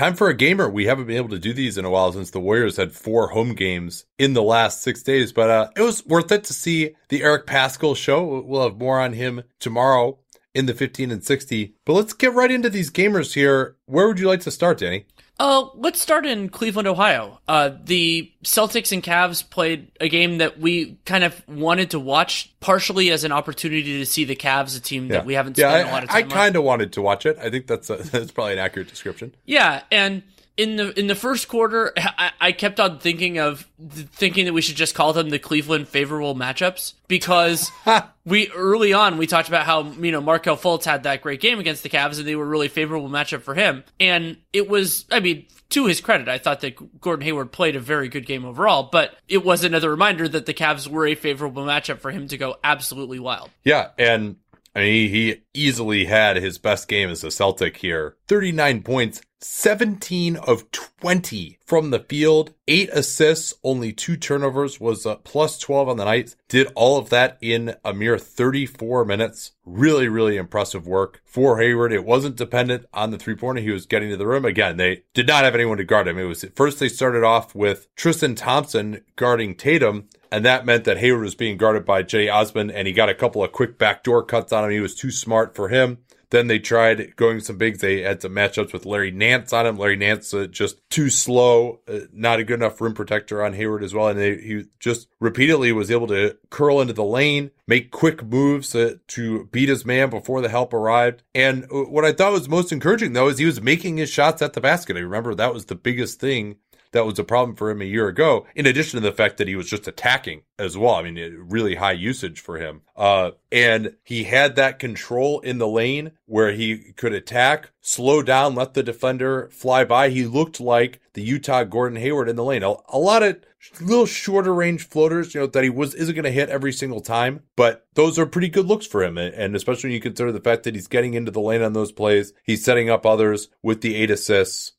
time 0.00 0.16
for 0.16 0.30
a 0.30 0.34
gamer. 0.34 0.66
We 0.66 0.86
haven't 0.86 1.08
been 1.08 1.18
able 1.18 1.28
to 1.28 1.38
do 1.38 1.52
these 1.52 1.76
in 1.76 1.84
a 1.84 1.90
while 1.90 2.10
since 2.10 2.30
the 2.30 2.40
Warriors 2.40 2.78
had 2.78 2.92
four 2.92 3.28
home 3.28 3.54
games 3.54 4.06
in 4.18 4.32
the 4.32 4.42
last 4.42 4.80
six 4.80 5.02
days, 5.02 5.30
but 5.30 5.50
uh, 5.50 5.68
it 5.76 5.82
was 5.82 6.06
worth 6.06 6.32
it 6.32 6.42
to 6.44 6.54
see 6.54 6.94
the 7.10 7.22
Eric 7.22 7.46
Paschall 7.46 7.94
show. 7.94 8.40
We'll 8.40 8.62
have 8.62 8.78
more 8.78 8.98
on 8.98 9.12
him 9.12 9.42
tomorrow 9.58 10.18
in 10.54 10.64
the 10.64 10.72
15 10.72 11.10
and 11.10 11.22
60. 11.22 11.74
But 11.84 11.92
let's 11.92 12.14
get 12.14 12.32
right 12.32 12.50
into 12.50 12.70
these 12.70 12.90
gamers 12.90 13.34
here. 13.34 13.76
Where 13.84 14.08
would 14.08 14.18
you 14.18 14.26
like 14.26 14.40
to 14.40 14.50
start, 14.50 14.78
Danny? 14.78 15.04
Uh, 15.40 15.70
let's 15.74 15.98
start 15.98 16.26
in 16.26 16.50
Cleveland, 16.50 16.86
Ohio. 16.86 17.40
Uh, 17.48 17.70
the 17.82 18.30
Celtics 18.44 18.92
and 18.92 19.02
Cavs 19.02 19.48
played 19.48 19.90
a 19.98 20.06
game 20.10 20.36
that 20.36 20.60
we 20.60 20.98
kind 21.06 21.24
of 21.24 21.42
wanted 21.48 21.92
to 21.92 21.98
watch, 21.98 22.52
partially 22.60 23.10
as 23.10 23.24
an 23.24 23.32
opportunity 23.32 23.98
to 24.00 24.04
see 24.04 24.24
the 24.24 24.36
Cavs, 24.36 24.76
a 24.76 24.80
team 24.80 25.06
Yeah. 25.06 25.12
that 25.14 25.24
we 25.24 25.32
haven't 25.32 25.56
yeah, 25.56 25.70
spent 25.70 25.86
I, 25.86 25.90
a 25.90 25.92
lot 25.94 26.04
of 26.04 26.10
I 26.10 26.20
time 26.20 26.24
on. 26.24 26.36
kind 26.36 26.56
of 26.56 26.62
wanted 26.64 26.92
to 26.92 27.00
watch 27.00 27.24
it. 27.24 27.38
I 27.40 27.48
think 27.48 27.66
that's 27.68 27.88
a, 27.88 27.96
that's 28.12 28.30
probably 28.32 28.52
an 28.52 28.58
accurate 28.58 28.88
description. 28.88 29.34
Yeah, 29.46 29.82
and 29.90 30.22
in 30.60 30.76
the 30.76 30.98
in 30.98 31.06
the 31.06 31.14
first 31.14 31.48
quarter, 31.48 31.94
I, 31.96 32.32
I 32.38 32.52
kept 32.52 32.78
on 32.78 32.98
thinking 32.98 33.38
of 33.38 33.66
thinking 34.12 34.44
that 34.44 34.52
we 34.52 34.60
should 34.60 34.76
just 34.76 34.94
call 34.94 35.14
them 35.14 35.30
the 35.30 35.38
Cleveland 35.38 35.88
favorable 35.88 36.34
matchups 36.34 36.92
because 37.08 37.70
we 38.26 38.50
early 38.50 38.92
on 38.92 39.16
we 39.16 39.26
talked 39.26 39.48
about 39.48 39.64
how 39.64 39.84
you 39.84 40.12
know 40.12 40.20
Markelle 40.20 40.58
Fultz 40.58 40.84
had 40.84 41.04
that 41.04 41.22
great 41.22 41.40
game 41.40 41.58
against 41.60 41.82
the 41.82 41.88
Cavs 41.88 42.18
and 42.18 42.28
they 42.28 42.36
were 42.36 42.44
really 42.44 42.68
favorable 42.68 43.08
matchup 43.08 43.40
for 43.40 43.54
him, 43.54 43.84
and 43.98 44.36
it 44.52 44.68
was 44.68 45.06
I 45.10 45.20
mean. 45.20 45.46
To 45.70 45.86
his 45.86 46.00
credit, 46.00 46.26
I 46.26 46.38
thought 46.38 46.62
that 46.62 47.00
Gordon 47.00 47.24
Hayward 47.24 47.52
played 47.52 47.76
a 47.76 47.80
very 47.80 48.08
good 48.08 48.26
game 48.26 48.44
overall, 48.44 48.88
but 48.90 49.14
it 49.28 49.44
was 49.44 49.62
another 49.62 49.88
reminder 49.88 50.26
that 50.26 50.44
the 50.44 50.52
Cavs 50.52 50.88
were 50.88 51.06
a 51.06 51.14
favorable 51.14 51.62
matchup 51.64 52.00
for 52.00 52.10
him 52.10 52.26
to 52.26 52.36
go 52.36 52.56
absolutely 52.64 53.20
wild. 53.20 53.50
Yeah, 53.62 53.90
and 53.96 54.34
I 54.74 54.80
mean, 54.80 55.10
he 55.10 55.42
easily 55.54 56.06
had 56.06 56.36
his 56.36 56.58
best 56.58 56.88
game 56.88 57.08
as 57.08 57.22
a 57.22 57.30
Celtic 57.30 57.76
here. 57.76 58.16
39 58.26 58.82
points, 58.82 59.20
17 59.42 60.36
of 60.36 60.70
20 60.70 61.58
from 61.64 61.90
the 61.90 62.00
field, 62.00 62.52
8 62.68 62.90
assists, 62.92 63.54
only 63.64 63.92
2 63.92 64.16
turnovers, 64.16 64.78
was 64.78 65.06
a 65.06 65.16
plus 65.16 65.58
12 65.58 65.88
on 65.88 65.96
the 65.96 66.04
night. 66.04 66.36
Did 66.48 66.68
all 66.74 66.98
of 66.98 67.08
that 67.10 67.38
in 67.40 67.74
a 67.84 67.94
mere 67.94 68.18
34 68.18 69.04
minutes. 69.04 69.52
Really, 69.64 70.08
really 70.08 70.36
impressive 70.36 70.86
work 70.86 71.22
for 71.24 71.58
Hayward. 71.58 71.92
It 71.92 72.04
wasn't 72.04 72.36
dependent 72.36 72.86
on 72.92 73.10
the 73.10 73.18
three 73.18 73.34
pointer. 73.34 73.62
He 73.62 73.70
was 73.70 73.86
getting 73.86 74.10
to 74.10 74.16
the 74.16 74.26
rim. 74.26 74.44
Again, 74.44 74.76
they 74.76 75.04
did 75.14 75.26
not 75.26 75.44
have 75.44 75.54
anyone 75.54 75.78
to 75.78 75.84
guard 75.84 76.08
him. 76.08 76.18
It 76.18 76.24
was 76.24 76.44
first 76.54 76.78
they 76.78 76.88
started 76.88 77.24
off 77.24 77.54
with 77.54 77.88
Tristan 77.96 78.34
Thompson 78.34 79.02
guarding 79.16 79.54
Tatum. 79.54 80.08
And 80.32 80.44
that 80.44 80.64
meant 80.66 80.84
that 80.84 80.98
Hayward 80.98 81.22
was 81.22 81.34
being 81.34 81.56
guarded 81.56 81.84
by 81.84 82.02
Jay 82.02 82.28
Osman, 82.28 82.70
and 82.70 82.86
he 82.86 82.92
got 82.92 83.08
a 83.08 83.14
couple 83.14 83.42
of 83.42 83.50
quick 83.50 83.78
backdoor 83.78 84.22
cuts 84.22 84.52
on 84.52 84.64
him. 84.64 84.70
He 84.70 84.80
was 84.80 84.94
too 84.94 85.10
smart 85.10 85.56
for 85.56 85.68
him. 85.68 85.98
Then 86.30 86.46
they 86.46 86.58
tried 86.58 87.16
going 87.16 87.40
some 87.40 87.58
bigs. 87.58 87.80
They 87.80 88.02
had 88.02 88.22
some 88.22 88.32
matchups 88.32 88.72
with 88.72 88.86
Larry 88.86 89.10
Nance 89.10 89.52
on 89.52 89.66
him. 89.66 89.76
Larry 89.76 89.96
Nance 89.96 90.32
uh, 90.32 90.46
just 90.46 90.80
too 90.88 91.10
slow, 91.10 91.80
uh, 91.88 92.00
not 92.12 92.38
a 92.38 92.44
good 92.44 92.60
enough 92.60 92.80
rim 92.80 92.94
protector 92.94 93.42
on 93.42 93.52
Hayward 93.52 93.82
as 93.82 93.92
well. 93.92 94.08
And 94.08 94.18
they, 94.18 94.36
he 94.36 94.64
just 94.78 95.08
repeatedly 95.18 95.72
was 95.72 95.90
able 95.90 96.06
to 96.08 96.36
curl 96.48 96.80
into 96.80 96.92
the 96.92 97.04
lane, 97.04 97.50
make 97.66 97.90
quick 97.90 98.24
moves 98.24 98.74
uh, 98.74 98.94
to 99.08 99.46
beat 99.46 99.68
his 99.68 99.84
man 99.84 100.08
before 100.08 100.40
the 100.40 100.48
help 100.48 100.72
arrived. 100.72 101.24
And 101.34 101.64
uh, 101.64 101.84
what 101.84 102.04
I 102.04 102.12
thought 102.12 102.32
was 102.32 102.48
most 102.48 102.72
encouraging 102.72 103.12
though 103.12 103.28
is 103.28 103.38
he 103.38 103.44
was 103.44 103.60
making 103.60 103.96
his 103.96 104.10
shots 104.10 104.40
at 104.40 104.52
the 104.52 104.60
basket. 104.60 104.96
I 104.96 105.00
remember 105.00 105.34
that 105.34 105.52
was 105.52 105.66
the 105.66 105.74
biggest 105.74 106.20
thing 106.20 106.56
that 106.92 107.06
was 107.06 107.18
a 107.18 107.24
problem 107.24 107.56
for 107.56 107.70
him 107.70 107.80
a 107.80 107.86
year 107.86 108.08
ago, 108.08 108.46
in 108.54 108.66
addition 108.66 109.00
to 109.00 109.06
the 109.08 109.14
fact 109.14 109.36
that 109.38 109.48
he 109.48 109.56
was 109.56 109.68
just 109.68 109.86
attacking 109.88 110.42
as 110.58 110.76
well. 110.76 110.94
I 110.94 111.02
mean, 111.02 111.16
it- 111.16 111.32
really 111.36 111.76
high 111.76 111.92
usage 111.92 112.40
for 112.40 112.58
him. 112.58 112.82
Uh, 112.96 113.32
and 113.50 113.94
he 114.04 114.24
had 114.24 114.56
that 114.56 114.78
control 114.78 115.40
in 115.40 115.58
the 115.58 115.68
lane 115.68 116.12
where 116.26 116.52
he 116.52 116.92
could 116.96 117.12
attack, 117.12 117.70
slow 117.80 118.22
down, 118.22 118.54
let 118.54 118.74
the 118.74 118.82
defender 118.82 119.48
fly 119.52 119.84
by. 119.84 120.10
He 120.10 120.24
looked 120.24 120.60
like 120.60 121.00
the 121.14 121.22
Utah 121.22 121.64
Gordon 121.64 121.98
Hayward 121.98 122.28
in 122.28 122.36
the 122.36 122.44
lane. 122.44 122.62
A, 122.62 122.74
a 122.88 122.98
lot 122.98 123.22
of 123.22 123.38
little 123.80 124.06
shorter 124.06 124.54
range 124.54 124.86
floaters, 124.86 125.34
you 125.34 125.40
know, 125.40 125.46
that 125.46 125.64
he 125.64 125.70
was 125.70 125.94
isn't 125.94 126.14
going 126.14 126.24
to 126.24 126.30
hit 126.30 126.48
every 126.48 126.72
single 126.72 127.00
time, 127.00 127.40
but 127.56 127.86
those 127.94 128.18
are 128.18 128.26
pretty 128.26 128.48
good 128.48 128.66
looks 128.66 128.86
for 128.86 129.02
him. 129.02 129.18
And 129.18 129.34
and 129.34 129.56
especially 129.56 129.88
when 129.88 129.94
you 129.94 130.00
consider 130.00 130.32
the 130.32 130.40
fact 130.40 130.62
that 130.64 130.74
he's 130.74 130.86
getting 130.86 131.14
into 131.14 131.30
the 131.30 131.40
lane 131.40 131.62
on 131.62 131.72
those 131.72 131.92
plays, 131.92 132.32
he's 132.44 132.64
setting 132.64 132.88
up 132.90 133.04
others 133.04 133.48
with 133.62 133.80
the 133.80 133.96
eight 133.96 134.10
assists 134.10 134.72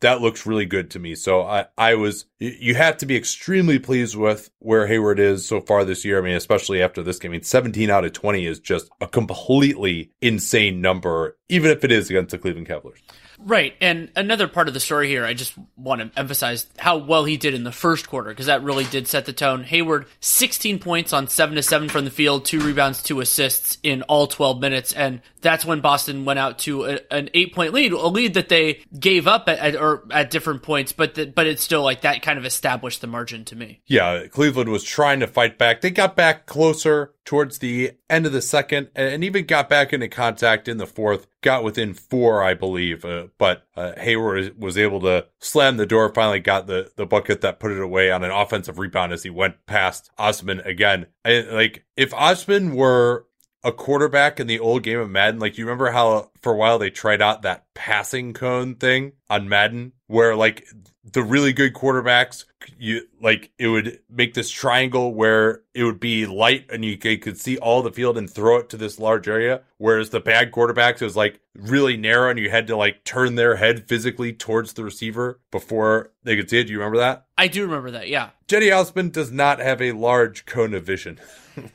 that 0.00 0.20
looks 0.20 0.46
really 0.46 0.66
good 0.66 0.90
to 0.90 0.98
me. 0.98 1.14
So 1.14 1.42
I, 1.42 1.66
I 1.78 1.94
was, 1.94 2.26
you- 2.38 2.74
have 2.74 2.96
to 2.98 3.06
be 3.06 3.16
extremely 3.16 3.78
pleased 3.78 4.16
with 4.16 4.50
where 4.58 4.86
Hayward 4.86 5.20
is 5.20 5.46
so 5.46 5.60
far 5.60 5.84
this 5.84 6.04
year. 6.04 6.18
I 6.18 6.22
mean, 6.22 6.34
especially 6.34 6.82
after 6.82 7.02
this 7.02 7.18
game. 7.18 7.30
I 7.30 7.34
mean, 7.34 7.42
17 7.42 7.90
out 7.90 8.04
of 8.04 8.12
20 8.12 8.46
is 8.46 8.58
just 8.58 8.90
a 9.00 9.06
completely 9.06 10.10
insane 10.20 10.80
number, 10.80 11.36
even 11.48 11.70
if 11.70 11.84
it 11.84 11.92
is 11.92 12.10
against 12.10 12.30
the 12.32 12.38
Cleveland 12.38 12.66
Cavaliers. 12.68 13.00
Right. 13.42 13.74
And 13.80 14.10
another 14.16 14.48
part 14.48 14.68
of 14.68 14.74
the 14.74 14.80
story 14.80 15.08
here, 15.08 15.24
I 15.24 15.34
just 15.34 15.54
want 15.76 16.00
to 16.00 16.18
emphasize 16.18 16.66
how 16.78 16.98
well 16.98 17.24
he 17.24 17.36
did 17.36 17.54
in 17.54 17.64
the 17.64 17.72
first 17.72 18.08
quarter 18.08 18.30
because 18.30 18.46
that 18.46 18.62
really 18.62 18.84
did 18.84 19.08
set 19.08 19.26
the 19.26 19.32
tone. 19.32 19.64
Hayward, 19.64 20.06
16 20.20 20.78
points 20.78 21.12
on 21.12 21.26
7 21.26 21.56
to 21.56 21.62
7 21.62 21.88
from 21.88 22.04
the 22.04 22.10
field, 22.10 22.44
2 22.44 22.60
rebounds, 22.60 23.02
2 23.02 23.20
assists 23.20 23.78
in 23.82 24.02
all 24.02 24.26
12 24.26 24.60
minutes. 24.60 24.92
And 24.92 25.22
that's 25.40 25.64
when 25.64 25.80
Boston 25.80 26.24
went 26.24 26.38
out 26.38 26.58
to 26.60 26.84
a, 26.84 27.00
an 27.10 27.30
8 27.32 27.54
point 27.54 27.72
lead, 27.72 27.92
a 27.92 28.06
lead 28.06 28.34
that 28.34 28.48
they 28.48 28.82
gave 28.98 29.26
up 29.26 29.48
at, 29.48 29.58
at 29.58 29.76
or 29.76 30.04
at 30.10 30.30
different 30.30 30.62
points, 30.62 30.92
but 30.92 31.14
that 31.14 31.34
but 31.34 31.46
it's 31.46 31.62
still 31.62 31.82
like 31.82 32.02
that 32.02 32.22
kind 32.22 32.38
of 32.38 32.44
established 32.44 33.00
the 33.00 33.06
margin 33.06 33.44
to 33.46 33.56
me. 33.56 33.80
Yeah, 33.86 34.26
Cleveland 34.26 34.70
was 34.70 34.84
trying 34.84 35.20
to 35.20 35.26
fight 35.26 35.58
back. 35.58 35.80
They 35.80 35.90
got 35.90 36.16
back 36.16 36.46
closer 36.46 37.14
towards 37.24 37.58
the 37.58 37.92
end 38.08 38.26
of 38.26 38.32
the 38.32 38.42
second 38.42 38.88
and 38.94 39.22
even 39.22 39.46
got 39.46 39.68
back 39.68 39.92
into 39.92 40.08
contact 40.08 40.68
in 40.68 40.78
the 40.78 40.86
fourth, 40.86 41.26
got 41.42 41.64
within 41.64 41.94
four, 41.94 42.42
I 42.42 42.54
believe. 42.54 43.04
Uh, 43.04 43.28
but 43.38 43.66
uh, 43.76 43.92
Hayward 43.98 44.60
was 44.60 44.76
able 44.76 45.00
to 45.00 45.26
slam 45.38 45.76
the 45.76 45.86
door, 45.86 46.12
finally 46.12 46.40
got 46.40 46.66
the, 46.66 46.92
the 46.96 47.06
bucket 47.06 47.40
that 47.40 47.60
put 47.60 47.72
it 47.72 47.80
away 47.80 48.10
on 48.10 48.24
an 48.24 48.30
offensive 48.30 48.78
rebound 48.78 49.12
as 49.12 49.22
he 49.22 49.30
went 49.30 49.66
past 49.66 50.10
Osman 50.18 50.60
again. 50.60 51.06
I, 51.24 51.40
like, 51.40 51.84
if 51.96 52.12
Osman 52.14 52.74
were 52.74 53.26
a 53.62 53.72
quarterback 53.72 54.40
in 54.40 54.46
the 54.46 54.58
old 54.58 54.82
game 54.82 54.98
of 54.98 55.10
Madden, 55.10 55.40
like 55.40 55.58
you 55.58 55.64
remember 55.64 55.90
how 55.90 56.30
for 56.40 56.52
a 56.52 56.56
while 56.56 56.78
they 56.78 56.90
tried 56.90 57.20
out 57.20 57.42
that 57.42 57.66
passing 57.74 58.32
cone 58.32 58.74
thing 58.74 59.12
on 59.28 59.48
Madden, 59.48 59.92
where 60.06 60.34
like 60.34 60.66
the 61.04 61.22
really 61.22 61.52
good 61.52 61.72
quarterbacks, 61.72 62.44
you 62.78 63.02
like 63.20 63.50
it 63.58 63.68
would 63.68 64.00
make 64.10 64.34
this 64.34 64.50
triangle 64.50 65.14
where 65.14 65.62
it 65.74 65.84
would 65.84 65.98
be 66.00 66.26
light 66.26 66.66
and 66.70 66.84
you 66.84 66.98
could, 66.98 67.22
could 67.22 67.38
see 67.38 67.56
all 67.58 67.82
the 67.82 67.90
field 67.90 68.18
and 68.18 68.30
throw 68.30 68.58
it 68.58 68.68
to 68.70 68.76
this 68.76 68.98
large 68.98 69.26
area. 69.26 69.62
Whereas 69.78 70.10
the 70.10 70.20
bad 70.20 70.52
quarterbacks, 70.52 71.00
it 71.00 71.04
was 71.04 71.16
like 71.16 71.40
really 71.54 71.96
narrow 71.96 72.30
and 72.30 72.38
you 72.38 72.50
had 72.50 72.66
to 72.66 72.76
like 72.76 73.04
turn 73.04 73.34
their 73.34 73.56
head 73.56 73.88
physically 73.88 74.32
towards 74.32 74.74
the 74.74 74.84
receiver 74.84 75.40
before 75.50 76.12
they 76.22 76.36
could 76.36 76.50
see 76.50 76.60
it. 76.60 76.64
Do 76.64 76.72
you 76.72 76.78
remember 76.78 76.98
that? 76.98 77.26
I 77.38 77.48
do 77.48 77.62
remember 77.62 77.92
that. 77.92 78.08
Yeah. 78.08 78.30
Cedi 78.48 78.76
Osman 78.76 79.10
does 79.10 79.32
not 79.32 79.58
have 79.58 79.80
a 79.80 79.92
large 79.92 80.44
cone 80.44 80.74
of 80.74 80.84
vision. 80.84 81.18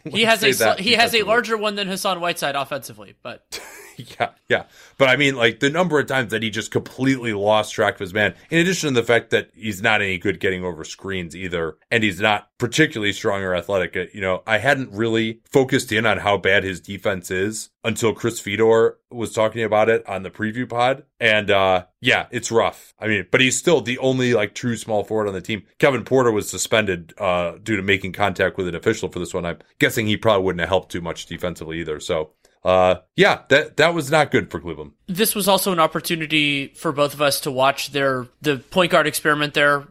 He 0.09 0.23
has 0.23 0.41
a 0.41 0.51
sl- 0.53 0.81
he 0.81 0.93
has 0.93 1.13
a 1.13 1.23
larger 1.23 1.57
one 1.57 1.75
than 1.75 1.87
Hassan 1.87 2.19
Whiteside 2.19 2.55
offensively, 2.55 3.13
but 3.21 3.61
Yeah, 4.19 4.29
yeah. 4.49 4.63
But 4.97 5.09
I 5.09 5.15
mean, 5.15 5.35
like 5.35 5.59
the 5.59 5.69
number 5.69 5.99
of 5.99 6.07
times 6.07 6.31
that 6.31 6.43
he 6.43 6.49
just 6.49 6.71
completely 6.71 7.33
lost 7.33 7.73
track 7.73 7.95
of 7.95 7.99
his 7.99 8.13
man, 8.13 8.35
in 8.49 8.59
addition 8.59 8.93
to 8.93 9.01
the 9.01 9.05
fact 9.05 9.29
that 9.31 9.49
he's 9.53 9.81
not 9.81 10.01
any 10.01 10.17
good 10.17 10.39
getting 10.39 10.63
over 10.63 10.83
screens 10.83 11.35
either, 11.35 11.77
and 11.89 12.03
he's 12.03 12.19
not 12.19 12.49
particularly 12.57 13.13
strong 13.13 13.41
or 13.41 13.55
athletic. 13.55 13.95
Uh, 13.95 14.05
You 14.13 14.21
know, 14.21 14.43
I 14.45 14.57
hadn't 14.57 14.91
really 14.91 15.41
focused 15.49 15.91
in 15.91 16.05
on 16.05 16.19
how 16.19 16.37
bad 16.37 16.63
his 16.63 16.79
defense 16.81 17.31
is 17.31 17.69
until 17.83 18.13
Chris 18.13 18.39
Fedor 18.39 18.97
was 19.11 19.33
talking 19.33 19.63
about 19.63 19.89
it 19.89 20.07
on 20.07 20.23
the 20.23 20.29
preview 20.31 20.67
pod. 20.67 21.03
And, 21.19 21.49
uh, 21.51 21.85
yeah, 22.01 22.27
it's 22.31 22.51
rough. 22.51 22.93
I 22.99 23.07
mean, 23.07 23.27
but 23.31 23.41
he's 23.41 23.57
still 23.57 23.81
the 23.81 23.97
only 23.99 24.33
like 24.33 24.53
true 24.55 24.75
small 24.77 25.03
forward 25.03 25.27
on 25.27 25.33
the 25.33 25.41
team. 25.41 25.63
Kevin 25.79 26.03
Porter 26.03 26.31
was 26.31 26.49
suspended, 26.49 27.13
uh, 27.17 27.53
due 27.63 27.75
to 27.77 27.81
making 27.83 28.11
contact 28.13 28.57
with 28.57 28.67
an 28.67 28.75
official 28.75 29.09
for 29.09 29.19
this 29.19 29.33
one. 29.33 29.45
I'm 29.45 29.59
guessing 29.79 30.07
he 30.07 30.17
probably 30.17 30.43
wouldn't 30.45 30.59
have 30.61 30.69
helped 30.69 30.91
too 30.91 31.01
much 31.01 31.25
defensively 31.25 31.79
either. 31.79 31.99
So, 31.99 32.31
uh, 32.65 32.95
yeah, 33.15 33.43
that 33.49 33.77
that 33.77 33.93
was 33.93 34.09
not 34.09 34.31
good 34.31 34.49
for 34.49 34.59
Cleveland. 34.59 34.91
this 35.05 35.35
was 35.35 35.47
also 35.47 35.71
an 35.71 35.79
opportunity 35.79 36.69
for 36.69 36.91
both 36.91 37.13
of 37.13 37.21
us 37.21 37.39
to 37.41 37.51
watch 37.51 37.91
their 37.91 38.27
the 38.41 38.57
point 38.57 38.91
guard 38.91 39.05
experiment 39.05 39.53
there. 39.53 39.85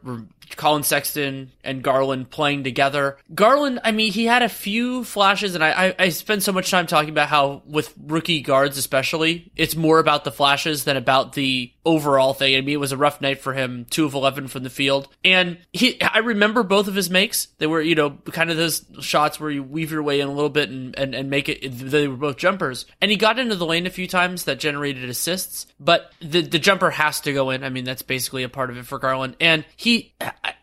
Collin 0.57 0.83
Sexton 0.83 1.53
and 1.63 1.83
Garland 1.83 2.31
playing 2.31 2.65
together. 2.65 3.19
Garland, 3.35 3.81
I 3.85 3.93
mean, 3.93 4.13
he 4.13 4.25
had 4.25 4.43
a 4.43 4.49
few 4.49 5.05
flashes, 5.05 5.55
and 5.55 5.65
I, 5.65 5.89
I, 5.89 5.95
I 5.99 6.09
spend 6.11 6.43
so 6.43 6.53
much 6.53 6.71
time 6.71 6.87
talking 6.87 7.11
about 7.11 7.29
how 7.29 7.63
with 7.67 7.93
rookie 8.07 8.41
guards, 8.41 8.79
especially, 8.79 9.51
it's 9.57 9.77
more 9.77 9.99
about 9.99 10.25
the 10.25 10.33
flashes 10.33 10.85
than 10.85 10.97
about 10.97 11.33
the 11.33 11.73
overall 11.85 12.35
thing. 12.35 12.57
I 12.57 12.61
mean, 12.61 12.75
it 12.75 12.81
was 12.81 12.93
a 12.93 12.97
rough 12.97 13.21
night 13.21 13.41
for 13.41 13.53
him, 13.53 13.87
two 13.91 14.05
of 14.05 14.15
eleven 14.15 14.49
from 14.49 14.63
the 14.63 14.71
field, 14.71 15.09
and 15.25 15.59
he. 15.73 16.01
I 16.03 16.19
remember 16.19 16.63
both 16.63 16.89
of 16.89 16.95
his 16.95 17.11
makes. 17.11 17.47
They 17.59 17.67
were, 17.67 17.81
you 17.81 17.95
know, 17.95 18.11
kind 18.11 18.51
of 18.51 18.57
those 18.57 18.85
shots 19.01 19.41
where 19.41 19.51
you 19.51 19.63
weave 19.63 19.93
your 19.93 20.03
way 20.03 20.21
in 20.21 20.29
a 20.29 20.33
little 20.33 20.51
bit 20.51 20.71
and 20.71 20.97
and, 20.99 21.15
and 21.15 21.31
make 21.31 21.49
it. 21.49 21.61
They 21.63 22.09
were 22.09 22.17
both 22.17 22.37
jumpers, 22.37 22.87
and 23.01 23.11
he 23.11 23.17
got 23.17 23.39
into 23.39 23.57
the 23.57 23.67
lane 23.67 23.87
a 23.87 23.91
few 23.91 24.07
times 24.07 24.45
that 24.45 24.59
generated 24.59 25.09
assists. 25.09 25.67
But 25.81 26.13
the 26.21 26.43
the 26.43 26.59
jumper 26.59 26.91
has 26.91 27.21
to 27.23 27.33
go 27.33 27.51
in. 27.51 27.65
I 27.65 27.69
mean, 27.69 27.85
that's 27.85 28.03
basically 28.03 28.43
a 28.43 28.49
part 28.49 28.71
of 28.71 28.77
it 28.77 28.87
for 28.87 28.99
Garland, 28.99 29.37
and 29.41 29.65
he. 29.77 30.15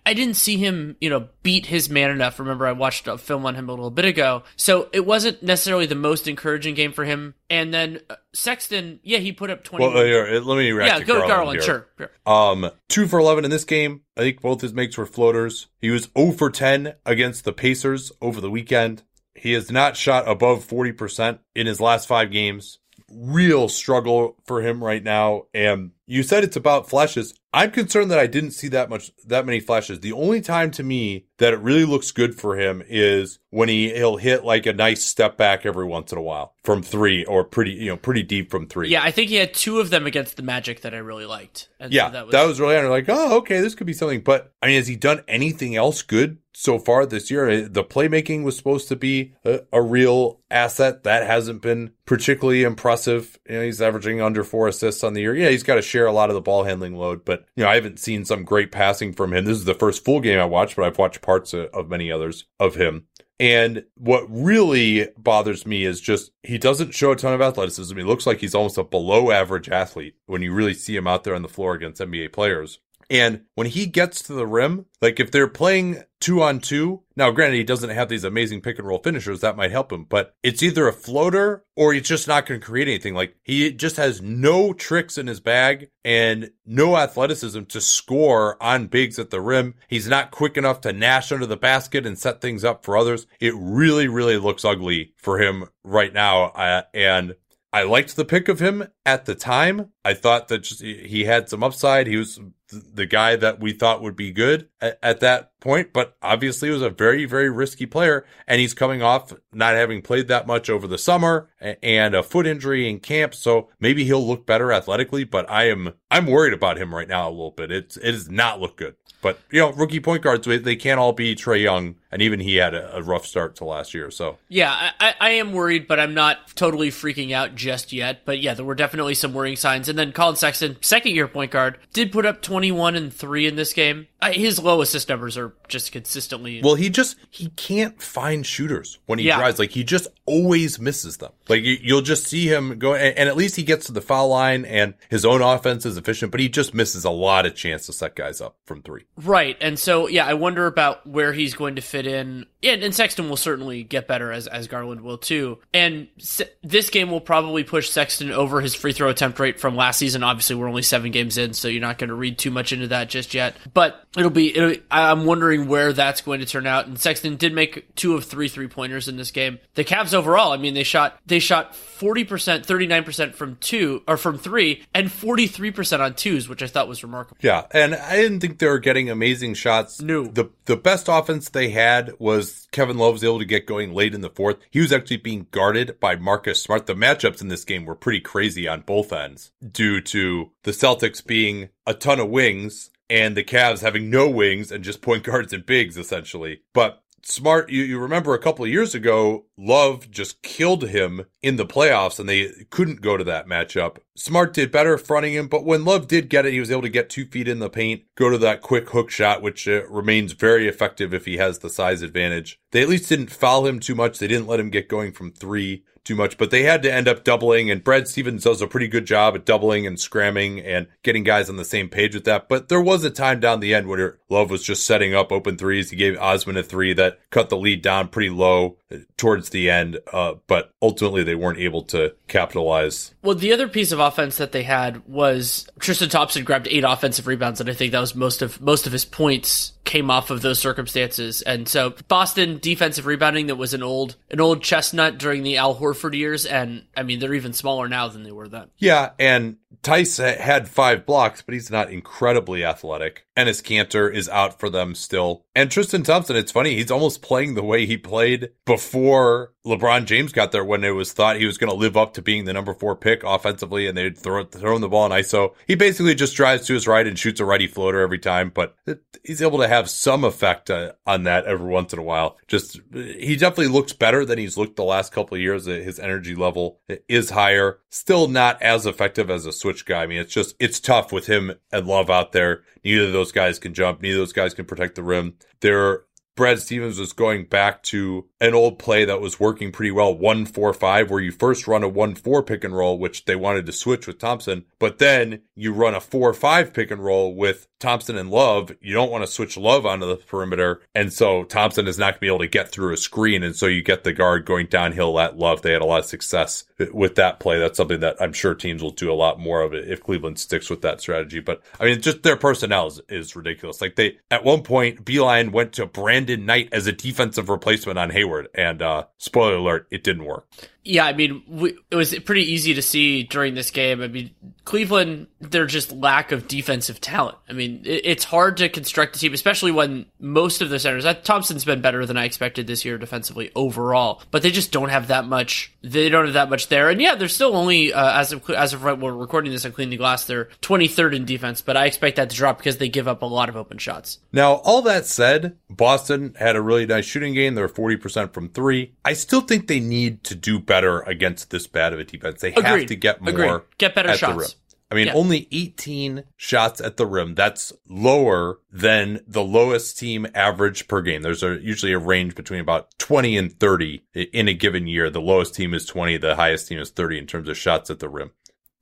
I, 0.06 0.13
didn't 0.13 0.36
see 0.36 0.57
him, 0.57 0.95
you 1.00 1.09
know, 1.09 1.27
beat 1.44 1.65
his 1.65 1.89
man 1.89 2.12
enough. 2.12 2.39
Remember, 2.39 2.68
I 2.68 2.71
watched 2.71 3.07
a 3.07 3.18
film 3.18 3.45
on 3.45 3.56
him 3.56 3.69
a 3.69 3.71
little 3.71 3.92
bit 3.92 4.06
ago. 4.06 4.44
So 4.56 4.89
it 4.94 5.06
wasn't 5.06 5.42
necessarily 5.44 5.86
the 5.86 5.95
most 5.95 6.27
encouraging 6.27 6.75
game 6.75 6.92
for 6.92 7.06
him. 7.06 7.36
And 7.50 7.74
then 7.74 8.00
uh, 8.09 8.15
Sexton, 8.33 9.00
yeah, 9.03 9.19
he 9.19 9.31
put 9.31 9.50
up 9.50 9.63
20. 9.63 9.86
Well, 9.86 9.98
uh, 9.98 10.03
here, 10.03 10.39
let 10.39 10.57
me 10.57 10.71
react 10.71 10.94
yeah, 10.94 11.00
to 11.00 11.06
go 11.06 11.13
Garland, 11.27 11.30
Garland, 11.30 11.63
sure, 11.63 11.88
sure. 11.98 12.12
Um, 12.25 12.71
two 12.89 13.07
for 13.07 13.19
11 13.19 13.45
in 13.45 13.51
this 13.51 13.65
game. 13.65 14.01
I 14.18 14.21
think 14.21 14.42
both 14.42 14.62
his 14.62 14.74
makes 14.74 14.98
were 14.98 15.06
floaters. 15.06 15.68
He 15.80 15.89
was 15.89 16.09
0 16.18 16.31
for 16.33 16.50
10 16.50 16.94
against 17.06 17.44
the 17.44 17.53
Pacers 17.53 18.12
over 18.21 18.42
the 18.42 18.51
weekend. 18.51 19.03
He 19.36 19.53
has 19.53 19.71
not 19.71 19.98
shot 19.98 20.27
above 20.27 20.68
40% 20.68 21.39
in 21.56 21.68
his 21.68 21.81
last 21.81 22.07
five 22.07 22.31
games. 22.31 22.80
Real 23.12 23.69
struggle 23.69 24.38
for 24.45 24.62
him 24.62 24.83
right 24.83 25.03
now. 25.03 25.44
And 25.53 25.92
you 26.12 26.24
said 26.24 26.44
it's 26.44 26.58
about 26.58 26.90
flashes. 26.90 27.34
I'm 27.54 27.72
concerned 27.72 28.12
that 28.12 28.19
I 28.19 28.28
didn't 28.28 28.52
see 28.52 28.68
that 28.69 28.90
much, 28.90 29.12
that 29.25 29.46
many 29.46 29.60
flashes. 29.60 30.00
The 30.00 30.13
only 30.13 30.42
time 30.42 30.72
to 30.72 30.84
me 30.84 31.25
that 31.38 31.54
it 31.54 31.60
really 31.60 31.86
looks 31.86 32.12
good 32.12 32.36
for 32.36 32.58
him 32.58 32.81
is 32.88 33.40
when 33.50 33.68
he, 33.68 33.94
he'll 33.94 34.18
hit 34.18 34.46
like 34.46 34.66
a 34.66 34.74
nice 34.74 35.04
step 35.04 35.38
back 35.38 35.66
every 35.66 35.86
once 35.86 36.12
in 36.12 36.18
a 36.18 36.22
while 36.22 36.54
from 36.63 36.81
three 36.81 37.25
or 37.25 37.44
pretty, 37.44 37.72
you 37.72 37.88
know, 37.88 37.98
pretty 37.98 38.24
deep 38.24 38.52
from 38.52 38.68
three. 38.68 38.90
Yeah, 38.90 39.04
I 39.04 39.12
think 39.12 39.30
he 39.30 39.36
had 39.36 39.54
two 39.54 39.80
of 39.80 39.90
them 39.90 40.06
against 40.06 40.38
the 40.38 40.44
Magic 40.44 40.81
that 40.81 40.94
I 40.94 40.98
really 40.98 41.25
liked. 41.25 41.68
And 41.80 41.92
yeah, 41.92 42.08
so 42.08 42.13
that 42.13 42.25
was, 42.25 42.31
that 42.31 42.44
was 42.46 42.60
really 42.60 42.78
I'm 42.78 42.90
like, 42.90 43.10
oh, 43.10 43.38
okay, 43.40 43.60
this 43.60 43.75
could 43.75 43.88
be 43.88 43.94
something. 43.94 44.22
But 44.22 44.54
I 44.62 44.68
mean, 44.68 44.75
has 44.78 44.88
he 44.88 44.96
done 44.96 45.22
anything 45.28 45.75
else 45.75 46.02
good 46.04 46.38
so 46.54 46.80
far 46.80 47.06
this 47.06 47.30
year? 47.30 47.50
Uh, 47.50 47.68
the 47.69 47.84
playmaking 47.84 48.44
was 48.44 48.56
supposed 48.56 48.88
to 48.90 48.96
be 48.96 49.34
a, 49.44 49.62
a 49.74 49.81
real 49.81 50.40
asset. 50.50 51.04
That 51.04 51.28
hasn't 51.28 51.62
been 51.62 51.92
particularly 52.06 52.63
impressive. 52.63 53.38
You 53.50 53.56
know, 53.56 53.63
he's 53.63 53.81
averaging 53.81 54.22
under 54.22 54.46
four 54.46 54.69
assists 54.69 55.04
on 55.04 55.13
the 55.13 55.22
year. 55.22 55.36
Yeah, 55.36 55.50
he's 55.50 55.63
got 55.63 55.75
to 55.75 55.81
share 55.81 56.00
a 56.06 56.13
lot 56.13 56.30
of 56.30 56.36
the 56.36 56.42
ball 56.42 56.63
handling 56.63 56.95
load, 56.95 57.25
but 57.25 57.45
you 57.56 57.63
know, 57.63 57.69
I 57.69 57.75
haven't 57.75 58.00
seen 58.00 58.25
some 58.25 58.44
great 58.44 58.71
passing 58.71 59.13
from 59.13 59.33
him. 59.33 59.45
This 59.45 59.57
is 59.57 59.65
the 59.65 59.74
first 59.74 60.03
full 60.03 60.19
game 60.19 60.39
I 60.39 60.45
watched, 60.45 60.75
but 60.75 60.86
I've 60.86 60.98
watched 60.98 61.21
parts 61.21 61.53
of, 61.53 61.65
of 61.74 61.89
many 61.89 62.12
others 62.12 62.45
of 62.59 62.75
him. 62.75 63.07
And 63.39 63.86
what 63.95 64.25
really 64.30 65.07
bothers 65.18 65.65
me 65.65 65.83
is 65.83 66.00
just 66.00 66.31
he 66.44 66.59
doesn't 66.59 66.94
show 66.94 67.12
a 67.12 67.15
ton 67.15 67.33
of 67.33 67.42
athleticism. 67.42 67.98
He 67.98 68.03
looks 68.03 68.27
like 68.27 68.38
he's 68.38 68.53
almost 68.53 68.77
a 68.77 68.83
below 68.83 69.31
average 69.31 69.68
athlete 69.68 70.15
when 70.27 70.44
you 70.44 70.53
really 70.53 70.75
see 70.75 70.95
him 70.95 71.07
out 71.07 71.24
there 71.24 71.33
on 71.33 71.42
the 71.42 71.48
floor 71.48 71.74
against 71.74 72.01
NBA 72.01 72.33
players. 72.33 72.80
And 73.12 73.42
when 73.56 73.68
he 73.68 73.88
gets 73.88 74.22
to 74.24 74.34
the 74.34 74.48
rim, 74.48 74.86
like 75.02 75.19
if 75.19 75.31
they're 75.31 75.50
playing 75.50 76.02
two 76.22 76.42
on 76.42 76.60
two, 76.60 77.04
now 77.18 77.30
granted 77.31 77.58
he 77.58 77.63
doesn't 77.66 77.90
have 77.90 78.08
these 78.08 78.24
amazing 78.24 78.62
pick 78.62 78.80
and 78.80 78.88
roll 78.88 79.00
finishers 79.00 79.42
that 79.42 79.58
might 79.58 79.72
help 79.72 79.92
him, 79.92 80.06
but 80.06 80.34
it's 80.44 80.63
either 80.63 80.88
a 80.88 80.94
floater 80.94 81.66
or 81.75 81.92
he's 81.92 82.08
just 82.08 82.30
not 82.30 82.46
going 82.46 82.62
to 82.62 82.66
create 82.66 82.88
anything. 82.88 83.13
Like 83.13 83.36
he 83.44 83.74
just 83.74 83.98
has 83.98 84.22
no 84.22 84.72
tricks 84.72 85.18
in 85.18 85.28
his 85.28 85.42
bag 85.42 85.90
and 86.06 86.52
no 86.66 86.96
athleticism 86.96 87.63
to 87.63 87.81
score 87.81 88.56
on 88.63 88.88
bigs 88.88 89.19
at 89.19 89.30
the 89.30 89.42
rim. 89.42 89.75
He's 89.90 90.08
not 90.08 90.31
quick 90.31 90.56
enough 90.56 90.80
to 90.81 90.94
nash 90.94 91.34
under 91.34 91.46
the 91.46 91.58
basket 91.58 92.06
and 92.06 92.18
set 92.18 92.40
things 92.40 92.63
up 92.63 92.86
for 92.86 92.96
others. 92.96 93.28
It 93.42 93.54
really, 93.58 94.08
really 94.08 94.38
looks 94.38 94.63
ugly 94.63 95.16
for 95.18 95.38
him 95.38 95.66
right 95.84 96.13
now. 96.13 96.46
Uh, 96.46 96.84
and 96.94 97.36
I 97.74 97.84
liked 97.84 98.16
the 98.16 98.25
pick 98.25 98.50
of 98.50 98.60
him 98.60 98.88
at 99.06 99.25
the 99.25 99.36
time. 99.36 99.92
I 100.04 100.13
thought 100.13 100.50
that 100.50 100.60
just, 100.60 100.81
he 100.81 101.24
had 101.24 101.50
some 101.50 101.63
upside. 101.63 102.08
He 102.08 102.18
was 102.18 102.40
the 102.72 103.06
guy 103.06 103.36
that 103.36 103.60
we 103.60 103.74
thought 103.74 104.02
would 104.02 104.16
be 104.16 104.32
good 104.32 104.70
at, 104.80 104.98
at, 105.04 105.20
that 105.22 105.50
point, 105.62 105.94
but 105.94 106.18
obviously 106.22 106.69
was 106.69 106.81
a 106.81 106.90
very, 106.90 107.24
very 107.25 107.50
risky 107.50 107.86
player. 107.86 108.25
And 108.48 108.60
he's 108.60 108.74
coming 108.74 109.02
off 109.02 109.34
not 109.54 109.75
having 109.75 110.02
played 110.02 110.28
that 110.28 110.48
much 110.48 110.69
over 110.69 110.88
the 110.88 110.98
summer 110.98 111.50
and 111.60 112.13
a 112.13 112.24
foot 112.24 112.46
injury 112.46 112.90
in 112.90 113.00
camp. 113.00 113.34
So 113.34 113.69
maybe 113.80 114.04
he'll 114.04 114.28
look 114.28 114.46
better 114.46 114.74
athletically, 114.74 115.24
but 115.24 115.50
I 115.50 115.69
am, 115.69 115.94
I'm 116.10 116.25
worried 116.25 116.54
about 116.54 116.78
him 116.78 116.94
right 116.94 117.08
now 117.08 117.30
a 117.30 117.31
little 117.31 117.52
bit. 117.52 117.72
It's, 117.72 117.96
it 117.96 118.12
does 118.12 118.30
not 118.30 118.60
look 118.60 118.75
good. 118.75 118.96
But, 119.22 119.40
you 119.52 119.60
know, 119.60 119.72
rookie 119.72 120.00
point 120.00 120.24
guards, 120.24 120.48
they 120.48 120.75
can't 120.75 121.00
all 121.00 121.13
be 121.13 121.36
Trae 121.36 121.62
Young. 121.62 121.96
And 122.12 122.22
even 122.22 122.40
he 122.40 122.56
had 122.56 122.74
a, 122.74 122.98
a 122.98 123.04
rough 123.04 123.25
start 123.25 123.56
to 123.58 123.66
last 123.66 123.94
year. 123.94 124.10
So, 124.10 124.38
yeah, 124.50 124.92
I, 125.00 125.13
I 125.19 125.30
am 125.31 125.54
worried, 125.54 125.88
but 125.88 126.00
I'm 126.00 126.13
not 126.13 126.56
totally 126.56 126.90
freaking 126.90 127.31
out 127.31 127.56
just 127.56 127.94
yet. 127.94 128.25
But 128.25 128.40
yeah, 128.40 128.56
there 128.56 128.66
were 128.66 128.75
definitely 128.75 129.13
some 129.13 129.34
worrying 129.34 129.56
signs. 129.56 129.88
And 129.88 129.98
then 129.98 130.12
Collin 130.12 130.36
Sexton, 130.36 130.78
second 130.81 131.13
year 131.13 131.28
point 131.28 131.52
guard, 131.52 131.78
did 131.94 132.12
put 132.12 132.25
up 132.25 132.42
21 132.42 132.96
and 132.96 133.13
3 133.13 133.48
in 133.48 133.56
this 133.56 133.74
game. 133.74 134.08
His 134.24 134.60
low 134.60 134.81
assist 134.81 135.08
numbers 135.08 135.38
are 135.38 135.50
just 135.68 135.92
consistently. 135.92 136.62
Well, 136.63 136.75
he 136.75 136.89
just, 136.89 137.15
he 137.30 137.50
can't 137.50 138.01
find 138.01 138.45
shooters 138.45 139.00
when 139.06 139.19
he 139.19 139.25
Yeah. 139.25 139.38
drives. 139.38 139.59
Like, 139.59 139.71
he 139.71 139.83
just 139.83 140.07
always 140.25 140.80
misses 140.80 141.18
them. 141.18 141.31
Like, 141.48 141.63
you, 141.63 141.77
you'll 141.81 142.01
just 142.01 142.25
see 142.27 142.48
him 142.48 142.77
go, 142.80 142.94
and, 142.95 143.18
and 143.18 143.30
at 143.30 143.36
least 143.38 143.56
he 143.56 143.63
gets 143.63 143.86
to 143.88 143.92
the 143.92 144.01
foul 144.01 144.30
line 144.30 144.65
and 144.65 144.94
his 145.09 145.25
own 145.25 145.42
offense 145.42 145.86
is 145.86 145.98
efficient, 145.98 146.31
but 146.31 146.39
he 146.39 146.50
just 146.50 146.74
misses 146.74 147.06
a 147.06 147.09
lot 147.09 147.45
of 147.45 147.56
chance 147.56 147.86
to 147.86 147.94
set 147.94 148.15
guys 148.15 148.42
up 148.42 148.56
from 148.65 148.81
three. 148.81 149.03
Right. 149.18 149.57
And 149.62 149.77
so, 149.80 150.07
yeah, 150.07 150.25
I 150.25 150.33
wonder 150.36 150.68
about 150.68 151.06
where 151.07 151.33
he's 151.33 151.53
going 151.53 151.75
to 151.75 151.81
fit 151.81 152.06
in. 152.07 152.45
Yeah, 152.62 152.74
and 152.74 152.94
Sexton 152.94 153.27
will 153.27 153.38
certainly 153.38 153.83
get 153.83 154.07
better 154.07 154.31
as, 154.31 154.45
as 154.48 154.68
Garland 154.68 155.01
will 155.01 155.18
too. 155.18 155.57
And 155.74 156.07
Se- 156.18 156.50
this 156.62 156.89
game 156.92 157.09
will 157.09 157.21
probably 157.21 157.63
push 157.63 157.89
Sexton 157.89 158.31
over 158.31 158.62
his 158.62 158.75
free 158.75 158.94
throw 158.94 159.09
attempt 159.09 159.39
rate 159.39 159.59
from 159.59 159.75
last 159.75 159.98
season. 159.98 160.21
Obviously, 160.24 160.56
we're 160.56 160.68
only 160.69 160.83
seven 160.83 161.12
games 161.12 161.38
in, 161.38 161.53
so 161.53 161.68
you're 161.68 161.81
not 161.81 161.98
going 161.98 162.09
to 162.09 162.15
read 162.15 162.38
too 162.38 162.51
much 162.51 162.71
into 162.71 162.88
that 162.89 163.09
just 163.09 163.33
yet. 163.33 163.56
But 163.74 164.06
it'll 164.15 164.30
be, 164.30 164.56
it'll, 164.56 164.75
I'm 164.92 165.25
wondering 165.25 165.41
where 165.42 165.94
that's 165.94 166.22
going 166.22 166.40
to 166.40 166.46
turn 166.46 166.68
out. 166.68 166.88
And 166.88 167.00
Sexton 167.00 167.36
did 167.36 167.54
make 167.54 167.96
two 167.96 168.16
of 168.16 168.26
three 168.26 168.48
three 168.48 168.68
pointers 168.68 169.08
in 169.08 169.18
this 169.18 169.32
game. 169.32 169.60
The 169.76 169.84
Cavs 169.84 170.14
overall, 170.14 170.52
I 170.52 170.58
mean, 170.58 170.74
they 170.74 170.84
shot, 170.84 171.20
they 171.26 171.40
shot 171.40 171.74
40%, 171.74 172.66
39% 172.66 173.34
from 173.34 173.58
two, 173.58 174.04
or 174.08 174.18
from 174.18 174.38
three, 174.38 174.84
and 174.94 175.08
43% 175.08 176.00
on 176.00 176.16
twos, 176.16 176.50
which 176.50 176.64
I 176.64 176.68
thought 176.68 176.88
was 176.88 177.04
remarkable. 177.04 177.38
Yeah, 177.42 177.66
and 177.72 177.96
I 177.96 178.16
didn't 178.16 178.40
think 178.40 178.60
they 178.60 178.68
were 178.68 178.80
getting 178.80 179.10
amazing 179.10 179.54
shots. 179.56 180.02
No. 180.02 180.26
The 180.26 180.50
the 180.66 180.78
best 180.78 181.08
offense 181.10 181.50
they 181.50 181.70
had 181.70 182.14
was 182.20 182.68
Kevin 182.72 182.98
Love 182.98 183.14
was 183.14 183.24
able 183.24 183.40
to 183.40 183.46
get 183.46 183.66
going 183.66 183.94
late 183.94 184.14
in 184.14 184.22
the 184.22 184.30
fourth. 184.30 184.58
He 184.70 184.80
was 184.80 184.94
actually 184.94 185.18
being 185.18 185.48
guarded 185.52 186.00
by 186.00 186.16
Marcus 186.16 186.64
Smart. 186.64 186.86
The 186.86 186.94
matchups 186.94 187.42
in 187.42 187.50
this 187.50 187.66
game 187.66 187.86
were 187.86 187.96
pretty 187.96 188.22
crazy 188.22 188.68
on 188.68 188.82
both 188.82 189.12
ends 189.12 189.52
due 189.72 190.02
to 190.02 190.52
the 190.64 190.72
Celtics 190.72 191.26
being 191.26 191.70
a 191.86 191.94
ton 191.94 192.20
of 192.20 192.30
wings 192.30 192.90
and 193.12 193.36
the 193.36 193.44
Cavs 193.44 193.81
having 193.81 194.10
no 194.10 194.30
wings 194.30 194.72
and 194.72 194.86
just 194.86 195.02
point 195.02 195.24
guards 195.24 195.52
and 195.52 195.66
bigs 195.66 195.98
essentially. 195.98 196.62
But 196.74 197.04
Smart, 197.24 197.69
you, 197.69 197.84
you 197.84 198.00
remember 198.00 198.34
a 198.34 198.40
couple 198.40 198.66
of 198.66 198.72
years 198.72 198.96
ago, 198.96 199.46
Love 199.56 200.10
just 200.10 200.42
killed 200.42 200.88
him 200.88 201.25
in 201.44 201.56
the 201.56 201.66
playoffs 201.66 202.19
and 202.19 202.28
they 202.28 202.66
couldn't 202.72 203.02
go 203.02 203.18
to 203.18 203.24
that 203.25 203.46
matchup. 203.46 203.98
Smart 204.16 204.54
did 204.54 204.72
better 204.72 204.98
fronting 204.98 205.34
him, 205.34 205.48
but 205.48 205.63
when 205.63 205.86
Love 205.86 206.08
did 206.08 206.30
get 206.30 206.46
it, 206.46 206.54
he 206.54 206.60
was 206.60 206.72
able 206.72 206.81
to 206.81 206.90
get 206.90 207.12
two 207.12 207.25
feet 207.25 207.48
in 207.48 207.60
the 207.60 207.69
paint, 207.69 208.04
go 208.16 208.30
to 208.30 208.40
that 208.40 208.62
quick 208.62 208.90
hook 208.90 209.12
shot, 209.12 209.44
which 209.44 209.68
uh, 209.68 209.86
remains 209.88 210.31
very 210.31 210.68
effective 210.68 211.13
if 211.13 211.25
he 211.25 211.38
has 211.38 211.60
the 211.60 211.69
size 211.69 212.02
advantage. 212.02 212.60
They 212.72 212.81
at 212.81 212.90
least 212.90 213.10
didn't 213.10 213.31
foul 213.31 213.68
him 213.68 213.80
too 213.80 213.94
much. 213.94 214.18
They 214.18 214.28
didn't 214.28 214.48
let 214.48 214.60
him 214.60 214.72
get 214.72 214.90
going 214.90 215.12
from 215.12 215.31
three 215.31 215.84
too 216.03 216.15
much, 216.15 216.38
but 216.38 216.51
they 216.51 216.63
had 216.63 216.81
to 216.83 216.94
end 216.94 217.07
up 217.07 217.24
doubling. 217.24 217.69
And 217.69 217.83
Brad 217.83 218.07
Stevens 218.07 218.44
does 218.44 218.62
a 218.62 218.68
pretty 218.68 218.88
good 218.88 219.06
job 219.06 219.36
at 219.36 219.45
doubling 219.45 219.86
and 219.86 220.00
scramming 220.00 220.59
and 220.59 220.88
getting 221.03 221.24
guys 221.24 221.50
on 221.50 221.57
the 221.57 221.65
same 221.65 221.89
page 221.89 222.15
with 222.15 222.24
that. 222.25 222.50
But 222.50 222.69
there 222.69 222.81
was 222.81 223.03
a 223.03 223.09
time 223.09 223.39
down 223.39 223.59
the 223.59 223.74
end 223.74 223.88
where 223.88 224.20
Love 224.29 224.50
was 224.50 224.63
just 224.63 224.86
setting 224.86 225.13
up 225.13 225.31
open 225.31 225.58
threes. 225.58 225.89
He 225.89 225.96
gave 225.96 226.17
Osman 226.20 226.58
a 226.58 226.63
three 226.63 226.93
that 226.93 227.20
cut 227.29 227.50
the 227.50 227.58
lead 227.58 227.81
down 227.81 228.08
pretty 228.08 228.29
low 228.29 228.77
towards 229.17 229.50
the 229.50 229.70
end. 229.70 230.00
Uh, 230.12 230.36
but 230.48 230.74
ultimately 230.81 231.24
they 231.24 231.36
weren't 231.36 231.60
able 231.60 231.84
to 231.84 232.15
capitalize. 232.27 233.13
Well, 233.22 233.36
the 233.36 233.53
other 233.53 233.67
piece 233.67 233.91
of 233.91 234.00
offense 234.00 234.38
that 234.38 234.51
they 234.51 234.63
had 234.63 235.08
was 235.08 235.67
Tristan 235.79 236.10
Thompson 236.10 236.43
grabbed 236.43 236.67
eight 236.67 236.84
offensive 236.84 237.27
rebounds, 237.27 237.62
and 237.62 237.70
I 237.70 237.74
think 237.74 237.91
that 237.91 238.00
was 238.00 238.15
most 238.15 238.41
of 238.41 238.60
most 238.62 238.88
of 238.88 238.93
his 238.93 239.05
points 239.05 239.74
came 239.84 240.12
off 240.12 240.30
of 240.30 240.42
those 240.42 240.60
circumstances. 240.60 241.42
And 241.42 241.68
so 241.68 241.94
Boston 242.08 242.60
defensive 242.62 243.06
rebounding 243.06 243.48
that 243.48 243.56
was 243.56 243.74
an 243.74 243.84
old 243.84 244.16
an 244.30 244.40
old 244.40 244.64
chestnut 244.64 245.18
during 245.18 245.44
the 245.44 245.58
Al 245.58 245.76
Horford 245.76 246.16
years, 246.16 246.46
and 246.46 246.86
I 246.96 247.04
mean 247.04 247.20
they're 247.20 247.34
even 247.34 247.54
smaller 247.54 247.88
now 247.88 248.08
than 248.08 248.24
they 248.24 248.32
were 248.32 248.48
then. 248.48 248.70
Yeah, 248.78 249.12
and 249.20 249.58
Theis 249.84 250.18
had 250.38 250.68
five 250.68 251.06
blocks, 251.06 251.42
but 251.42 251.54
he's 251.54 251.72
not 251.72 251.92
incredibly 251.92 252.63
athletic. 252.63 253.25
Enes 253.38 253.63
Kanter 253.63 254.13
is 254.13 254.30
out 254.30 254.60
for 254.60 254.70
them 254.70 254.94
still. 254.94 255.46
And 255.56 255.72
Tristan 255.72 256.04
Thompson, 256.04 256.36
it's 256.36 256.51
funny, 256.51 256.75
he's 256.75 256.92
almost 256.92 257.22
playing 257.22 257.56
the 257.56 257.63
way 257.63 257.86
he 257.86 257.98
played 257.98 258.51
before 258.66 259.54
LeBron 259.66 260.06
James 260.06 260.32
got 260.32 260.51
there 260.51 260.66
when 260.66 260.84
it 260.84 260.92
was 260.92 261.13
thought 261.13 261.38
he 261.38 261.46
was 261.46 261.58
going 261.58 261.70
to 261.70 261.75
live 261.75 261.96
up 261.96 262.13
to 262.13 262.22
being 262.22 262.46
the 262.46 262.54
number 262.54 262.74
four 262.74 262.96
pick 262.96 263.24
offensively 263.24 263.88
and 263.88 263.98
they'd 263.98 264.18
throw, 264.18 264.44
throw 264.44 264.75
him 264.75 264.82
the 264.82 264.90
ball 264.90 265.06
in 265.06 265.12
ISO. 265.12 265.54
He 265.68 265.75
basically 265.75 266.16
just 266.16 266.36
drives 266.36 266.66
to 266.68 266.74
his 266.74 266.88
right 266.88 267.06
and 267.06 267.18
shoots 267.18 267.40
a 267.40 267.46
righty 267.46 267.68
floater 267.68 268.00
every 268.00 268.20
time, 268.20 268.51
but 268.54 268.75
he's 269.24 269.42
able 269.42 269.60
to 269.60 269.68
have 269.68 269.90
some 269.90 270.24
effect 270.24 270.70
uh, 270.70 270.94
on 271.06 271.24
that 271.24 271.46
every 271.46 271.68
once 271.68 271.94
in 271.94 272.00
a 272.00 272.04
while. 272.04 272.38
Just, 272.48 272.80
he 272.94 273.36
definitely 273.36 273.68
looks 273.68 273.94
better 273.94 274.25
than 274.25 274.40
he's 274.40 274.58
looked 274.58 274.75
the 274.75 274.84
last 274.84 275.13
couple 275.13 275.36
of 275.36 275.42
years. 275.42 275.66
His 275.66 276.00
energy 276.00 276.36
level 276.36 276.80
is 277.08 277.30
higher. 277.30 277.80
Still 277.90 278.28
not 278.28 278.62
as 278.62 278.86
effective 278.86 279.30
as 279.30 279.46
a 279.46 279.51
switch 279.62 279.86
guy. 279.86 280.03
I 280.03 280.08
mean, 280.08 280.20
it's 280.20 280.34
just, 280.34 280.56
it's 280.60 280.80
tough 280.80 281.12
with 281.12 281.27
him 281.27 281.53
and 281.72 281.88
Love 281.88 282.10
out 282.10 282.32
there. 282.32 282.63
Neither 282.84 283.06
of 283.06 283.13
those 283.13 283.32
guys 283.32 283.60
can 283.60 283.74
jump. 283.74 284.01
Neither 284.01 284.15
of 284.15 284.22
those 284.22 284.34
guys 284.34 284.53
can 284.53 284.65
protect 284.65 284.96
the 284.96 285.03
rim. 285.03 285.36
They're, 285.62 286.03
Brad 286.36 286.60
Stevens 286.60 287.00
was 287.00 287.14
going 287.14 287.46
back 287.46 287.84
to 287.84 288.28
an 288.40 288.54
old 288.54 288.80
play 288.80 289.06
that 289.06 289.22
was 289.22 289.40
working 289.40 289.72
pretty 289.72 289.92
well, 289.92 290.16
one 290.16 290.46
four 290.46 290.74
five, 290.74 291.10
where 291.10 291.20
you 291.20 291.32
first 291.32 291.68
run 291.68 291.84
a 291.84 291.90
one 291.90 292.16
four 292.16 292.42
pick 292.44 292.64
and 292.64 292.76
roll, 292.76 292.98
which 292.98 293.26
they 293.26 293.36
wanted 293.36 293.66
to 293.66 293.72
switch 293.72 294.08
with 294.08 294.20
Thompson, 294.20 294.66
but 294.80 294.98
then 294.98 295.42
you 295.56 295.74
run 295.74 295.94
a 295.94 296.02
four 296.02 296.34
five 296.34 296.74
pick 296.74 296.92
and 296.92 297.04
roll 297.04 297.36
with 297.36 297.68
Thompson 297.82 298.16
and 298.16 298.30
Love, 298.30 298.72
you 298.80 298.94
don't 298.94 299.12
want 299.12 299.26
to 299.26 299.32
switch 299.32 299.58
Love 299.58 299.86
onto 299.86 300.06
the 300.06 300.16
perimeter. 300.16 300.82
And 300.96 301.12
so 301.12 301.44
Thompson 301.44 301.88
is 301.88 301.98
not 301.98 302.06
going 302.06 302.14
to 302.14 302.20
be 302.22 302.28
able 302.28 302.40
to 302.40 302.48
get 302.48 302.70
through 302.70 302.94
a 302.94 302.98
screen. 302.98 303.44
And 303.44 303.56
so 303.56 303.66
you 303.66 303.82
get 303.82 304.06
the 304.06 304.14
guard 304.14 304.46
going 304.46 304.68
downhill 304.68 305.20
at 305.20 305.38
Love. 305.38 305.62
They 305.62 305.74
had 305.74 305.82
a 305.82 305.86
lot 305.86 306.00
of 306.00 306.06
success 306.06 306.64
with 306.94 307.16
that 307.16 307.40
play. 307.40 307.60
That's 307.60 307.76
something 307.76 308.00
that 308.00 308.18
I'm 308.22 308.34
sure 308.34 308.56
teams 308.56 308.82
will 308.82 308.92
do 308.92 309.12
a 309.12 309.14
lot 309.14 309.40
more 309.40 309.62
of 309.62 309.74
if 309.74 310.04
Cleveland 310.04 310.40
sticks 310.40 310.70
with 310.70 310.82
that 310.84 311.02
strategy. 311.02 311.40
But 311.40 311.62
I 311.80 311.86
mean, 311.86 312.02
just 312.02 312.24
their 312.24 312.38
personnel 312.38 312.88
is, 312.88 313.02
is 313.10 313.36
ridiculous. 313.36 313.82
Like 313.82 313.96
they, 313.96 314.20
at 314.30 314.46
one 314.46 314.62
point, 314.62 315.04
Beilein 315.04 315.52
went 315.52 315.74
to 315.74 315.88
Brandon 316.25 316.46
Knight 316.46 316.70
as 316.72 316.88
a 316.88 316.92
defensive 316.92 317.50
replacement 317.50 317.98
on 317.98 318.10
Hayward. 318.10 318.48
And, 318.54 318.82
uh, 318.82 319.06
spoiler 319.18 319.56
alert, 319.56 319.88
it 319.92 320.04
didn't 320.04 320.25
work. 320.25 320.48
Yeah, 320.84 321.06
I 321.06 321.13
mean, 321.13 321.44
we, 321.48 321.78
it 321.90 321.96
was 321.96 322.18
pretty 322.20 322.44
easy 322.51 322.74
to 322.74 322.82
see 322.82 323.24
during 323.24 323.56
this 323.56 323.72
game. 323.72 324.01
I 324.01 324.08
mean, 324.08 324.32
Cleveland, 324.63 325.27
their 325.39 325.65
just 325.65 325.91
lack 325.91 326.32
of 326.32 326.48
defensive 326.48 327.01
talent. 327.01 327.38
I 327.50 327.53
mean, 327.53 327.82
it, 327.84 328.01
it's 328.06 328.24
hard 328.24 328.58
to 328.58 328.70
construct 328.70 329.15
a 329.15 329.20
team, 329.20 329.34
especially 329.34 329.72
when 329.72 330.06
most 330.20 330.62
of 330.62 330.70
the 330.70 330.80
centers. 330.80 331.06
Thompson's 331.24 331.65
been 331.65 331.82
better 331.82 332.06
than 332.06 332.18
I 332.18 332.25
expected 332.25 332.68
this 332.68 332.86
year 332.86 332.98
defensively 332.98 333.51
overall, 333.56 334.22
but 334.30 334.44
they 334.44 334.51
just 334.51 334.72
don't 334.72 334.89
have 334.89 335.08
that 335.08 335.25
much. 335.25 335.74
They 335.82 336.10
don't 336.10 336.25
have 336.25 336.36
that 336.36 336.50
much 336.50 336.70
there. 336.70 336.89
And 336.89 337.01
yeah, 337.01 337.15
they're 337.15 337.27
still 337.27 337.56
only 337.56 337.91
uh, 337.91 338.20
as 338.20 338.32
of 338.32 338.48
as 338.51 338.74
of 338.74 338.84
right, 338.84 338.98
we're 338.98 339.13
recording 339.13 339.51
this 339.51 339.65
on 339.65 339.72
Clean 339.72 339.89
the 339.89 339.98
Glass. 339.98 340.25
They're 340.25 340.46
23rd 340.62 341.15
in 341.15 341.25
defense, 341.25 341.62
but 341.62 341.75
I 341.75 341.86
expect 341.86 342.18
that 342.18 342.30
to 342.30 342.36
drop 342.36 342.58
because 342.60 342.77
they 342.77 342.89
give 342.89 343.08
up 343.08 343.24
a 343.24 343.25
lot 343.25 343.50
of 343.50 343.58
open 343.58 343.80
shots. 343.80 344.20
Now, 344.32 344.56
all 344.56 344.84
that 344.84 345.06
said, 345.06 345.58
Boston 345.70 346.36
had 346.38 346.56
a 346.56 346.62
really 346.62 346.86
nice 346.86 347.06
shooting 347.06 347.34
game. 347.34 347.56
They're 347.56 347.68
40% 347.68 348.34
from 348.34 348.50
three. 348.50 348.94
I 349.03 349.13
still 349.13 349.41
think 349.41 349.68
they 349.68 349.80
need 349.80 350.24
to 350.25 350.36
do 350.36 350.60
better 350.60 351.01
against 351.01 351.50
this 351.50 351.68
bad 351.68 351.94
of 351.94 352.00
a 352.00 352.03
defense. 352.03 352.41
They 352.41 352.50
Agreed. 352.50 352.65
have 352.65 352.86
to 352.88 352.96
get 352.96 353.22
more. 353.22 353.30
Agreed. 353.32 353.62
Get 353.77 353.96
better 353.96 354.15
shots. 354.15 354.56
I 354.91 354.95
mean, 354.95 355.07
yeah. 355.07 355.13
only 355.13 355.48
18 355.51 356.25
shots 356.36 356.81
at 356.81 356.98
the 356.98 357.05
rim. 357.05 357.33
That's 357.33 357.71
lower 357.88 358.60
than 358.69 359.21
the 359.25 359.43
lowest 359.43 359.98
team 359.98 360.27
average 360.36 360.89
per 360.89 361.01
game. 361.01 361.21
There's 361.21 361.43
a, 361.43 361.60
usually 361.62 361.93
a 361.93 362.00
range 362.00 362.36
between 362.36 362.60
about 362.60 362.98
20 363.00 363.38
and 363.38 363.57
30 363.57 364.03
in 364.13 364.50
a 364.50 364.53
given 364.53 364.88
year. 364.88 365.10
The 365.10 365.21
lowest 365.21 365.55
team 365.55 365.74
is 365.74 365.86
20. 365.86 366.17
The 366.17 366.36
highest 366.36 366.67
team 366.67 366.79
is 366.79 366.89
30 366.89 367.19
in 367.19 367.25
terms 367.25 367.48
of 367.48 367.57
shots 367.57 367.89
at 367.89 368.00
the 368.00 368.10
rim. 368.10 368.31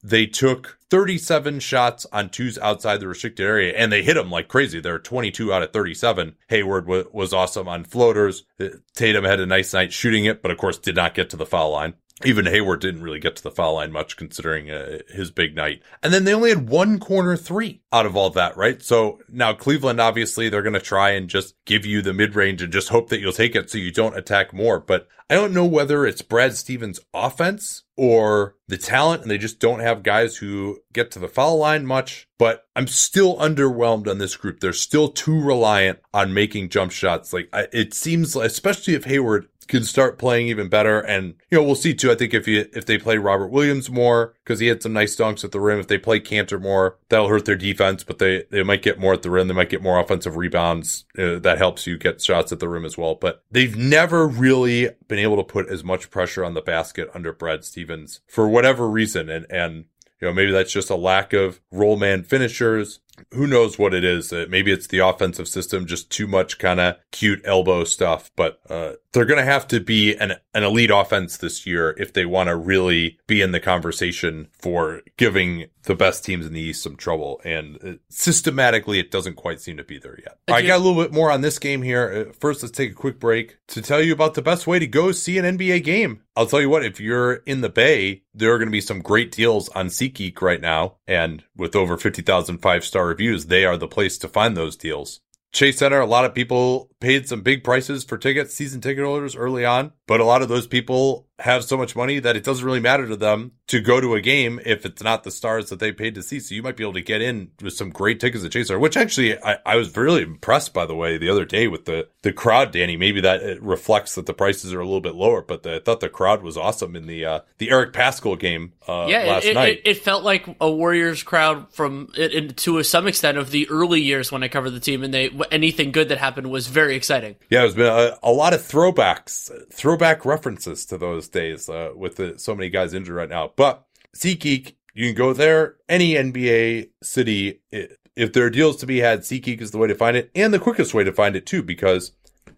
They 0.01 0.25
took 0.25 0.79
37 0.89 1.59
shots 1.59 2.07
on 2.11 2.29
twos 2.29 2.57
outside 2.57 3.01
the 3.01 3.07
restricted 3.07 3.45
area 3.45 3.73
and 3.75 3.91
they 3.91 4.01
hit 4.01 4.15
them 4.15 4.31
like 4.31 4.47
crazy. 4.47 4.79
They're 4.79 4.97
22 4.97 5.53
out 5.53 5.61
of 5.61 5.73
37. 5.73 6.35
Hayward 6.47 6.85
w- 6.85 7.09
was 7.11 7.33
awesome 7.33 7.67
on 7.67 7.83
floaters. 7.83 8.45
Uh, 8.59 8.69
Tatum 8.95 9.25
had 9.25 9.41
a 9.41 9.45
nice 9.45 9.73
night 9.73 9.93
shooting 9.93 10.25
it, 10.25 10.41
but 10.41 10.51
of 10.51 10.57
course 10.57 10.77
did 10.77 10.95
not 10.95 11.13
get 11.13 11.29
to 11.31 11.37
the 11.37 11.45
foul 11.45 11.71
line 11.71 11.95
even 12.25 12.45
Hayward 12.45 12.81
didn't 12.81 13.03
really 13.03 13.19
get 13.19 13.35
to 13.38 13.43
the 13.43 13.51
foul 13.51 13.75
line 13.75 13.91
much 13.91 14.17
considering 14.17 14.69
uh, 14.69 14.99
his 15.09 15.31
big 15.31 15.55
night. 15.55 15.81
And 16.03 16.13
then 16.13 16.23
they 16.25 16.33
only 16.33 16.49
had 16.49 16.69
one 16.69 16.99
corner 16.99 17.38
three 17.38 17.81
out 17.91 18.05
of 18.05 18.15
all 18.15 18.29
that, 18.31 18.57
right? 18.57 18.81
So 18.81 19.19
now 19.29 19.53
Cleveland, 19.53 20.01
obviously, 20.01 20.49
they're 20.49 20.61
going 20.61 20.73
to 20.73 20.79
try 20.79 21.11
and 21.11 21.29
just 21.29 21.55
give 21.65 21.85
you 21.85 22.01
the 22.01 22.13
mid 22.13 22.35
range 22.35 22.61
and 22.61 22.73
just 22.73 22.89
hope 22.89 23.09
that 23.09 23.19
you'll 23.19 23.31
take 23.31 23.55
it 23.55 23.69
so 23.69 23.77
you 23.77 23.91
don't 23.91 24.17
attack 24.17 24.53
more. 24.53 24.79
But 24.79 25.07
I 25.29 25.35
don't 25.35 25.53
know 25.53 25.65
whether 25.65 26.07
it's 26.07 26.23
Brad 26.23 26.55
Stevens' 26.55 26.99
offense 27.13 27.83
or 27.95 28.55
the 28.67 28.77
talent, 28.77 29.21
and 29.21 29.29
they 29.29 29.38
just 29.38 29.59
don't 29.59 29.79
have 29.79 30.01
guys 30.01 30.38
who 30.38 30.79
get 30.91 31.11
to 31.11 31.19
the 31.19 31.27
foul 31.27 31.57
line 31.57 31.85
much. 31.85 32.27
But 32.39 32.65
I'm 32.75 32.88
still 32.88 33.38
underwhelmed 33.38 34.09
on 34.09 34.17
this 34.17 34.35
group. 34.35 34.59
They're 34.59 34.73
still 34.73 35.09
too 35.09 35.39
reliant 35.39 35.99
on 36.13 36.33
making 36.33 36.69
jump 36.69 36.91
shots. 36.91 37.31
Like 37.31 37.49
it 37.53 37.93
seems, 37.93 38.35
especially 38.35 38.95
if 38.95 39.05
Hayward 39.05 39.47
can 39.69 39.83
start 39.83 40.17
playing 40.17 40.47
even 40.47 40.67
better. 40.67 40.99
And, 40.99 41.35
you 41.49 41.57
know, 41.57 41.63
we'll 41.63 41.75
see 41.75 41.93
too. 41.93 42.11
I 42.11 42.15
think 42.15 42.33
if 42.33 42.47
you, 42.47 42.67
if 42.73 42.85
they 42.85 42.97
play 42.97 43.17
Robert 43.17 43.47
Williams 43.47 43.89
more, 43.89 44.33
cause 44.43 44.59
he 44.59 44.67
had 44.67 44.83
some 44.83 44.93
nice 44.93 45.15
dunks 45.15 45.45
at 45.45 45.51
the 45.51 45.59
rim, 45.61 45.79
if 45.79 45.88
they 45.88 45.97
play 45.97 46.19
Kanter 46.19 46.61
more, 46.61 46.97
that'll 47.07 47.29
hurt 47.29 47.45
their 47.45 47.55
defense, 47.55 48.03
but 48.03 48.17
they, 48.17 48.43
they 48.49 48.63
might 48.63 48.81
get 48.81 48.99
more 48.99 49.13
at 49.13 49.21
the 49.21 49.29
rim. 49.29 49.47
They 49.47 49.53
might 49.53 49.69
get 49.69 49.83
more 49.83 49.99
offensive 49.99 50.35
rebounds. 50.35 51.05
Uh, 51.17 51.39
that 51.39 51.59
helps 51.59 51.88
you 51.88 51.97
get 51.97 52.21
shots 52.21 52.51
at 52.51 52.59
the 52.59 52.67
rim 52.67 52.83
as 52.83 52.97
well. 52.97 53.15
But 53.15 53.43
they've 53.51 53.77
never 53.77 54.27
really 54.27 54.89
been 55.07 55.19
able 55.19 55.38
to 55.38 55.43
put 55.43 55.69
as 55.69 55.83
much 55.83 56.09
pressure 56.09 56.43
on 56.43 56.55
the 56.55 56.61
basket 56.61 57.09
under 57.13 57.31
Brad 57.31 57.63
Stevens 57.63 58.21
for 58.27 58.49
whatever 58.49 58.89
reason. 58.89 59.29
And, 59.29 59.45
and, 59.51 59.85
you 60.19 60.27
know, 60.27 60.33
maybe 60.33 60.51
that's 60.51 60.73
just 60.73 60.89
a 60.89 60.95
lack 60.95 61.31
of 61.31 61.61
roll 61.71 61.95
man 61.95 62.23
finishers 62.23 62.99
who 63.31 63.47
knows 63.47 63.77
what 63.77 63.93
it 63.93 64.03
is? 64.03 64.31
Uh, 64.31 64.45
maybe 64.49 64.71
it's 64.71 64.88
the 64.88 64.99
offensive 64.99 65.47
system, 65.47 65.85
just 65.85 66.09
too 66.09 66.27
much 66.27 66.57
kind 66.57 66.79
of 66.79 66.95
cute 67.11 67.41
elbow 67.45 67.83
stuff. 67.83 68.31
But 68.35 68.59
uh, 68.69 68.93
they're 69.11 69.25
going 69.25 69.39
to 69.39 69.45
have 69.45 69.67
to 69.69 69.79
be 69.79 70.15
an 70.15 70.33
an 70.53 70.63
elite 70.63 70.91
offense 70.91 71.37
this 71.37 71.65
year 71.65 71.95
if 71.97 72.13
they 72.13 72.25
want 72.25 72.47
to 72.47 72.55
really 72.55 73.19
be 73.27 73.41
in 73.41 73.51
the 73.51 73.59
conversation 73.59 74.47
for 74.51 75.01
giving 75.17 75.65
the 75.83 75.95
best 75.95 76.23
teams 76.23 76.45
in 76.45 76.53
the 76.53 76.61
East 76.61 76.83
some 76.83 76.95
trouble. 76.95 77.41
And 77.43 77.79
uh, 77.83 77.93
systematically, 78.09 78.99
it 78.99 79.11
doesn't 79.11 79.35
quite 79.35 79.61
seem 79.61 79.77
to 79.77 79.83
be 79.83 79.97
there 79.97 80.19
yet. 80.19 80.37
I 80.47 80.61
got 80.61 80.77
a 80.77 80.83
little 80.83 81.01
bit 81.01 81.11
more 81.11 81.31
on 81.31 81.41
this 81.41 81.57
game 81.57 81.81
here. 81.81 82.27
Uh, 82.29 82.33
first, 82.39 82.61
let's 82.61 82.75
take 82.75 82.91
a 82.91 82.95
quick 82.95 83.19
break 83.19 83.57
to 83.69 83.81
tell 83.81 84.01
you 84.01 84.13
about 84.13 84.33
the 84.33 84.41
best 84.41 84.67
way 84.67 84.79
to 84.79 84.87
go 84.87 85.11
see 85.11 85.37
an 85.37 85.57
NBA 85.57 85.83
game. 85.83 86.21
I'll 86.35 86.45
tell 86.45 86.61
you 86.61 86.69
what, 86.69 86.85
if 86.85 86.99
you're 86.99 87.35
in 87.45 87.61
the 87.61 87.69
Bay, 87.69 88.23
there 88.33 88.53
are 88.53 88.57
going 88.57 88.67
to 88.67 88.71
be 88.71 88.81
some 88.81 89.01
great 89.01 89.31
deals 89.31 89.69
on 89.69 89.87
SeatGeek 89.87 90.41
right 90.41 90.61
now. 90.61 90.95
And 91.07 91.43
with 91.55 91.75
over 91.75 91.97
50,000 91.97 92.59
five 92.59 92.85
star 92.85 93.07
reviews, 93.07 93.47
they 93.47 93.65
are 93.65 93.77
the 93.77 93.87
place 93.87 94.17
to 94.19 94.27
find 94.27 94.55
those 94.55 94.75
deals. 94.75 95.21
Chase 95.51 95.77
Center, 95.77 96.00
a 96.00 96.06
lot 96.06 96.25
of 96.25 96.34
people 96.34 96.89
paid 97.00 97.27
some 97.27 97.41
big 97.41 97.63
prices 97.63 98.03
for 98.03 98.18
tickets, 98.18 98.53
season 98.53 98.82
ticket 98.82 99.03
holders 99.03 99.36
early 99.36 99.65
on, 99.65 99.94
but 100.08 100.20
a 100.20 100.25
lot 100.25 100.41
of 100.41 100.50
those 100.50 100.68
people 100.68 101.28
have 101.39 101.63
so 101.63 101.77
much 101.77 101.96
money 101.96 102.19
that 102.19 102.36
it 102.36 102.43
doesn't 102.43 102.65
really 102.65 102.79
matter 102.79 103.08
to 103.08 103.15
them 103.15 103.51
to 103.67 103.79
go 103.79 104.01
to 104.01 104.15
a 104.15 104.22
game 104.22 104.60
if 104.65 104.86
it's 104.86 105.03
not 105.03 105.24
the 105.24 105.31
stars 105.31 105.69
that 105.69 105.79
they 105.79 105.91
paid 105.91 106.15
to 106.15 106.24
see. 106.24 106.39
So 106.39 106.55
you 106.55 106.63
might 106.63 106.75
be 106.75 106.84
able 106.84 106.93
to 106.93 107.01
get 107.01 107.22
in 107.22 107.51
with 107.62 107.74
some 107.74 107.89
great 107.89 108.19
tickets 108.19 108.43
at 108.43 108.51
Chaser, 108.51 108.79
which 108.79 108.98
actually 108.98 109.41
I, 109.41 109.58
I 109.65 109.75
was 109.75 109.96
really 109.96 110.24
impressed 110.24 110.74
by 110.74 110.86
the 110.86 110.96
way 110.96 111.17
the 111.17 111.29
other 111.29 111.46
day 111.46 111.67
with 111.67 111.86
the, 111.86 112.08
the 112.24 112.34
crowd, 112.34 112.72
Danny. 112.72 112.98
Maybe 112.98 113.22
that 113.22 113.62
reflects 113.62 114.15
that 114.15 114.25
the 114.25 114.34
prices 114.34 114.74
are 114.74 114.79
a 114.79 114.86
little 114.86 115.01
bit 115.01 115.15
lower, 115.15 115.41
but 115.41 115.63
the, 115.63 115.75
I 115.75 115.79
thought 115.79 116.00
the 116.00 116.10
crowd 116.10 116.43
was 116.43 116.58
awesome 116.58 116.96
in 116.96 117.08
the, 117.08 117.25
uh, 117.25 117.39
the 117.58 117.72
Eric 117.72 117.93
Paschall 117.93 118.38
game, 118.38 118.74
uh, 118.88 119.05
yeah, 119.08 119.24
last 119.24 119.46
it, 119.46 119.53
night. 119.53 119.81
It, 119.86 119.91
it, 119.91 119.98
felt 120.00 120.24
like 120.24 120.48
a 120.60 120.69
Warriors 120.69 121.24
crowd 121.24 121.72
from, 121.74 122.10
it, 122.17 122.58
to 122.58 122.81
some 122.84 123.08
extent 123.08 123.38
of 123.38 123.51
the 123.51 123.69
early 123.69 124.01
years 124.01 124.31
when 124.31 124.43
I 124.43 124.48
covered 124.48 124.72
the 124.72 124.79
team 124.79 125.03
and 125.03 125.13
they, 125.13 125.29
anything 125.51 125.91
good 125.91 126.10
that 126.10 126.17
happened 126.17 126.50
was 126.50 126.67
very 126.67 126.96
exciting. 126.96 127.36
Yeah, 127.50 127.62
there's 127.62 127.75
been 127.75 127.86
a, 127.86 128.17
a 128.24 128.31
lot 128.31 128.53
of 128.53 128.62
throwbacks, 128.62 129.51
throwback 129.72 130.25
references 130.25 130.86
to 130.88 130.98
those 130.98 131.28
days, 131.31 131.69
uh, 131.69 131.91
with 131.95 132.15
the, 132.17 132.38
so 132.38 132.55
many 132.55 132.69
guys 132.69 132.93
injured 132.93 133.15
right 133.15 133.29
now. 133.29 133.51
But 133.55 133.86
SeatGeek, 134.15 134.75
you 134.93 135.07
can 135.07 135.15
go 135.15 135.33
there. 135.33 135.77
Any 135.88 136.13
NBA 136.13 136.89
city, 137.01 137.62
if 137.71 138.33
there 138.33 138.45
are 138.45 138.50
deals 138.50 138.77
to 138.77 138.86
be 138.86 139.00
had, 139.00 139.21
SeatGeek 139.21 139.62
is 139.62 139.71
the 139.71 139.77
way 139.77 139.88
to 139.88 139.95
find 139.95 140.17
it 140.17 140.31
and 140.36 140.53
the 140.53 140.59
quickest 140.59 140.93
way 140.93 141.03
to 141.03 141.13
find 141.13 141.36
it 141.36 141.45
too, 141.45 141.63
because 141.63 142.12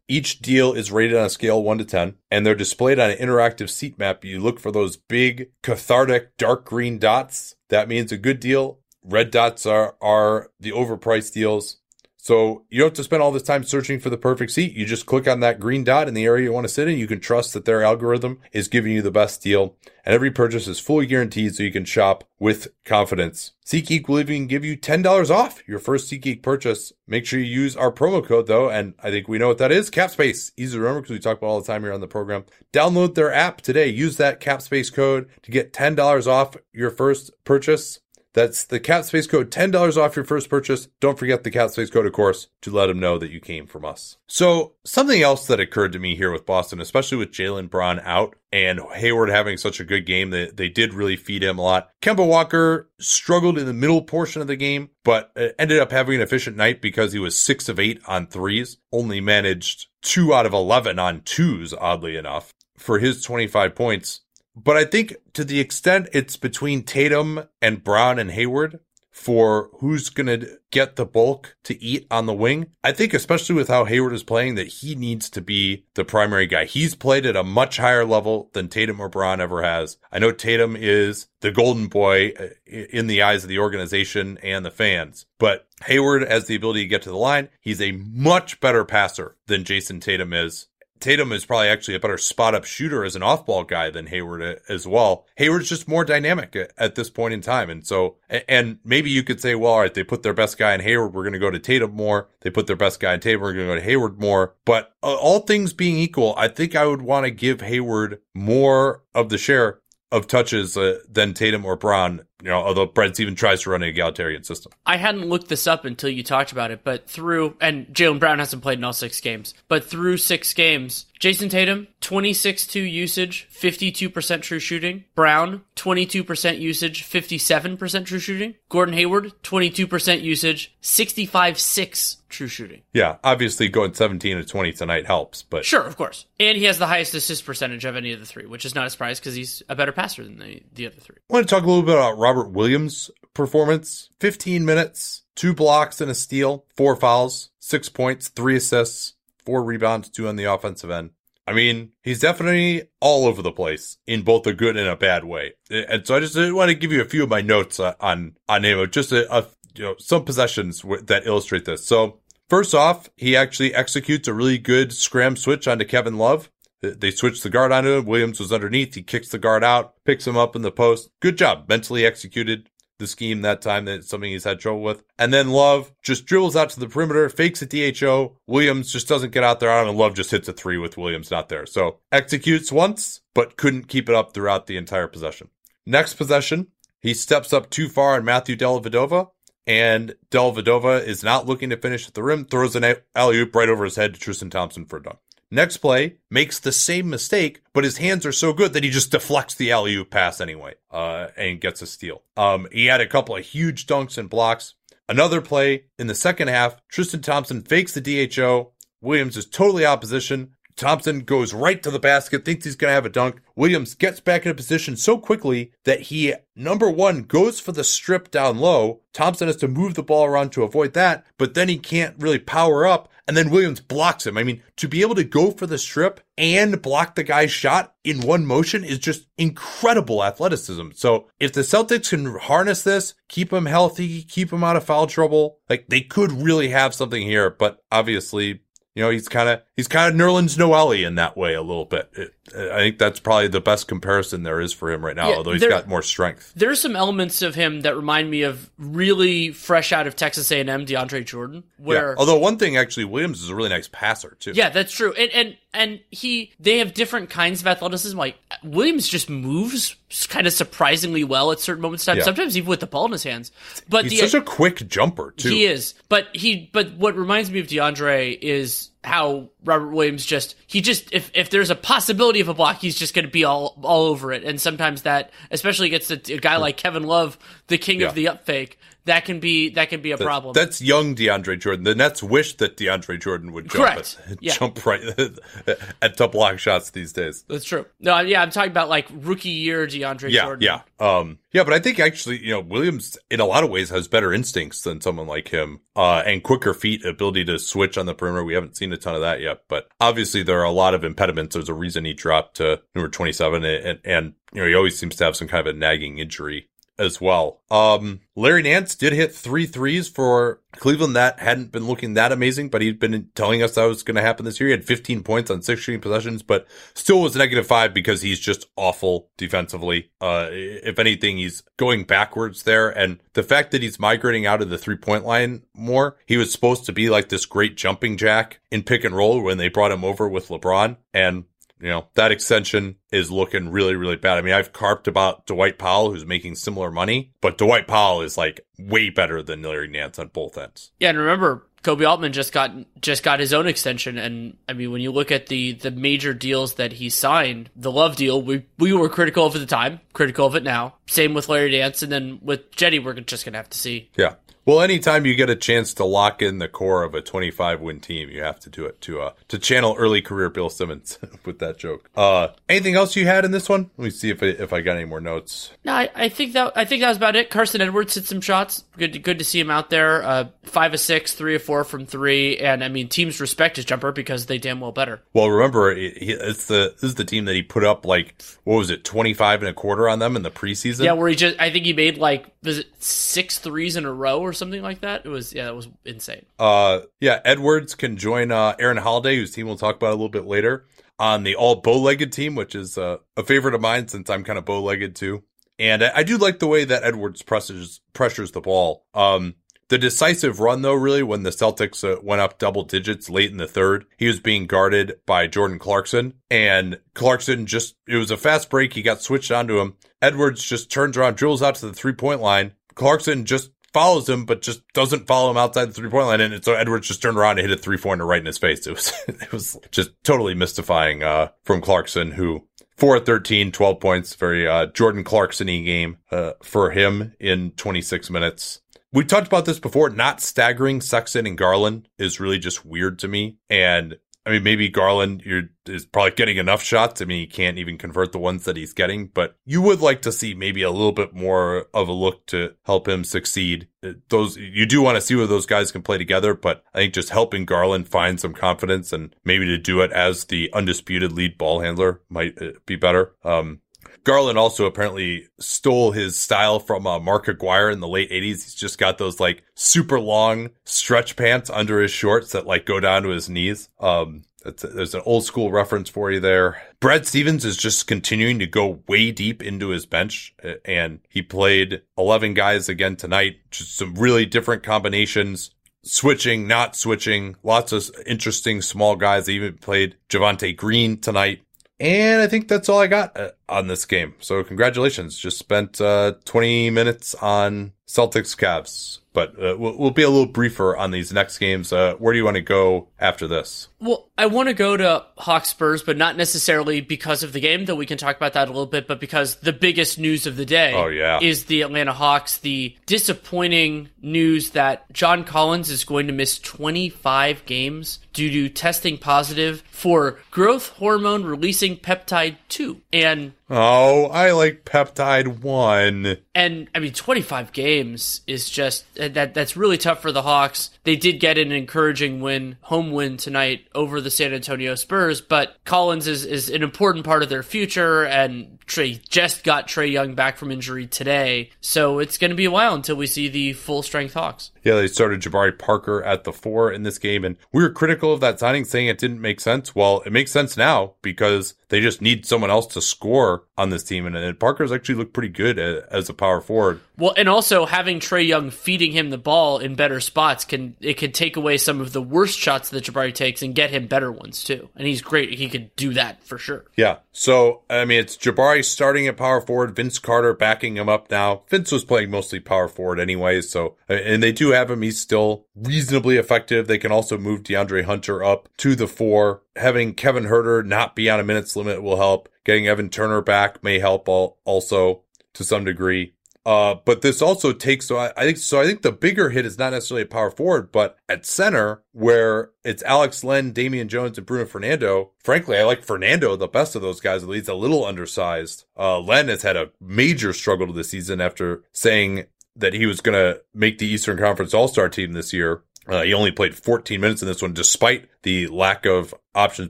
each 0.08 0.40
deal 0.40 0.74
is 0.74 0.92
rated 0.92 1.18
on 1.18 1.26
a 1.26 1.30
scale 1.30 1.64
1 1.64 1.78
to 1.78 1.86
10, 1.86 2.16
and 2.30 2.46
they're 2.46 2.56
displayed 2.56 3.00
on 3.00 3.12
an 3.12 3.18
interactive 3.18 3.70
seat 3.70 3.98
map. 3.98 4.26
You 4.26 4.40
look 4.40 4.60
for 4.60 4.72
those 4.72 4.98
big, 4.98 5.52
cathartic, 5.64 6.36
dark 6.38 6.66
green 6.66 7.00
dots. 7.00 7.56
That 7.70 7.88
means 7.88 8.12
a 8.12 8.18
good 8.18 8.40
deal. 8.40 8.80
Red 9.04 9.32
dots 9.32 9.66
are, 9.66 9.96
are 10.02 10.52
the 10.60 10.72
overpriced 10.72 11.34
deals. 11.34 11.78
So 12.24 12.66
you 12.70 12.78
don't 12.78 12.90
have 12.90 12.94
to 12.94 13.04
spend 13.04 13.24
all 13.24 13.32
this 13.32 13.42
time 13.42 13.64
searching 13.64 14.00
for 14.00 14.12
the 14.12 14.18
perfect 14.18 14.52
seat. 14.52 14.74
You 14.74 14.86
just 14.86 15.08
click 15.08 15.28
on 15.28 15.40
that 15.40 15.60
green 15.60 15.84
dot 15.84 16.08
in 16.08 16.14
the 16.14 16.26
area 16.26 16.44
you 16.44 16.54
want 16.54 16.66
to 16.66 16.74
sit 16.74 16.88
in. 16.88 17.00
You 17.00 17.08
can 17.08 17.20
trust 17.20 17.52
that 17.54 17.66
their 17.66 17.82
algorithm 17.82 18.40
is 18.52 18.68
giving 18.68 18.94
you 18.94 19.02
the 19.02 19.10
best 19.10 19.42
deal. 19.42 19.76
And 20.06 20.14
every 20.14 20.30
purchase 20.30 20.68
is 20.68 20.80
fully 20.80 21.08
guaranteed 21.08 21.56
so 21.56 21.64
you 21.64 21.72
can 21.72 21.84
shop 21.84 22.24
with 22.38 22.68
confidence. 22.86 23.54
SeatGeek 23.66 24.08
will 24.08 24.20
even 24.20 24.46
give 24.46 24.64
you 24.64 24.78
$10 24.78 25.32
off 25.32 25.68
your 25.68 25.80
first 25.80 26.12
SeatGeek 26.12 26.44
purchase. 26.44 26.94
Make 27.08 27.26
sure 27.26 27.40
you 27.40 27.46
use 27.46 27.76
our 27.76 27.92
promo 27.92 28.24
code 28.24 28.46
though. 28.46 28.70
And 28.70 28.94
I 29.02 29.10
think 29.10 29.28
we 29.28 29.40
know 29.40 29.48
what 29.48 29.58
that 29.58 29.72
is. 29.72 29.90
Capspace. 29.90 30.52
Easy 30.56 30.74
to 30.74 30.80
remember 30.80 31.02
because 31.02 31.14
we 31.14 31.20
talk 31.20 31.40
about 31.40 31.48
all 31.48 31.62
the 31.62 31.66
time 31.66 31.82
here 31.82 31.94
on 31.94 32.02
the 32.02 32.08
program. 32.08 32.46
Download 32.72 33.16
their 33.16 33.34
app 33.34 33.62
today. 33.62 33.88
Use 33.88 34.18
that 34.18 34.40
Capspace 34.40 34.94
code 34.94 35.28
to 35.42 35.50
get 35.50 35.74
$10 35.74 36.28
off 36.28 36.56
your 36.72 36.92
first 36.92 37.32
purchase. 37.46 38.00
That's 38.34 38.64
the 38.64 38.80
Capspace 38.80 39.28
code, 39.28 39.52
$10 39.52 39.98
off 39.98 40.16
your 40.16 40.26
first 40.26 40.50
purchase. 40.50 40.88
Don't 41.00 41.20
forget 41.20 41.44
the 41.44 41.52
Capspace 41.52 41.92
code, 41.92 42.06
of 42.06 42.14
course, 42.14 42.48
to 42.62 42.72
let 42.72 42.88
them 42.88 43.00
know 43.00 43.18
that 43.18 43.32
you 43.32 43.40
came 43.40 43.68
from 43.68 43.84
us. 43.84 44.18
So 44.28 44.74
something 44.86 45.22
else 45.22 45.48
that 45.48 45.60
occurred 45.60 45.92
to 45.94 46.00
me 46.00 46.16
here 46.16 46.32
with 46.32 46.46
Boston, 46.46 46.80
especially 46.80 47.18
with 47.18 47.32
Jaylen 47.32 47.70
Brown 47.70 48.00
out 48.02 48.36
and 48.54 48.80
Hayward 48.96 49.30
having 49.30 49.58
such 49.58 49.80
a 49.80 49.86
good 49.86 50.06
game 50.06 50.30
that 50.32 50.58
they 50.58 50.70
did 50.70 50.94
really 50.94 51.16
feed 51.16 51.44
him 51.44 51.58
a 51.58 51.62
lot. 51.62 51.90
Kemba 52.02 52.26
Walker 52.26 52.90
struggled 53.00 53.58
in 53.58 53.66
the 53.66 53.74
middle 53.74 54.02
portion 54.02 54.42
of 54.42 54.48
the 54.48 54.56
game, 54.56 54.90
but 55.04 55.32
uh, 55.36 55.50
ended 55.60 55.80
up 55.80 55.92
having 55.92 56.16
an 56.16 56.22
efficient 56.22 56.58
night 56.58 56.82
because 56.82 57.14
he 57.14 57.20
was 57.20 57.38
six 57.38 57.70
of 57.70 57.80
eight 57.80 58.02
on 58.08 58.28
threes, 58.28 58.78
only 58.92 59.20
managed 59.22 59.88
two 60.02 60.34
out 60.34 60.46
of 60.46 60.54
11 60.54 61.00
on 61.00 61.22
twos, 61.22 61.74
oddly 61.74 62.16
enough. 62.16 62.54
For 62.78 62.98
his 62.98 63.24
25 63.24 63.76
points, 63.76 64.21
but 64.56 64.78
I 64.78 64.86
think 64.86 65.16
to 65.34 65.44
the 65.44 65.60
extent 65.60 66.10
it's 66.14 66.38
between 66.38 66.84
Tatum 66.84 67.44
and 67.62 67.84
Brown 67.84 68.20
and 68.20 68.32
Hayward, 68.32 68.80
for 69.12 69.70
who's 69.80 70.10
going 70.10 70.28
to 70.28 70.60
get 70.72 70.96
the 70.96 71.06
bulk 71.06 71.56
to 71.64 71.82
eat 71.84 72.08
on 72.10 72.26
the 72.26 72.34
wing. 72.34 72.68
I 72.84 72.92
think, 72.92 73.14
especially 73.14 73.56
with 73.56 73.68
how 73.68 73.86
Hayward 73.86 74.14
is 74.14 74.24
playing, 74.24 74.56
that 74.56 74.68
he 74.68 74.96
needs 74.96 75.30
to 75.32 75.42
be 75.42 75.86
the 75.96 76.06
primary 76.06 76.48
guy. 76.48 76.66
He's 76.66 76.96
played 76.96 77.26
at 77.26 77.36
a 77.36 77.44
much 77.44 77.78
higher 77.78 78.06
level 78.06 78.50
than 78.54 78.70
Tatum 78.70 79.00
or 79.00 79.10
Brown 79.10 79.42
ever 79.42 79.62
has. 79.62 79.98
I 80.12 80.20
know 80.20 80.32
Tatum 80.32 80.76
is 80.76 81.28
the 81.42 81.52
golden 81.52 81.88
boy 81.88 82.34
uh, 82.40 82.48
in 82.68 83.08
the 83.08 83.22
eyes 83.22 83.44
of 83.44 83.50
the 83.50 83.60
organization 83.60 84.40
and 84.42 84.66
the 84.66 84.72
fans, 84.72 85.26
but 85.38 85.68
Hayward 85.86 86.28
has 86.28 86.48
the 86.48 86.56
ability 86.56 86.84
to 86.84 86.88
get 86.88 87.02
to 87.04 87.10
the 87.10 87.18
line. 87.18 87.50
He's 87.60 87.82
a 87.82 87.92
much 87.92 88.60
better 88.60 88.86
passer 88.86 89.36
than 89.48 89.66
Jayson 89.66 90.00
Tatum 90.00 90.34
is. 90.34 90.68
Tatum 91.02 91.32
is 91.32 91.46
probably 91.46 91.68
actually 91.68 91.96
a 91.96 92.00
better 92.00 92.18
spot 92.18 92.56
up 92.56 92.64
shooter 92.64 93.04
as 93.04 93.16
an 93.16 93.24
off 93.24 93.46
ball 93.46 93.64
guy 93.64 93.90
than 93.90 94.08
Hayward 94.08 94.62
as 94.70 94.88
well. 94.88 95.26
Hayward's 95.36 95.70
just 95.70 95.88
more 95.88 96.06
dynamic 96.06 96.56
at 96.78 96.96
this 96.96 97.10
point 97.10 97.34
in 97.34 97.42
time. 97.42 97.70
And 97.70 97.86
so, 97.86 98.18
and 98.30 98.80
maybe 98.86 99.10
you 99.10 99.24
could 99.24 99.42
say, 99.42 99.56
well, 99.56 99.74
all 99.74 99.80
right, 99.82 99.94
they 99.94 100.04
put 100.04 100.24
their 100.24 100.34
best 100.34 100.58
guy 100.58 100.74
in 100.74 100.82
Hayward. 100.82 101.14
We're 101.14 101.24
going 101.24 101.34
to 101.34 101.40
go 101.40 101.52
to 101.52 101.60
Tatum 101.60 101.94
more. 101.94 102.30
They 102.42 102.50
put 102.50 102.68
their 102.68 102.76
best 102.76 103.00
guy 103.00 103.14
in 103.16 103.20
Tatum. 103.20 103.42
We're 103.42 103.54
going 103.54 103.68
to 103.68 103.74
go 103.74 103.80
to 103.80 103.86
Hayward 103.86 104.20
more. 104.20 104.56
But 104.66 104.94
uh, 105.04 105.16
all 105.16 105.40
things 105.40 105.74
being 105.74 105.98
equal, 105.98 106.34
I 106.38 106.48
think 106.48 106.76
I 106.76 106.86
would 106.86 107.02
want 107.02 107.26
to 107.26 107.32
give 107.32 107.62
Hayward 107.62 108.22
more 108.34 109.04
of 109.14 109.30
the 109.30 109.38
share 109.38 109.80
of 110.12 110.28
touches 110.28 110.76
uh, 110.76 111.00
than 111.10 111.34
Tatum 111.34 111.66
or 111.66 111.76
Brown. 111.76 112.26
You 112.42 112.50
know, 112.50 112.62
although 112.62 112.86
Brad 112.86 113.16
Stevens 113.16 113.40
tries 113.40 113.62
to 113.64 113.70
run 113.70 113.84
an 113.84 113.90
egalitarian 113.90 114.44
system. 114.44 114.72
I 114.86 114.98
hadn't 114.98 115.28
looked 115.28 115.48
this 115.48 115.68
up 115.68 115.86
until 115.86 116.10
you 116.10 116.24
talked 116.24 116.52
about 116.52 116.72
it, 116.72 116.84
but 116.84 117.08
through 117.08 117.56
and 117.62 117.88
Jaylen 117.88 118.20
Brown 118.20 118.40
hasn't 118.40 118.64
played 118.64 118.80
in 118.80 118.84
all 118.84 118.94
six 118.94 119.22
games, 119.22 119.54
but 119.68 119.86
through 119.86 120.18
six 120.18 120.54
games, 120.54 121.06
Jayson 121.22 121.50
Tatum, 121.50 121.88
26-2 122.02 122.92
usage, 122.92 123.48
52% 123.54 124.42
true 124.42 124.58
shooting. 124.58 125.06
Brown, 125.14 125.62
22% 125.76 126.60
usage, 126.60 127.04
57% 127.04 128.06
true 128.06 128.20
shooting. 128.20 128.56
Gordon 128.70 128.96
Hayward, 128.96 129.32
22% 129.44 130.22
usage, 130.24 130.76
65-6 130.82 132.18
true 132.30 132.48
shooting. 132.48 132.82
Yeah, 132.92 133.18
obviously 133.24 133.70
going 133.70 133.94
17 133.94 134.38
to 134.38 134.44
20 134.44 134.72
tonight 134.72 135.06
helps, 135.06 135.44
but 135.44 135.64
Sure, 135.64 135.84
of 135.84 135.96
course. 135.96 136.26
And 136.40 136.58
he 136.58 136.64
has 136.64 136.80
the 136.80 136.88
highest 136.88 137.14
assist 137.14 137.46
percentage 137.46 137.86
of 137.86 137.96
any 137.96 138.14
of 138.14 138.20
the 138.20 138.26
three, 138.26 138.48
which 138.48 138.66
is 138.66 138.74
not 138.74 138.88
a 138.88 138.90
surprise 138.90 139.20
because 139.20 139.36
he's 139.36 139.62
a 139.70 139.76
better 139.76 139.92
passer 139.92 140.24
than 140.24 140.40
the, 140.40 140.64
the 140.74 140.88
other 140.88 140.96
three. 140.96 141.18
I 141.30 141.34
want 141.34 141.48
to 141.48 141.54
talk 141.54 141.64
a 141.64 141.68
little 141.68 141.84
bit 141.84 141.96
about 141.96 142.18
Robert 142.18 142.31
Williams' 142.36 143.12
performance. 143.34 144.10
15 144.20 144.66
minutes, 144.66 145.24
two 145.36 145.54
blocks 145.54 146.02
and 146.02 146.12
a 146.12 146.16
steal, 146.16 146.66
four 146.76 146.96
fouls, 146.96 147.52
six 147.60 147.90
points, 147.90 148.30
three 148.30 148.56
assists, 148.56 149.14
four 149.46 149.64
rebounds, 149.64 150.10
two 150.10 150.28
on 150.28 150.36
the 150.36 150.46
offensive 150.46 150.90
end. 150.90 151.12
I 151.48 151.54
mean, 151.54 151.92
he's 152.04 152.20
definitely 152.20 152.84
all 153.00 153.26
over 153.26 153.42
the 153.42 153.52
place 153.52 153.98
in 154.06 154.22
both 154.22 154.46
a 154.46 154.54
good 154.54 154.78
and 154.78 154.88
a 154.88 154.96
bad 154.96 155.26
way. 155.26 155.54
And 155.70 156.06
so 156.06 156.16
I 156.16 156.20
just 156.20 156.36
want 156.54 156.70
to 156.70 156.76
give 156.76 156.92
you 156.92 157.02
a 157.02 157.06
few 157.06 157.24
of 157.24 157.30
my 157.30 157.42
notes 157.42 157.80
on 157.80 158.36
on 158.48 158.64
him, 158.64 158.90
just 158.92 159.12
a, 159.12 159.34
a 159.36 159.48
you 159.76 159.84
know 159.84 159.96
some 159.98 160.24
possessions 160.24 160.84
that 161.04 161.26
illustrate 161.26 161.66
this. 161.66 161.86
So 161.86 162.20
first 162.48 162.76
off, 162.76 163.10
he 163.18 163.36
actually 163.36 163.74
executes 163.74 164.28
a 164.28 164.34
really 164.34 164.60
good 164.60 164.94
scram 164.94 165.36
switch 165.36 165.68
onto 165.68 165.86
Kevin 165.86 166.18
Love. 166.18 166.50
They 166.82 167.12
switch 167.12 167.42
the 167.42 167.50
guard 167.50 167.72
onto 167.72 167.92
him. 167.92 168.06
Williams 168.06 168.40
was 168.40 168.52
underneath. 168.52 168.96
He 168.96 169.04
kicks 169.04 169.30
the 169.30 169.38
guard 169.38 169.64
out, 169.64 169.94
picks 170.04 170.26
him 170.26 170.38
up 170.38 170.56
in 170.56 170.64
the 170.64 170.72
post. 170.72 171.10
Good 171.20 171.38
job, 171.38 171.66
mentally 171.70 172.06
executed 172.06 172.70
the 172.98 173.08
scheme 173.08 173.42
that 173.42 173.62
time. 173.62 173.86
That's 173.86 174.08
something 174.08 174.32
he's 174.32 174.46
had 174.46 174.60
trouble 174.60 174.82
with. 174.82 175.04
And 175.20 175.34
then 175.34 175.50
Love 175.50 175.92
just 176.02 176.26
dribbles 176.26 176.56
out 176.56 176.70
to 176.72 176.80
the 176.80 176.88
perimeter, 176.88 177.28
fakes 177.30 177.62
a 177.62 177.66
DHO. 177.66 178.38
Williams 178.48 178.92
just 178.92 179.08
doesn't 179.08 179.32
get 179.32 179.44
out 179.44 179.60
there 179.60 179.72
on, 179.72 179.88
and 179.88 179.98
Love 179.98 180.16
just 180.16 180.32
hits 180.32 180.48
a 180.48 180.54
three 180.54 180.78
with 180.78 180.98
Williams 180.98 181.30
not 181.30 181.50
there. 181.50 181.66
So 181.66 182.00
executes 182.12 182.72
once, 182.72 183.22
but 183.34 183.58
couldn't 183.58 183.88
keep 183.88 184.08
it 184.08 184.16
up 184.16 184.34
throughout 184.34 184.68
the 184.68 184.78
entire 184.78 185.08
possession. 185.08 185.50
Next 185.86 186.14
possession, 186.14 186.68
he 187.02 187.14
steps 187.14 187.52
up 187.52 187.70
too 187.70 187.90
far 187.90 188.16
on 188.16 188.26
Matthew 188.26 188.56
Dellavedova, 188.56 189.30
and 189.68 190.16
Dellavedova 190.30 191.04
is 191.04 191.24
not 191.24 191.46
looking 191.46 191.70
to 191.72 191.78
finish 191.78 192.08
at 192.08 192.14
the 192.14 192.24
rim, 192.24 192.46
throws 192.46 192.76
an 192.76 192.96
alley 193.16 193.38
oop 193.38 193.56
right 193.56 193.70
over 193.70 193.84
his 193.84 193.96
head 193.96 194.14
to 194.14 194.20
Tristan 194.20 194.50
Thompson 194.50 194.86
for 194.86 194.98
a 194.98 195.04
dunk. 195.04 195.18
Next 195.54 195.78
play 195.78 196.16
makes 196.30 196.60
the 196.60 196.72
same 196.72 197.10
mistake, 197.10 197.62
but 197.74 197.84
his 197.84 197.98
hands 197.98 198.26
are 198.26 198.32
so 198.32 198.54
good 198.54 198.72
that 198.72 198.86
he 198.86 198.90
just 198.90 199.12
deflects 199.12 199.54
the 199.54 199.70
alley 199.70 199.94
oop 199.96 200.10
pass 200.10 200.40
anyway, 200.40 200.76
uh, 200.90 201.28
and 201.36 201.60
gets 201.60 201.82
a 201.82 201.88
steal. 201.88 202.24
Um, 202.38 202.68
he 202.72 202.86
had 202.86 203.02
a 203.02 203.08
couple 203.08 203.36
of 203.36 203.46
huge 203.46 203.86
dunks 203.86 204.18
and 204.18 204.30
blocks. 204.30 204.76
Another 205.10 205.42
play 205.42 205.86
in 206.00 206.08
the 206.08 206.16
second 206.16 206.48
half, 206.48 206.78
Tristan 206.88 207.22
Thompson 207.22 207.62
fakes 207.62 207.94
the 207.94 208.30
DHO. 208.30 208.72
Williams 209.02 209.36
is 209.36 209.46
totally 209.46 209.86
opposition. 209.86 210.56
Thompson 210.76 211.22
goes 211.22 211.54
right 211.54 211.82
to 211.84 211.92
the 211.92 212.00
basket, 212.00 212.46
thinks 212.46 212.66
he's 212.66 212.76
going 212.76 212.90
to 212.90 212.96
have 212.96 213.06
a 213.06 213.10
dunk. 213.10 213.42
Williams 213.56 213.96
gets 213.96 214.20
back 214.20 214.46
in 214.46 214.52
a 214.52 214.56
position 214.56 214.96
so 214.96 215.18
quickly 215.18 215.72
that 215.84 216.02
he, 216.02 216.34
number 216.56 216.90
one, 216.90 217.24
goes 217.24 217.60
for 217.60 217.72
the 217.72 217.84
strip 217.84 218.32
down 218.32 218.58
low. 218.58 219.02
Thompson 219.14 219.48
has 219.48 219.58
to 219.58 219.68
move 219.68 219.96
the 219.96 220.04
ball 220.04 220.26
around 220.26 220.52
to 220.52 220.64
avoid 220.64 220.94
that, 220.94 221.26
but 221.38 221.54
then 221.54 221.70
he 221.70 221.78
can't 221.78 222.16
really 222.18 222.40
power 222.40 222.86
up. 222.86 223.10
And 223.28 223.38
then 223.38 223.50
Williams 223.50 223.80
blocks 223.80 224.26
him. 224.26 224.38
I 224.38 224.44
mean, 224.44 224.62
to 224.78 224.88
be 224.88 225.02
able 225.02 225.16
to 225.16 225.24
go 225.24 225.52
for 225.52 225.66
the 225.66 225.78
strip 225.78 226.22
and 226.38 226.82
block 226.82 227.16
the 227.16 227.24
guy's 227.24 227.52
shot 227.52 227.94
in 228.04 228.22
one 228.22 228.46
motion 228.46 228.84
is 228.84 229.00
just 229.00 229.28
incredible 229.38 230.24
athleticism. 230.24 230.90
So 230.96 231.28
if 231.40 231.54
the 231.54 231.62
Celtics 231.62 232.10
can 232.10 232.26
harness 232.40 232.82
this, 232.82 233.14
keep 233.30 233.54
him 233.54 233.68
healthy, 233.68 234.24
keep 234.24 234.52
him 234.52 234.64
out 234.64 234.76
of 234.76 234.84
foul 234.84 235.08
trouble, 235.08 235.60
like 235.70 235.86
they 235.88 236.02
could 236.02 236.32
really 236.32 236.70
have 236.70 236.94
something 236.94 237.22
here. 237.22 237.50
But 237.50 237.82
obviously, 237.92 238.62
you 238.96 239.04
know, 239.04 239.10
he's 239.10 239.30
kind 239.30 239.48
of 239.48 239.62
he's 239.78 239.88
kind 239.88 240.14
of 240.14 240.20
Nerlens 240.20 240.58
Noel 240.58 240.92
in 240.92 241.16
that 241.16 241.38
way 241.38 241.54
a 241.54 241.62
little 241.62 241.86
bit. 241.86 242.10
It, 242.14 242.34
I 242.54 242.80
think 242.80 242.98
that's 242.98 243.22
probably 243.22 243.48
the 243.48 243.62
best 243.62 243.88
comparison 243.88 244.44
there 244.44 244.60
is 244.60 244.74
for 244.74 244.92
him 244.92 245.06
right 245.06 245.16
now, 245.16 245.30
yeah, 245.30 245.36
although 245.36 245.54
he's 245.54 245.62
there, 245.62 245.70
got 245.70 245.88
more 245.88 246.02
strength. 246.02 246.52
There's 246.56 246.82
some 246.82 246.98
elements 246.98 247.42
of 247.42 247.56
him 247.56 247.82
that 247.82 247.96
remind 247.96 248.30
me 248.30 248.42
of 248.42 248.70
really 248.78 249.52
fresh 249.52 249.94
out 249.94 250.08
of 250.08 250.18
Texas 250.18 250.52
A&M 250.52 250.68
DeAndre 250.86 251.26
Jordan. 251.26 251.64
Where, 251.78 252.10
yeah. 252.10 252.16
although 252.18 252.38
one 252.38 252.58
thing 252.58 252.76
actually, 252.76 253.06
Williams 253.06 253.42
is 253.42 253.50
a 253.50 253.56
really 253.56 253.70
nice 253.70 253.88
passer 253.90 254.36
too. 254.40 254.52
Yeah, 254.54 254.70
that's 254.70 254.92
true. 254.92 255.14
And 255.14 255.32
and 255.32 255.58
and 255.74 256.02
he 256.10 256.52
they 256.60 256.80
have 256.80 256.94
different 256.94 257.30
kinds 257.30 257.62
of 257.62 257.68
athleticism. 257.68 258.18
Like 258.18 258.38
Williams 258.64 259.08
just 259.08 259.30
moves 259.30 259.96
kind 260.28 260.46
of 260.46 260.54
surprisingly 260.54 261.24
well 261.24 261.52
at 261.52 261.60
certain 261.60 261.82
moments 261.82 262.06
in 262.06 262.12
time. 262.12 262.18
Yeah. 262.18 262.26
Sometimes 262.26 262.58
even 262.58 262.70
with 262.70 262.82
the 262.82 262.88
ball 262.88 263.06
in 263.06 263.12
his 263.12 263.24
hands. 263.24 263.52
But 263.88 264.06
he's 264.06 264.20
the, 264.20 264.28
such 264.28 264.42
a 264.42 264.44
quick 264.44 264.88
jumper 264.88 265.32
too. 265.32 265.50
He 265.50 265.66
is. 265.66 265.94
But 266.10 266.28
he. 266.36 266.70
But 266.74 266.94
what 266.94 267.16
reminds 267.16 267.50
me 267.50 267.60
of 267.60 267.68
DeAndre 267.68 268.38
is 268.42 268.90
how 269.04 269.50
Robert 269.64 269.90
Williams 269.90 270.26
just 270.26 270.56
he 270.68 270.82
just 270.82 271.12
if 271.14 271.32
if 271.34 271.50
there's 271.50 271.70
a 271.70 271.76
possibility 271.76 272.42
of 272.42 272.50
a 272.50 272.54
block, 272.54 272.80
he's 272.80 272.98
just 272.98 273.14
going 273.14 273.26
to 273.26 273.32
be 273.32 273.46
all 273.46 273.80
all 273.82 274.04
over 274.08 274.34
it. 274.34 274.44
And 274.44 274.60
sometimes 274.60 275.04
that, 275.04 275.32
especially 275.52 275.88
against 275.88 276.12
a, 276.12 276.34
a 276.34 276.38
guy 276.38 276.58
like 276.58 276.76
Kevin 276.76 277.04
Love, 277.04 277.38
the 277.68 277.78
king 277.78 278.02
yeah. 278.02 278.08
of 278.08 278.16
the 278.16 278.28
up 278.28 278.46
fake, 278.46 278.78
that 279.06 279.26
can 279.26 279.40
be 279.40 279.70
that 279.72 279.90
can 279.90 280.02
be 280.02 280.12
a 280.12 280.18
problem. 280.18 280.54
That's 280.54 280.82
young 280.82 281.16
DeAndre 281.16 281.60
Jordan. 281.60 281.84
The 281.84 281.96
Nets 281.96 282.22
wish 282.22 282.58
that 282.58 282.78
DeAndre 282.78 283.20
Jordan 283.20 283.52
would 283.54 283.70
jump 283.70 283.86
Correct. 283.86 284.20
yeah. 284.40 284.54
jump 284.54 284.86
right 284.86 285.02
at 286.02 286.18
top 286.18 286.34
block 286.34 286.60
shots 286.60 286.92
these 286.92 287.14
days. 287.14 287.44
That's 287.48 287.66
true. 287.66 287.86
No, 288.00 288.20
yeah, 288.20 288.42
I'm 288.42 288.52
talking 288.52 288.72
about 288.72 288.90
like 288.90 289.08
rookie 289.12 289.50
year 289.50 289.88
DeAndre 289.88 290.32
yeah, 290.32 290.44
Jordan. 290.44 290.64
Yeah, 290.64 290.82
um, 291.00 291.40
yeah, 291.52 291.64
but 291.64 291.74
I 291.74 291.80
think 291.80 292.00
actually, 292.00 292.44
you 292.44 292.52
know, 292.52 292.60
Williams 292.60 293.18
in 293.30 293.40
a 293.40 293.46
lot 293.46 293.64
of 293.64 293.70
ways 293.70 293.90
has 293.90 294.08
better 294.08 294.32
instincts 294.32 294.84
than 294.84 295.02
someone 295.02 295.28
like 295.28 295.48
him, 295.48 295.82
uh, 295.96 296.24
and 296.26 296.44
quicker 296.44 296.74
feet, 296.74 297.04
ability 297.04 297.46
to 297.46 297.58
switch 297.58 297.98
on 297.98 298.06
the 298.06 298.14
perimeter. 298.14 298.44
We 298.44 298.54
haven't 298.54 298.78
seen 298.78 298.94
a 298.94 298.98
ton 298.98 299.16
of 299.16 299.22
that 299.22 299.42
yet, 299.42 299.64
but 299.68 299.88
obviously 300.00 300.44
there 300.44 300.60
are 300.60 300.66
a 300.66 300.72
lot 300.72 300.94
of 300.94 301.04
impediments. 301.04 301.56
There's 301.56 301.70
a 301.70 301.74
reason 301.74 302.06
he 302.06 302.14
dropped 302.14 302.58
to 302.58 302.82
number 302.96 303.10
27 303.10 303.64
and, 303.64 304.00
and 304.06 304.34
you 304.54 304.62
know, 304.62 304.68
he 304.68 304.76
always 304.76 304.98
seems 304.98 305.16
to 305.16 305.24
have 305.24 305.36
some 305.36 305.48
kind 305.48 305.66
of 305.66 305.76
a 305.76 305.78
nagging 305.78 306.20
injury 306.20 306.68
as 307.02 307.20
well. 307.20 307.62
Um, 307.72 308.22
Larry 308.36 308.62
Nance 308.62 308.96
did 308.96 309.12
hit 309.12 309.34
three 309.34 309.66
threes 309.66 310.08
for 310.08 310.62
Cleveland. 310.74 311.16
That 311.16 311.40
hadn't 311.40 311.72
been 311.72 311.88
looking 311.88 312.14
that 312.14 312.32
amazing, 312.32 312.70
but 312.70 312.82
he'd 312.82 313.00
been 313.00 313.30
telling 313.36 313.64
us 313.64 313.76
that 313.76 313.86
was 313.86 314.04
going 314.04 314.16
to 314.16 314.22
happen 314.22 314.46
this 314.46 314.60
year. 314.60 314.70
He 314.70 314.72
had 314.72 314.86
15 314.86 315.24
points 315.24 315.50
on 315.50 315.62
six 315.62 315.82
shooting 315.82 316.00
possessions, 316.00 316.44
but 316.44 316.68
still 316.94 317.22
was 317.22 317.36
negative 317.36 317.66
five 317.66 317.94
because 317.94 318.22
he's 318.22 318.40
just 318.40 318.68
awful 318.78 319.30
defensively. 319.38 320.12
Uh, 320.22 320.48
if 320.52 321.00
anything, 321.00 321.38
he's 321.38 321.64
going 321.78 322.04
backwards 322.04 322.64
there. 322.64 322.90
And 322.90 323.20
the 323.34 323.44
fact 323.44 323.72
that 323.72 323.82
he's 323.82 324.00
migrating 324.00 324.46
out 324.46 324.62
of 324.62 324.70
the 324.70 324.78
three 324.78 324.98
point 324.98 325.26
line 325.26 325.64
more, 325.76 326.18
he 326.26 326.38
was 326.38 326.52
supposed 326.52 326.86
to 326.86 326.94
be 326.94 327.10
like 327.10 327.30
this 327.30 327.46
great 327.46 327.76
jumping 327.76 328.18
jack 328.18 328.60
in 328.70 328.84
pick 328.84 329.04
and 329.04 329.16
roll 329.16 329.42
when 329.42 329.58
they 329.58 329.70
brought 329.70 329.92
him 329.92 330.06
over 330.06 330.28
with 330.28 330.50
LeBron. 330.50 330.98
And 331.14 331.46
you 331.82 331.90
know, 331.90 332.08
that 332.14 332.32
extension 332.32 332.96
is 333.12 333.32
looking 333.32 333.70
really, 333.70 333.96
really 333.96 334.16
bad. 334.16 334.38
I 334.38 334.42
mean, 334.42 334.54
I've 334.54 334.74
carped 334.74 335.08
about 335.08 335.46
Dwight 335.48 335.78
Powell, 335.78 336.12
who's 336.12 336.26
making 336.26 336.56
similar 336.56 336.92
money, 336.92 337.34
but 337.42 337.58
Dwight 337.58 337.88
Powell 337.88 338.22
is 338.22 338.38
like 338.38 338.66
way 338.78 339.10
better 339.10 339.42
than 339.42 339.62
Larry 339.62 339.88
Nance 339.88 340.20
on 340.20 340.28
both 340.28 340.58
ends. 340.58 340.92
Yeah, 341.00 341.10
and 341.10 341.18
remember, 341.18 341.68
Koby 341.84 342.08
Altman 342.08 342.34
just 342.34 342.54
got 342.54 342.72
just 343.02 343.24
got 343.24 343.40
his 343.40 343.54
own 343.54 343.66
extension, 343.66 344.18
and 344.18 344.58
I 344.70 344.74
mean, 344.74 344.92
when 344.92 345.02
you 345.02 345.12
look 345.12 345.32
at 345.32 345.48
the 345.48 345.74
the 345.74 345.92
major 345.92 346.34
deals 346.34 346.76
that 346.76 346.94
he 346.94 347.10
signed, 347.10 347.72
the 347.76 347.92
Love 347.92 348.16
deal, 348.16 348.42
we 348.42 348.66
we 348.78 348.94
were 348.94 349.10
critical 349.10 349.46
of 349.48 349.56
at 349.56 349.60
the 349.60 349.66
time, 349.66 350.00
critical 350.14 350.46
of 350.46 350.56
it 350.56 350.64
now. 350.64 350.96
Same 351.08 351.34
with 351.34 351.50
Larry 351.50 351.72
Nance, 351.72 352.04
and 352.04 352.12
then 352.12 352.40
with 352.44 352.70
Cedi, 352.72 353.04
we're 353.04 353.14
just 353.22 353.46
gonna 353.46 353.58
have 353.58 353.70
to 353.72 353.78
see. 353.78 354.12
Yeah. 354.16 354.36
Well, 354.66 354.82
anytime 354.82 355.26
you 355.26 355.36
get 355.36 355.50
a 355.50 355.56
chance 355.56 355.94
to 355.96 356.06
lock 356.06 356.42
in 356.42 356.60
the 356.60 356.68
core 356.68 357.04
of 357.04 357.16
a 357.16 357.22
25 357.22 357.82
win 357.82 358.00
team, 358.00 358.30
you 358.30 358.44
have 358.44 358.60
to 358.62 358.70
do 358.70 358.86
it 358.86 359.02
to 359.02 359.22
uh 359.22 359.34
to 359.48 359.58
channel 359.58 359.96
early 359.98 360.22
career 360.22 360.50
Bill 360.50 360.70
Simmons 360.70 361.18
with 361.46 361.60
that 361.60 361.78
joke. 361.78 362.10
Uh, 362.16 362.50
anything 362.70 362.96
else 362.96 363.16
you 363.16 363.26
had 363.26 363.44
in 363.44 363.52
this 363.52 363.68
one? 363.68 363.90
Let 363.98 364.06
me 364.06 364.10
see 364.12 364.30
if 364.30 364.44
I, 364.44 364.48
if 364.48 364.72
I 364.72 364.82
got 364.82 364.98
any 364.98 365.06
more 365.06 365.20
notes. 365.20 365.72
No, 365.84 365.94
I, 365.94 366.10
I 366.14 366.30
think 366.30 366.54
that 366.54 366.74
I 366.76 366.86
think 366.86 367.02
that 367.02 367.08
was 367.08 367.18
about 367.18 367.36
it. 367.36 367.50
Carson 367.50 367.82
Edwards 367.82 368.14
hit 368.14 368.26
some 368.26 368.42
shots. 368.42 368.84
Good, 368.98 369.14
to, 369.14 369.20
good 369.20 369.40
to 369.40 369.46
see 369.46 369.60
him 369.60 369.72
out 369.72 369.90
there. 369.90 370.24
Uh, 370.24 370.48
five 370.64 370.94
of 370.94 371.00
six, 371.00 371.34
three 371.34 371.56
of 371.56 371.64
four 371.64 371.84
from 371.84 372.06
three, 372.06 372.58
and 372.58 372.84
I 372.84 372.88
mean, 372.88 373.08
teams 373.08 373.42
respect 373.42 373.78
his 373.78 373.86
jumper 373.86 374.12
because 374.12 374.46
they 374.46 374.60
damn 374.60 374.80
well 374.80 374.92
better. 374.92 375.22
Well, 375.34 375.50
remember, 375.50 375.92
it's 375.92 376.68
the 376.68 376.94
this 376.94 377.04
is 377.04 377.16
the 377.16 377.26
team 377.26 377.46
that 377.46 377.56
he 377.56 377.64
put 377.64 377.84
up 377.84 378.06
like 378.06 378.42
what 378.64 378.78
was 378.78 378.90
it, 378.92 379.04
25 379.04 379.62
and 379.62 379.70
a 379.70 379.74
quarter 379.74 380.08
on 380.08 380.20
them 380.20 380.36
in 380.36 380.44
the 380.44 380.52
preseason. 380.52 381.04
Yeah, 381.04 381.14
where 381.14 381.30
he 381.30 381.36
just 381.36 381.60
I 381.60 381.72
think 381.72 381.86
he 381.86 381.94
made 381.94 382.18
like 382.18 382.46
was 382.64 382.80
it 382.80 383.04
six 383.04 383.58
threes 383.58 383.96
in 383.96 384.06
a 384.06 384.14
row 384.14 384.51
or 384.52 384.54
something 384.54 384.82
like 384.82 385.02
that. 385.02 385.26
It 385.26 385.30
was 385.30 385.54
yeah, 385.54 385.70
it 385.70 385.76
was 385.76 385.88
insane. 386.04 386.46
Uh, 386.60 387.02
yeah, 387.22 387.40
Edwards 387.46 387.96
can 387.96 388.18
join 388.18 388.52
uh, 388.52 388.76
Aaron 388.78 388.98
Holiday, 388.98 389.38
whose 389.38 389.52
team 389.52 389.68
we'll 389.68 389.78
talk 389.78 389.96
about 389.96 390.10
a 390.10 390.20
little 390.20 390.30
bit 390.30 390.46
later, 390.46 390.86
on 391.18 391.44
the 391.44 391.56
all 391.56 391.78
bow-legged 391.78 392.34
team, 392.34 392.56
which 392.56 392.76
is 392.76 392.98
uh, 392.98 393.18
a 393.38 393.44
favorite 393.44 393.76
of 393.76 393.82
mine 393.82 394.10
since 394.10 394.30
I'm 394.30 394.44
kind 394.44 394.60
of 394.60 394.66
bow-legged 394.66 395.16
too. 395.16 395.44
And 395.80 396.04
I, 396.04 396.12
I 396.18 396.24
do 396.24 396.38
like 396.38 396.60
the 396.60 396.68
way 396.68 396.84
that 396.84 397.04
Edwards 397.04 397.42
presses 397.42 398.02
pressures 398.12 398.52
the 398.52 398.62
ball. 398.62 399.06
Um, 399.14 399.56
the 399.88 399.98
decisive 399.98 400.62
run, 400.62 400.84
though, 400.84 400.94
really, 400.94 401.24
when 401.24 401.44
the 401.44 401.50
Celtics 401.50 402.04
uh, 402.04 402.22
went 402.22 402.40
up 402.40 402.60
double 402.60 402.84
digits 402.84 403.30
late 403.30 403.52
in 403.52 403.58
the 403.58 403.68
third, 403.68 404.06
he 404.18 404.28
was 404.28 404.40
being 404.40 404.66
guarded 404.66 405.20
by 405.26 405.48
Jordan 405.48 405.80
Clarkson. 405.80 406.36
And 406.50 407.00
Clarkson 407.14 407.66
just, 407.66 407.96
it 408.08 408.16
was 408.16 408.32
a 408.32 408.38
fast 408.38 408.70
break. 408.70 408.94
He 408.94 409.02
got 409.02 409.22
switched 409.22 409.52
onto 409.52 409.80
him. 409.80 409.96
Edwards 410.22 410.64
just 410.64 410.90
turns 410.90 411.18
around, 411.18 411.36
drills 411.36 411.62
out 411.62 411.76
to 411.76 411.88
the 411.88 411.94
three 411.94 412.14
point 412.14 412.40
line. 412.40 412.72
Clarkson 412.96 413.44
just 413.44 413.72
follows 413.94 414.28
him, 414.28 414.46
but 414.46 414.62
just 414.62 414.82
doesn't 414.94 415.28
follow 415.28 415.52
him 415.52 415.58
outside 415.58 415.86
the 415.86 415.94
three 415.94 416.10
point 416.10 416.28
line. 416.28 416.42
And 416.42 416.64
so 416.64 416.74
Edwards 416.74 417.08
just 417.08 417.22
turned 417.22 417.38
around 417.38 417.60
and 417.60 417.68
hit 417.68 417.78
a 417.78 417.82
three 417.82 417.98
pointer 417.98 418.26
right 418.26 418.40
in 418.40 418.46
his 418.46 418.58
face. 418.58 418.88
It 418.88 418.94
was, 418.94 419.14
it 419.28 419.52
was 419.52 419.78
just 419.92 420.12
totally 420.24 420.54
mystifying, 420.54 421.24
uh, 421.24 421.50
from 421.64 421.82
Clarkson, 421.82 422.32
who 422.32 422.68
4 422.98 423.20
13, 423.20 423.72
12 423.72 424.00
points, 424.00 424.36
very, 424.36 424.68
uh, 424.68 424.88
Jordan 424.88 425.24
Clarkson 425.24 425.68
game, 425.68 426.18
uh, 426.32 426.54
for 426.64 426.92
him 426.92 427.34
in 427.40 427.72
26 427.72 428.30
minutes. 428.30 428.82
We 429.14 429.26
talked 429.26 429.48
about 429.48 429.66
this 429.66 429.80
before. 429.80 430.10
Not 430.10 430.40
staggering 430.40 431.02
Sexton 431.02 431.46
and 431.46 431.58
Garland 431.58 432.08
is 432.18 432.40
really 432.40 432.60
just 432.60 432.86
weird 432.86 433.20
to 433.20 433.28
me. 433.28 433.58
And 433.70 434.18
I 434.46 434.50
mean, 434.50 434.64
maybe 434.64 434.90
Garland 434.90 435.44
is 435.86 436.06
probably 436.06 436.32
getting 436.32 436.58
enough 436.58 436.82
shots. 436.82 437.22
I 437.22 437.26
mean, 437.26 437.42
he 437.42 437.48
can't 437.48 437.78
even 437.78 437.98
convert 437.98 438.32
the 438.32 438.40
ones 438.40 438.66
that 438.66 438.76
he's 438.76 438.94
getting, 438.94 439.28
but 439.28 439.56
you 439.66 439.82
would 439.84 440.02
like 440.02 440.22
to 440.24 440.32
see 440.32 440.56
maybe 440.56 440.82
a 440.82 440.90
little 440.90 441.12
bit 441.12 441.34
more 441.34 441.88
of 441.94 442.08
a 442.08 442.14
look 442.14 442.48
to 442.48 442.74
help 442.86 443.08
him 443.08 443.24
succeed. 443.24 443.88
Uh, 444.04 444.14
those 444.30 444.58
you 444.58 444.88
do 444.88 445.02
want 445.02 445.16
to 445.16 445.22
see 445.22 445.36
where 445.36 445.46
those 445.46 445.68
guys 445.68 445.92
can 445.92 446.02
play 446.02 446.18
together, 446.18 446.56
but 446.56 446.84
I 446.94 447.00
think 447.00 447.14
just 447.14 447.30
helping 447.30 447.66
Garland 447.66 448.08
find 448.08 448.40
some 448.40 448.54
confidence 448.54 449.14
and 449.14 449.36
maybe 449.44 449.66
to 449.66 449.78
do 449.78 450.02
it 450.02 450.12
as 450.12 450.46
the 450.46 450.72
undisputed 450.74 451.32
lead 451.32 451.58
ball 451.60 451.82
handler 451.82 452.22
might 452.28 452.60
uh, 452.60 452.72
be 452.88 452.96
better. 452.96 453.36
Um, 453.44 453.82
Garland 454.24 454.58
also 454.58 454.86
apparently 454.86 455.48
stole 455.60 456.12
his 456.12 456.38
style 456.38 456.80
from 456.80 457.08
uh, 457.08 457.20
Mark 457.20 457.48
Aguirre 457.48 457.92
in 457.92 458.00
the 458.00 458.08
late 458.08 458.30
80s. 458.30 458.42
He's 458.42 458.76
just 458.76 458.98
got 458.98 459.18
those 459.18 459.40
like 459.40 459.64
super 459.74 460.20
long 460.20 460.70
stretch 460.84 461.36
pants 461.36 461.70
under 461.70 462.02
his 462.02 462.12
shorts 462.12 462.52
that 462.52 462.68
like 462.68 462.86
go 462.86 463.00
down 463.00 463.24
to 463.24 463.30
his 463.30 463.50
knees. 463.50 463.90
Um, 464.00 464.44
there's 464.64 465.16
an 465.16 465.24
old 465.26 465.44
school 465.44 465.72
reference 465.72 466.10
for 466.10 466.32
you 466.32 466.40
there. 466.40 466.82
Brad 467.00 467.26
Stevens 467.26 467.66
is 467.66 467.78
just 467.78 468.06
continuing 468.06 468.60
to 468.60 468.68
go 468.68 469.02
way 469.08 469.32
deep 469.32 469.64
into 469.64 469.90
his 469.90 470.06
bench, 470.06 470.54
and 470.86 471.20
he 471.30 471.42
played 471.42 472.04
11 472.18 472.54
guys 472.54 472.88
again 472.88 473.16
tonight. 473.16 473.58
Just 473.72 473.98
some 473.98 474.14
really 474.14 474.46
different 474.46 474.84
combinations 474.84 475.72
switching, 476.04 476.68
not 476.68 476.96
switching, 476.96 477.56
lots 477.64 477.92
of 477.92 478.10
interesting 478.26 478.82
small 478.82 479.16
guys. 479.16 479.46
They 479.46 479.54
even 479.54 479.78
played 479.78 480.16
Javonte 480.30 480.76
Green 480.76 481.20
tonight. 481.20 481.62
And 482.02 482.42
I 482.42 482.48
think 482.48 482.68
that's 482.68 482.90
all 482.90 482.98
I 482.98 483.06
got 483.06 483.40
uh, 483.40 483.52
on 483.70 483.86
this 483.86 484.06
game. 484.06 484.34
So 484.40 484.64
congratulations. 484.64 485.38
Just 485.38 485.60
spent 485.60 486.02
uh, 486.02 486.34
20 486.46 486.90
minutes 486.90 487.36
on 487.36 487.94
Celtics 488.12 488.58
Cavs 488.58 489.22
but 489.34 489.52
uh, 489.62 489.76
we'll, 489.78 489.98
we'll, 489.98 490.12
be 490.12 490.24
a 490.24 490.30
little 490.30 490.46
briefer 490.46 490.96
on 490.96 491.12
these 491.12 491.32
next 491.32 491.58
games. 491.58 491.94
Uh, 491.94 492.16
where 492.16 492.34
do 492.34 492.38
you 492.38 492.46
want 492.46 492.56
to 492.56 492.62
go 492.62 493.08
after 493.20 493.48
this? 493.48 493.88
Well, 494.00 494.30
I 494.38 494.48
want 494.48 494.68
to 494.68 494.74
go 494.74 494.98
to 494.98 495.26
Hawks 495.38 495.70
Spurs, 495.70 496.04
but 496.04 496.18
not 496.18 496.36
necessarily 496.36 497.02
because 497.02 497.44
of 497.44 497.54
the 497.54 497.60
game, 497.60 497.86
though 497.86 497.96
we 497.96 498.06
can 498.06 498.18
talk 498.18 498.36
about 498.36 498.54
that 498.54 498.68
a 498.68 498.72
little 498.72 498.86
bit, 498.86 499.08
but 499.08 499.20
because 499.20 499.56
the 499.58 499.74
biggest 499.74 500.20
news 500.20 500.48
of 500.48 500.58
the 500.58 500.66
day 500.66 500.94
oh, 500.94 501.08
yeah. 501.08 501.40
is 501.42 501.66
the 501.66 501.82
Atlanta 501.82 502.14
Hawks. 502.14 502.58
The 502.58 502.96
disappointing 503.06 504.10
news 504.22 504.72
that 504.72 505.12
John 505.14 505.44
Collins 505.44 505.90
is 505.90 506.04
going 506.04 506.28
to 506.28 506.34
miss 506.34 506.60
25 506.60 507.66
games 507.66 508.20
due 508.34 508.50
to 508.50 508.70
testing 508.70 509.18
positive 509.18 509.84
for 509.92 510.40
growth 510.52 510.90
hormone 510.90 511.44
releasing 511.44 511.98
peptide 511.98 512.58
2. 512.70 513.02
And 513.14 513.54
Oh, 513.74 514.26
I 514.26 514.52
like 514.52 514.84
peptide 514.84 515.62
one. 515.62 516.38
And 516.54 516.90
I 516.94 517.00
mean, 517.00 517.14
25 517.14 517.72
games 517.72 518.42
is 518.46 518.70
just 518.70 519.06
that. 519.16 519.54
That's 519.54 519.78
really 519.78 519.98
tough 519.98 520.22
for 520.22 520.34
the 520.34 520.42
Hawks. 520.42 520.90
They 521.06 521.16
did 521.16 521.40
get 521.40 521.58
an 521.58 521.72
encouraging 521.72 522.42
win, 522.42 522.76
home 522.82 523.12
win 523.12 523.38
tonight 523.38 523.88
over 523.96 524.20
the 524.20 524.30
San 524.30 524.54
Antonio 524.54 524.96
Spurs, 524.96 525.40
but 525.40 525.78
Collins 525.86 526.28
is 526.28 526.44
is 526.44 526.70
an 526.70 526.84
important 526.84 527.24
part 527.24 527.44
of 527.44 527.50
their 527.50 527.64
future, 527.64 528.26
and 528.26 528.78
Trae 528.88 529.26
just 529.30 529.64
got 529.64 529.88
Trae 529.88 530.12
Young 530.12 530.36
back 530.36 530.58
from 530.58 530.70
injury 530.70 531.08
today, 531.08 531.70
so 531.80 532.20
it's 532.20 532.38
going 532.38 532.52
to 532.52 532.56
be 532.56 532.66
a 532.66 532.72
while 532.72 532.94
until 532.94 533.16
we 533.16 533.26
see 533.26 533.48
the 533.48 533.72
full 533.72 534.04
strength 534.04 534.34
Hawks. 534.34 534.72
Yeah, 534.84 534.96
they 534.96 535.08
started 535.08 535.42
Jabari 535.42 535.78
Parker 535.78 536.22
at 536.24 536.44
the 536.44 536.52
four 536.52 536.92
in 536.92 537.04
this 537.04 537.18
game, 537.18 537.46
and 537.46 537.56
we 537.72 537.82
were 537.82 537.90
critical 537.90 538.34
of 538.34 538.42
that 538.42 538.60
signing, 538.60 538.84
saying 538.84 539.08
it 539.08 539.18
didn't 539.18 539.40
make 539.40 539.62
sense. 539.62 539.96
Well, 539.96 540.22
it 540.26 540.34
makes 540.34 540.52
sense 540.52 540.76
now 540.76 541.14
because 541.22 541.76
they 541.92 542.00
just 542.00 542.22
need 542.22 542.46
someone 542.46 542.72
else 542.72 542.88
to 542.88 543.02
score 543.02 543.66
on 543.78 543.90
this 543.90 544.04
team, 544.04 544.26
and, 544.26 544.36
and 544.36 544.58
Parker's 544.58 544.94
actually 544.94 545.16
looked 545.16 545.34
pretty 545.34 545.50
good 545.50 545.78
as 545.78 546.30
a 546.30 546.34
power 546.34 546.62
forward. 546.62 547.02
Well, 547.22 547.36
and 547.38 547.48
also 547.48 547.86
having 547.86 548.20
Trae 548.20 548.48
Young 548.48 548.72
feeding 548.72 549.12
him 549.12 549.30
the 549.30 549.38
ball 549.38 549.78
in 549.78 549.94
better 549.94 550.20
spots 550.20 550.66
can 550.66 550.96
it 551.00 551.18
can 551.18 551.32
take 551.32 551.56
away 551.56 551.78
some 551.78 552.02
of 552.02 552.14
the 552.14 552.22
worst 552.22 552.58
shots 552.58 552.90
that 552.90 553.04
Jabari 553.04 553.32
takes 553.32 553.62
and 553.62 553.76
get 553.76 553.92
him 553.92 554.08
better 554.08 554.32
ones 554.32 554.64
too. 554.64 554.90
And 554.96 555.06
he's 555.06 555.22
great; 555.22 555.54
he 555.54 555.70
could 555.70 555.96
do 555.96 556.16
that 556.16 556.44
for 556.44 556.58
sure. 556.58 556.86
Yeah. 556.98 557.18
So 557.32 557.84
I 557.92 558.06
mean, 558.06 558.22
it's 558.22 558.36
Jabari 558.36 558.84
starting 558.84 559.28
at 559.28 559.38
power 559.38 559.62
forward, 559.62 559.96
Vince 559.96 560.18
Carter 560.18 560.56
backing 560.56 560.98
him 560.98 561.10
up 561.10 561.30
now. 561.30 561.62
Vince 561.70 561.92
was 561.92 562.04
playing 562.04 562.32
mostly 562.32 562.60
power 562.60 562.88
forward 562.88 563.20
anyway, 563.20 563.62
so 563.62 563.98
and 564.10 564.42
they 564.42 564.52
do 564.52 564.72
have 564.72 564.90
him. 564.90 565.04
He's 565.04 565.22
still 565.22 565.68
reasonably 565.76 566.38
effective. 566.38 566.88
They 566.88 566.98
can 566.98 567.12
also 567.12 567.38
move 567.38 567.62
DeAndre 567.62 568.06
Hunter 568.06 568.44
up 568.44 568.68
to 568.78 568.96
the 568.96 569.08
four. 569.08 569.62
Having 569.76 570.16
Kevin 570.16 570.46
Huerter 570.46 570.84
not 570.84 571.16
be 571.16 571.30
on 571.30 571.40
a 571.40 571.44
minutes 571.44 571.76
limit 571.76 572.02
will 572.02 572.18
help. 572.18 572.50
Getting 572.64 572.88
Evan 572.88 573.10
Turner 573.10 573.42
back 573.42 573.84
may 573.84 574.00
help 574.00 574.28
all, 574.28 574.58
also 574.66 575.22
to 575.54 575.64
some 575.64 575.86
degree. 575.86 576.34
Uh, 576.66 576.96
but 577.06 577.22
this 577.22 577.42
also 577.42 577.74
takes 577.74 578.08
so 578.08 578.18
I, 578.18 578.32
I, 578.38 578.44
think 578.44 578.58
so. 578.58 578.80
I 578.80 578.86
think 578.86 579.02
the 579.02 579.12
bigger 579.12 579.50
hit 579.50 579.66
is 579.66 579.80
not 579.80 579.94
necessarily 579.94 580.24
a 580.24 580.28
power 580.28 580.52
forward, 580.52 580.92
but 580.92 581.18
at 581.28 581.46
center 581.46 582.04
where 582.12 582.70
it's 582.84 583.02
Alex 583.04 583.44
Len, 583.44 583.72
Damian 583.72 584.08
Jones, 584.08 584.38
and 584.38 584.46
Bruno 584.46 584.66
Fernando. 584.66 585.32
Frankly, 585.44 585.78
I 585.78 585.84
like 585.84 586.04
Fernando 586.04 586.56
the 586.56 586.68
best 586.68 586.96
of 586.96 587.02
those 587.02 587.20
guys. 587.20 587.42
At 587.42 587.50
least 587.50 587.68
a 587.68 587.74
little 587.74 588.06
undersized. 588.06 588.86
Uh, 588.98 589.20
Len 589.20 589.48
has 589.48 589.64
had 589.64 589.76
a 589.76 589.92
major 590.00 590.54
struggle 590.54 590.92
this 590.94 591.10
season 591.10 591.42
after 591.42 591.84
saying 591.94 592.46
that 592.76 592.94
he 592.94 593.06
was 593.06 593.22
going 593.22 593.36
to 593.36 593.62
make 593.74 593.98
the 593.98 594.08
Eastern 594.08 594.38
Conference 594.38 594.74
All 594.74 594.88
Star 594.88 595.10
team 595.10 595.34
this 595.34 595.54
year. 595.54 595.82
Uh, 596.08 596.22
he 596.22 596.34
only 596.34 596.52
played 596.52 596.76
14 596.76 597.20
minutes 597.22 597.42
in 597.42 597.48
this 597.48 597.62
one, 597.62 597.74
despite 597.74 598.28
the 598.44 598.68
lack 598.68 599.06
of 599.06 599.34
options 599.54 599.90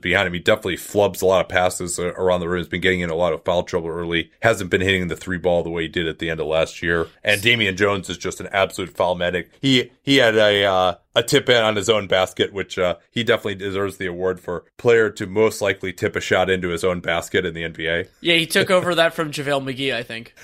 behind 0.00 0.26
him. 0.26 0.32
He 0.32 0.40
definitely 0.40 0.76
flubs 0.76 1.22
a 1.22 1.26
lot 1.26 1.44
of 1.44 1.48
passes 1.48 1.98
uh, 1.98 2.12
around 2.14 2.40
the 2.40 2.48
rim. 2.48 2.58
He's 2.58 2.68
been 2.68 2.80
getting 2.80 3.00
in 3.00 3.10
a 3.10 3.14
lot 3.14 3.32
of 3.32 3.44
foul 3.44 3.62
trouble 3.62 3.88
early. 3.88 4.30
Hasn't 4.40 4.70
been 4.70 4.80
hitting 4.80 5.08
the 5.08 5.16
three 5.16 5.38
ball 5.38 5.62
the 5.62 5.70
way 5.70 5.82
he 5.82 5.88
did 5.88 6.08
at 6.08 6.18
the 6.18 6.30
end 6.30 6.40
of 6.40 6.46
last 6.46 6.82
year. 6.82 7.08
And 7.22 7.40
Damian 7.40 7.76
Jones 7.76 8.10
is 8.10 8.18
just 8.18 8.40
an 8.40 8.48
absolute 8.52 8.90
foul 8.90 9.14
medic. 9.14 9.50
He 9.60 9.90
he 10.02 10.16
had 10.16 10.36
a 10.36 10.64
uh, 10.64 10.94
a 11.14 11.22
tip 11.22 11.48
in 11.48 11.62
on 11.62 11.76
his 11.76 11.88
own 11.88 12.06
basket, 12.06 12.52
which 12.52 12.78
uh, 12.78 12.96
he 13.10 13.22
definitely 13.22 13.54
deserves 13.54 13.98
the 13.98 14.06
award 14.06 14.40
for 14.40 14.64
player 14.78 15.10
to 15.10 15.26
most 15.26 15.60
likely 15.60 15.92
tip 15.92 16.16
a 16.16 16.20
shot 16.20 16.50
into 16.50 16.68
his 16.68 16.84
own 16.84 17.00
basket 17.00 17.44
in 17.44 17.54
the 17.54 17.62
NBA. 17.62 18.08
Yeah, 18.20 18.36
he 18.36 18.46
took 18.46 18.70
over 18.70 18.94
that 18.96 19.14
from 19.14 19.30
JaVale 19.30 19.62
McGee, 19.62 19.94
I 19.94 20.02
think. 20.02 20.34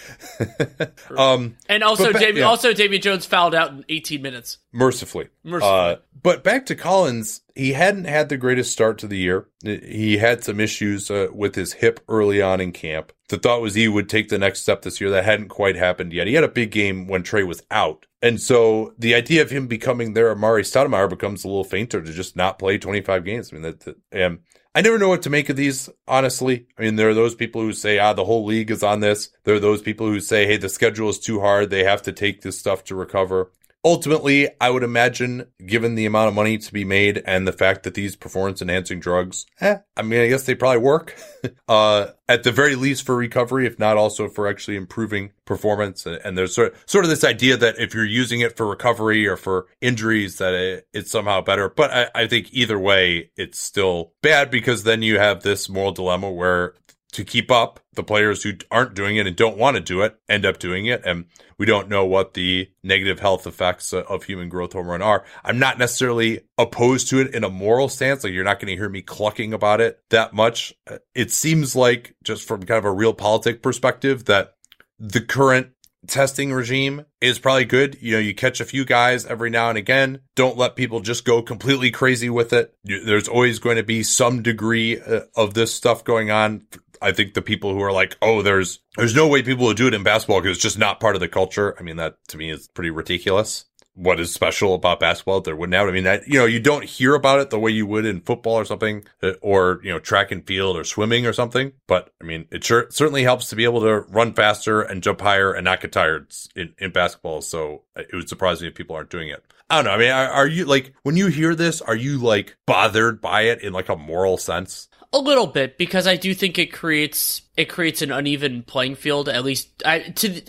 um, 1.16 1.56
and 1.68 1.82
also, 1.82 2.12
Damian, 2.12 2.36
yeah. 2.36 2.44
also 2.44 2.72
Damian 2.72 3.02
Jones 3.02 3.26
fouled 3.26 3.54
out 3.54 3.70
in 3.70 3.84
18 3.88 4.20
minutes. 4.22 4.58
Mercifully. 4.72 5.28
Mercifully. 5.42 5.92
Uh, 5.92 5.96
but 6.22 6.44
back 6.44 6.66
to 6.66 6.74
Collins, 6.74 7.40
he 7.58 7.72
hadn't 7.72 8.04
had 8.04 8.28
the 8.28 8.36
greatest 8.36 8.72
start 8.72 8.98
to 8.98 9.08
the 9.08 9.18
year. 9.18 9.48
He 9.64 10.18
had 10.18 10.44
some 10.44 10.60
issues 10.60 11.10
uh, 11.10 11.26
with 11.32 11.56
his 11.56 11.72
hip 11.72 11.98
early 12.08 12.40
on 12.40 12.60
in 12.60 12.70
camp. 12.70 13.12
The 13.30 13.36
thought 13.36 13.60
was 13.60 13.74
he 13.74 13.88
would 13.88 14.08
take 14.08 14.28
the 14.28 14.38
next 14.38 14.60
step 14.60 14.82
this 14.82 15.00
year. 15.00 15.10
That 15.10 15.24
hadn't 15.24 15.48
quite 15.48 15.74
happened 15.74 16.12
yet. 16.12 16.28
He 16.28 16.34
had 16.34 16.44
a 16.44 16.48
big 16.48 16.70
game 16.70 17.08
when 17.08 17.24
Trae 17.24 17.44
was 17.44 17.64
out. 17.68 18.06
And 18.22 18.40
so 18.40 18.94
the 18.96 19.16
idea 19.16 19.42
of 19.42 19.50
him 19.50 19.66
becoming 19.66 20.14
their 20.14 20.34
Amar'e 20.34 20.60
Stoudemire 20.60 21.10
becomes 21.10 21.42
a 21.42 21.48
little 21.48 21.64
fainter 21.64 22.00
to 22.00 22.12
just 22.12 22.36
not 22.36 22.60
play 22.60 22.78
25 22.78 23.24
games. 23.24 23.52
I 23.52 23.56
mean, 23.56 23.62
that, 23.62 23.80
that 23.80 24.24
um, 24.24 24.38
I 24.72 24.80
never 24.80 24.98
know 24.98 25.08
what 25.08 25.22
to 25.22 25.30
make 25.30 25.48
of 25.48 25.56
these, 25.56 25.88
honestly. 26.06 26.68
I 26.78 26.82
mean, 26.82 26.94
there 26.94 27.08
are 27.08 27.14
those 27.14 27.34
people 27.34 27.60
who 27.60 27.72
say, 27.72 27.98
ah, 27.98 28.12
the 28.12 28.24
whole 28.24 28.44
league 28.44 28.70
is 28.70 28.84
on 28.84 29.00
this. 29.00 29.30
There 29.42 29.56
are 29.56 29.60
those 29.60 29.82
people 29.82 30.06
who 30.06 30.20
say, 30.20 30.46
hey, 30.46 30.58
the 30.58 30.68
schedule 30.68 31.08
is 31.08 31.18
too 31.18 31.40
hard. 31.40 31.70
They 31.70 31.82
have 31.82 32.02
to 32.02 32.12
take 32.12 32.42
this 32.42 32.56
stuff 32.56 32.84
to 32.84 32.94
recover. 32.94 33.50
Ultimately, 33.84 34.48
I 34.60 34.70
would 34.70 34.82
imagine, 34.82 35.46
given 35.64 35.94
the 35.94 36.06
amount 36.06 36.28
of 36.28 36.34
money 36.34 36.58
to 36.58 36.72
be 36.72 36.84
made 36.84 37.22
and 37.24 37.46
the 37.46 37.52
fact 37.52 37.82
that 37.84 37.94
these 37.94 38.16
performance 38.16 38.60
enhancing 38.60 39.00
drugs, 39.00 39.46
eh, 39.60 39.78
I 39.96 40.02
mean, 40.02 40.20
I 40.20 40.28
guess 40.28 40.44
they 40.44 40.54
probably 40.54 40.82
work. 40.82 41.16
uh, 41.68 42.08
at 42.28 42.42
the 42.42 42.52
very 42.52 42.74
least 42.74 43.06
for 43.06 43.16
recovery, 43.16 43.66
if 43.66 43.78
not 43.78 43.96
also 43.96 44.28
for 44.28 44.48
actually 44.48 44.76
improving 44.76 45.32
performance. 45.44 46.06
And 46.06 46.36
there's 46.36 46.54
sort 46.54 46.72
of, 46.72 46.82
sort 46.86 47.04
of 47.04 47.10
this 47.10 47.24
idea 47.24 47.56
that 47.56 47.78
if 47.78 47.94
you're 47.94 48.04
using 48.04 48.40
it 48.40 48.56
for 48.56 48.66
recovery 48.66 49.26
or 49.26 49.36
for 49.36 49.66
injuries, 49.80 50.38
that 50.38 50.54
it, 50.54 50.86
it's 50.92 51.10
somehow 51.10 51.40
better. 51.40 51.68
But 51.68 51.90
I, 51.90 52.22
I 52.22 52.26
think 52.26 52.48
either 52.52 52.78
way, 52.78 53.30
it's 53.36 53.58
still 53.58 54.12
bad 54.22 54.50
because 54.50 54.82
then 54.82 55.02
you 55.02 55.18
have 55.18 55.42
this 55.42 55.68
moral 55.68 55.92
dilemma 55.92 56.30
where 56.30 56.74
to 57.12 57.24
keep 57.24 57.50
up. 57.50 57.80
The 57.98 58.04
players 58.04 58.44
who 58.44 58.52
aren't 58.70 58.94
doing 58.94 59.16
it 59.16 59.26
and 59.26 59.34
don't 59.34 59.58
want 59.58 59.76
to 59.76 59.82
do 59.82 60.02
it 60.02 60.16
end 60.28 60.46
up 60.46 60.60
doing 60.60 60.86
it. 60.86 61.04
And 61.04 61.24
we 61.58 61.66
don't 61.66 61.88
know 61.88 62.04
what 62.04 62.34
the 62.34 62.70
negative 62.84 63.18
health 63.18 63.44
effects 63.44 63.92
of 63.92 64.22
human 64.22 64.48
growth 64.48 64.72
hormone 64.72 65.02
are. 65.02 65.24
I'm 65.44 65.58
not 65.58 65.80
necessarily 65.80 66.42
opposed 66.56 67.10
to 67.10 67.18
it 67.18 67.34
in 67.34 67.42
a 67.42 67.50
moral 67.50 67.88
stance. 67.88 68.22
Like 68.22 68.32
you're 68.32 68.44
not 68.44 68.60
going 68.60 68.68
to 68.68 68.80
hear 68.80 68.88
me 68.88 69.02
clucking 69.02 69.52
about 69.52 69.80
it 69.80 69.98
that 70.10 70.32
much. 70.32 70.74
It 71.12 71.32
seems 71.32 71.74
like 71.74 72.14
just 72.22 72.46
from 72.46 72.62
kind 72.62 72.78
of 72.78 72.84
a 72.84 72.92
real 72.92 73.14
politic 73.14 73.64
perspective 73.64 74.26
that 74.26 74.54
the 75.00 75.20
current 75.20 75.72
testing 76.06 76.52
regime 76.52 77.04
is 77.20 77.40
probably 77.40 77.64
good. 77.64 77.98
You 78.00 78.12
know, 78.12 78.20
you 78.20 78.32
catch 78.32 78.60
a 78.60 78.64
few 78.64 78.84
guys 78.84 79.26
every 79.26 79.50
now 79.50 79.68
and 79.68 79.76
again. 79.76 80.20
Don't 80.36 80.56
let 80.56 80.76
people 80.76 81.00
just 81.00 81.24
go 81.24 81.42
completely 81.42 81.90
crazy 81.90 82.30
with 82.30 82.52
it. 82.52 82.72
There's 82.84 83.26
always 83.26 83.58
going 83.58 83.76
to 83.76 83.82
be 83.82 84.04
some 84.04 84.42
degree 84.42 85.00
uh, 85.00 85.22
of 85.34 85.54
this 85.54 85.74
stuff 85.74 86.04
going 86.04 86.30
on 86.30 86.66
I 87.00 87.12
think 87.12 87.34
the 87.34 87.42
people 87.42 87.72
who 87.72 87.82
are 87.82 87.92
like, 87.92 88.16
oh, 88.22 88.42
there's 88.42 88.80
there's 88.96 89.14
no 89.14 89.28
way 89.28 89.42
people 89.42 89.66
would 89.66 89.76
do 89.76 89.86
it 89.86 89.94
in 89.94 90.02
basketball 90.02 90.40
because 90.40 90.56
it's 90.56 90.62
just 90.62 90.78
not 90.78 91.00
part 91.00 91.14
of 91.14 91.20
the 91.20 91.28
culture. 91.28 91.76
I 91.78 91.82
mean, 91.82 91.96
that 91.96 92.16
to 92.28 92.36
me 92.36 92.50
is 92.50 92.68
pretty 92.68 92.90
ridiculous. 92.90 93.64
What 93.94 94.20
is 94.20 94.32
special 94.32 94.74
about 94.74 95.00
basketball 95.00 95.40
that 95.40 95.44
there 95.44 95.56
wouldn't 95.56 95.74
have? 95.74 95.88
I 95.88 95.90
mean, 95.90 96.04
that, 96.04 96.28
you 96.28 96.38
know, 96.38 96.44
you 96.44 96.60
don't 96.60 96.84
hear 96.84 97.16
about 97.16 97.40
it 97.40 97.50
the 97.50 97.58
way 97.58 97.72
you 97.72 97.84
would 97.84 98.06
in 98.06 98.20
football 98.20 98.54
or 98.54 98.64
something, 98.64 99.04
uh, 99.24 99.32
or 99.42 99.80
you 99.82 99.90
know, 99.90 99.98
track 99.98 100.30
and 100.30 100.46
field 100.46 100.76
or 100.76 100.84
swimming 100.84 101.26
or 101.26 101.32
something. 101.32 101.72
But 101.88 102.12
I 102.20 102.24
mean, 102.24 102.46
it 102.52 102.62
sure 102.62 102.86
certainly 102.90 103.24
helps 103.24 103.48
to 103.48 103.56
be 103.56 103.64
able 103.64 103.80
to 103.80 104.00
run 104.02 104.34
faster 104.34 104.82
and 104.82 105.02
jump 105.02 105.20
higher 105.20 105.52
and 105.52 105.64
not 105.64 105.80
get 105.80 105.90
tired 105.90 106.32
in, 106.54 106.74
in 106.78 106.92
basketball. 106.92 107.40
So 107.42 107.82
uh, 107.96 108.02
it 108.02 108.14
would 108.14 108.28
surprise 108.28 108.60
me 108.60 108.68
if 108.68 108.76
people 108.76 108.94
aren't 108.94 109.10
doing 109.10 109.30
it. 109.30 109.42
I 109.70 109.76
don't 109.76 109.84
know. 109.84 109.90
I 109.90 109.98
mean, 109.98 110.10
are, 110.10 110.28
are 110.28 110.46
you 110.46 110.64
like 110.64 110.94
when 111.02 111.16
you 111.16 111.26
hear 111.26 111.54
this, 111.54 111.82
are 111.82 111.96
you 111.96 112.18
like 112.18 112.56
bothered 112.66 113.20
by 113.20 113.42
it 113.42 113.62
in 113.62 113.72
like 113.72 113.88
a 113.88 113.96
moral 113.96 114.38
sense? 114.38 114.88
A 115.12 115.18
little 115.18 115.46
bit 115.46 115.78
because 115.78 116.06
I 116.06 116.16
do 116.16 116.34
think 116.34 116.58
it 116.58 116.72
creates 116.72 117.42
it 117.56 117.66
creates 117.70 118.02
an 118.02 118.12
uneven 118.12 118.62
playing 118.62 118.96
field 118.96 119.28
at 119.28 119.42
least 119.42 119.82
I, 119.84 120.00
to 120.00 120.42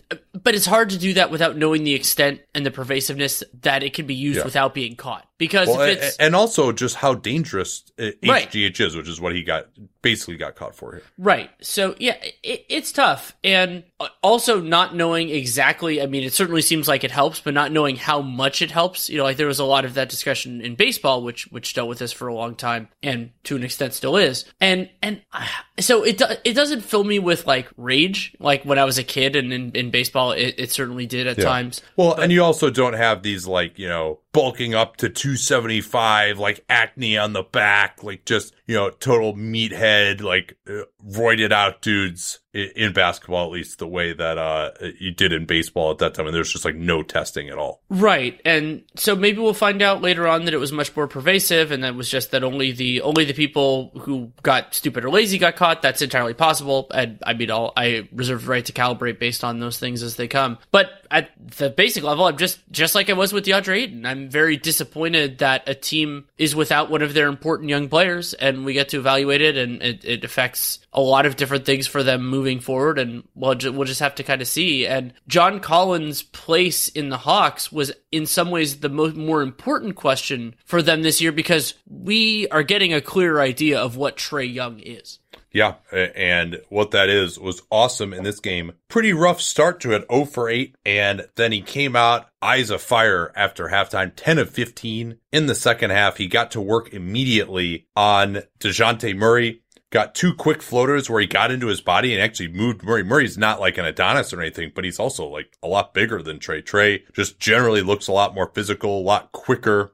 but 0.44 0.56
it's 0.56 0.66
hard 0.66 0.92
to 0.92 0.98
do 0.98 1.14
that 1.14 1.32
without 1.32 1.58
knowing 1.58 1.84
the 1.84 1.94
extent 1.94 2.42
and 2.54 2.66
the 2.66 2.72
pervasiveness 2.72 3.44
that 3.62 3.84
it 3.84 3.94
can 3.94 4.06
be 4.06 4.16
used 4.16 4.38
yeah. 4.38 4.46
without 4.46 4.74
being 4.74 4.96
caught. 4.96 5.26
Because 5.38 5.70
well, 5.70 5.82
it's, 5.82 6.18
and 6.18 6.36
also 6.36 6.74
just 6.74 6.96
how 6.96 7.14
dangerous 7.14 7.86
HGH 7.98 8.28
right. 8.28 8.80
is 8.80 8.96
which 8.96 9.08
is 9.08 9.22
what 9.22 9.34
he 9.34 9.42
got 9.42 9.68
basically 10.02 10.36
got 10.36 10.56
caught 10.56 10.76
for 10.76 10.94
here. 10.94 11.04
Right. 11.18 11.50
So 11.62 11.96
yeah 11.98 12.18
it, 12.44 12.66
it's 12.68 12.92
tough. 12.92 13.38
And 13.42 13.84
uh, 14.02 14.10
also 14.22 14.60
not 14.60 14.96
knowing 14.96 15.30
exactly 15.30 16.02
I 16.02 16.08
mean 16.08 16.24
it 16.24 16.34
certainly 16.34 16.62
seems 16.62 16.90
like 16.90 17.06
it 17.06 17.12
helps 17.12 17.40
but 17.40 17.54
not 17.54 17.72
knowing 17.72 17.96
how 17.96 18.22
much 18.22 18.62
it 18.62 18.70
helps. 18.70 19.10
You 19.10 19.18
know 19.18 19.24
like 19.24 19.38
there 19.38 19.48
was 19.48 19.60
a 19.60 19.66
lot 19.66 19.86
of 19.86 19.94
that 19.94 20.10
discussion 20.10 20.60
in 20.60 20.76
baseball 20.76 21.24
which 21.24 21.48
which 21.52 21.74
dealt 21.74 21.88
with 21.88 22.00
this 22.00 22.12
for 22.12 22.28
a 22.28 22.36
long 22.36 22.56
time 22.56 22.90
and 23.02 23.32
to 23.46 23.56
an 23.56 23.64
extent 23.64 23.94
still 23.94 24.18
is. 24.18 24.44
And 24.60 24.90
and 25.02 25.22
uh, 25.32 25.48
so 25.80 26.04
it 26.04 26.22
it 26.44 26.54
doesn't 26.54 26.82
fill 26.82 27.06
me 27.06 27.20
with 27.20 27.48
like 27.48 27.70
rage 27.78 28.36
like 28.40 28.64
when 28.64 28.78
I 28.78 28.84
was 28.84 28.98
a 28.98 29.04
kid 29.06 29.38
and 29.38 29.54
in, 29.54 29.72
in 29.72 29.90
baseball 29.90 30.29
it, 30.32 30.56
it 30.58 30.72
certainly 30.72 31.06
did 31.06 31.28
at 31.28 31.38
yeah. 31.38 31.44
times. 31.44 31.82
Well, 31.96 32.16
but, 32.16 32.24
and 32.24 32.32
you 32.32 32.44
also 32.44 32.70
don't 32.70 32.94
have 32.94 33.24
these 33.24 33.48
like 33.48 33.78
you 33.80 33.88
know 33.88 34.20
bulking 34.32 34.76
up 34.76 34.98
to 34.98 35.10
275, 35.10 36.38
like 36.38 36.64
acne 36.70 37.18
on 37.18 37.34
the 37.34 37.44
back, 37.44 38.04
like 38.04 38.26
just, 38.26 38.54
you 38.68 38.76
know, 38.76 38.90
total 38.90 39.34
meathead, 39.34 40.22
like 40.22 40.58
uh, 40.70 40.84
roided 41.08 41.52
out 41.52 41.82
dudes 41.82 42.40
in, 42.54 42.70
in, 42.76 42.94
basketball, 42.94 43.46
at 43.46 43.52
least 43.52 43.80
the 43.80 43.88
way 43.88 44.14
that, 44.14 44.38
uh, 44.38 44.72
you 45.00 45.12
did 45.12 45.34
in 45.34 45.46
baseball 45.46 45.92
at 45.92 45.98
that 45.98 46.14
time. 46.14 46.28
And 46.28 46.36
there's 46.36 46.52
just 46.52 46.64
like 46.64 46.76
no 46.76 47.02
testing 47.02 47.50
at 47.50 47.58
all. 47.58 47.82
Right. 47.90 48.40
And 48.46 48.84
so 48.96 49.16
maybe 49.16 49.40
we'll 49.40 49.54
find 49.54 49.82
out 49.82 50.02
later 50.02 50.28
on 50.28 50.46
that 50.46 50.54
it 50.54 50.58
was 50.58 50.72
much 50.72 50.96
more 50.96 51.08
pervasive 51.08 51.72
and 51.72 51.84
that 51.84 51.96
was 51.96 52.10
just 52.10 52.30
that 52.32 52.44
only 52.44 52.72
the, 52.72 53.02
only 53.02 53.26
the 53.26 53.34
people 53.34 53.92
who 54.02 54.32
got 54.44 54.76
stupid 54.76 55.06
or 55.06 55.10
lazy 55.10 55.40
got 55.40 55.56
caught. 55.56 55.82
That's 55.82 56.04
entirely 56.04 56.36
possible. 56.36 56.88
And 56.94 57.18
I 57.26 57.34
mean, 57.34 57.50
I'll, 57.50 57.74
I 57.76 58.08
reserve 58.12 58.44
the 58.44 58.50
right 58.52 58.66
to 58.66 58.74
calibrate 58.74 59.20
based 59.20 59.44
on 59.44 59.60
those 59.60 59.80
things 59.80 60.04
as 60.04 60.18
they 60.18 60.28
come. 60.28 60.60
But 60.70 60.90
at 61.12 61.32
the 61.58 61.70
basic 61.70 62.04
level, 62.04 62.26
I'm 62.26 62.38
just, 62.38 62.60
just 62.72 62.96
like 62.96 63.10
I 63.10 63.14
was 63.14 63.34
with 63.34 63.46
DeAndre 63.46 63.84
Ayton. 63.84 64.06
I'm 64.06 64.30
very 64.30 64.58
disappointed 64.58 65.40
that 65.40 65.68
a 65.68 65.76
team 65.76 66.26
is 66.38 66.56
without 66.56 66.90
one 66.90 67.02
of 67.02 67.14
their 67.14 67.28
important 67.28 67.70
young 67.70 67.90
players, 67.90 68.34
and 68.34 68.66
we 68.66 68.74
get 68.74 68.90
to 68.90 69.00
evaluate 69.00 69.42
it, 69.42 69.58
and 69.58 69.82
it, 69.82 70.06
it 70.06 70.24
affects 70.24 70.80
a 70.94 71.02
lot 71.02 71.26
of 71.26 71.36
different 71.36 71.66
things 71.66 71.88
for 71.88 72.04
them 72.04 72.28
moving 72.28 72.60
forward. 72.60 73.00
And 73.00 73.24
we'll, 73.36 73.56
we'll 73.74 73.86
just 73.86 74.00
have 74.00 74.16
to 74.16 74.24
kind 74.24 74.42
of 74.42 74.48
see. 74.48 74.86
And 74.86 75.14
John 75.28 75.60
Collins' 75.60 76.24
place 76.24 76.90
in 76.90 77.10
the 77.10 77.18
Hawks 77.18 77.72
was, 77.72 77.92
in 78.12 78.26
some 78.26 78.52
ways, 78.52 78.80
the 78.80 78.90
most 78.90 79.16
more 79.16 79.42
important 79.42 79.96
question 79.96 80.56
for 80.66 80.82
them 80.82 81.02
this 81.02 81.22
year 81.22 81.32
because 81.32 81.74
we 81.88 82.48
are 82.50 82.64
getting 82.64 82.94
a 82.94 83.02
clear 83.02 83.40
idea 83.40 83.80
of 83.80 83.98
what 83.98 84.18
Trae 84.18 84.52
Young 84.52 84.80
is. 84.80 85.20
Yeah, 85.52 85.76
and 85.92 86.62
what 86.70 86.92
that 86.92 87.10
is 87.10 87.40
was 87.40 87.64
awesome 87.72 88.14
in 88.14 88.24
this 88.24 88.40
game. 88.40 88.74
Pretty 88.88 89.14
rough 89.14 89.42
start 89.42 89.80
to 89.82 89.94
it, 89.94 90.06
0 90.12 90.26
for 90.26 90.48
8, 90.48 90.76
and 90.86 91.28
then 91.36 91.52
he 91.52 91.62
came 91.62 91.96
out 91.96 92.30
eyes 92.42 92.70
of 92.70 92.82
fire 92.82 93.32
after 93.36 93.70
halftime, 93.70 94.12
10 94.16 94.38
of 94.38 94.50
15 94.52 95.18
in 95.32 95.46
the 95.48 95.56
second 95.56 95.90
half. 95.90 96.18
He 96.18 96.28
got 96.28 96.52
to 96.52 96.62
work 96.62 96.94
immediately 96.94 97.88
on 97.96 98.44
DeJounte 98.60 99.16
Murray. 99.16 99.62
Got 99.92 100.14
two 100.14 100.36
quick 100.36 100.62
floaters 100.62 101.10
where 101.10 101.20
he 101.20 101.26
got 101.26 101.50
into 101.50 101.66
his 101.66 101.82
body 101.82 102.14
and 102.14 102.22
actually 102.22 102.50
moved 102.50 102.84
Murray. 102.84 103.04
Murray's 103.04 103.40
not 103.40 103.60
like 103.60 103.80
an 103.80 103.86
Adonis 103.86 104.32
or 104.32 104.40
anything, 104.40 104.72
but 104.76 104.84
he's 104.84 105.00
also 105.00 105.26
like 105.26 105.58
a 105.64 105.68
lot 105.68 105.96
bigger 105.96 106.22
than 106.22 106.38
Trae. 106.38 106.64
Trae 106.64 107.02
just 107.14 107.40
generally 107.40 107.82
looks 107.82 108.08
a 108.08 108.12
lot 108.12 108.36
more 108.36 108.52
physical, 108.54 109.00
a 109.00 109.02
lot 109.02 109.32
quicker 109.32 109.94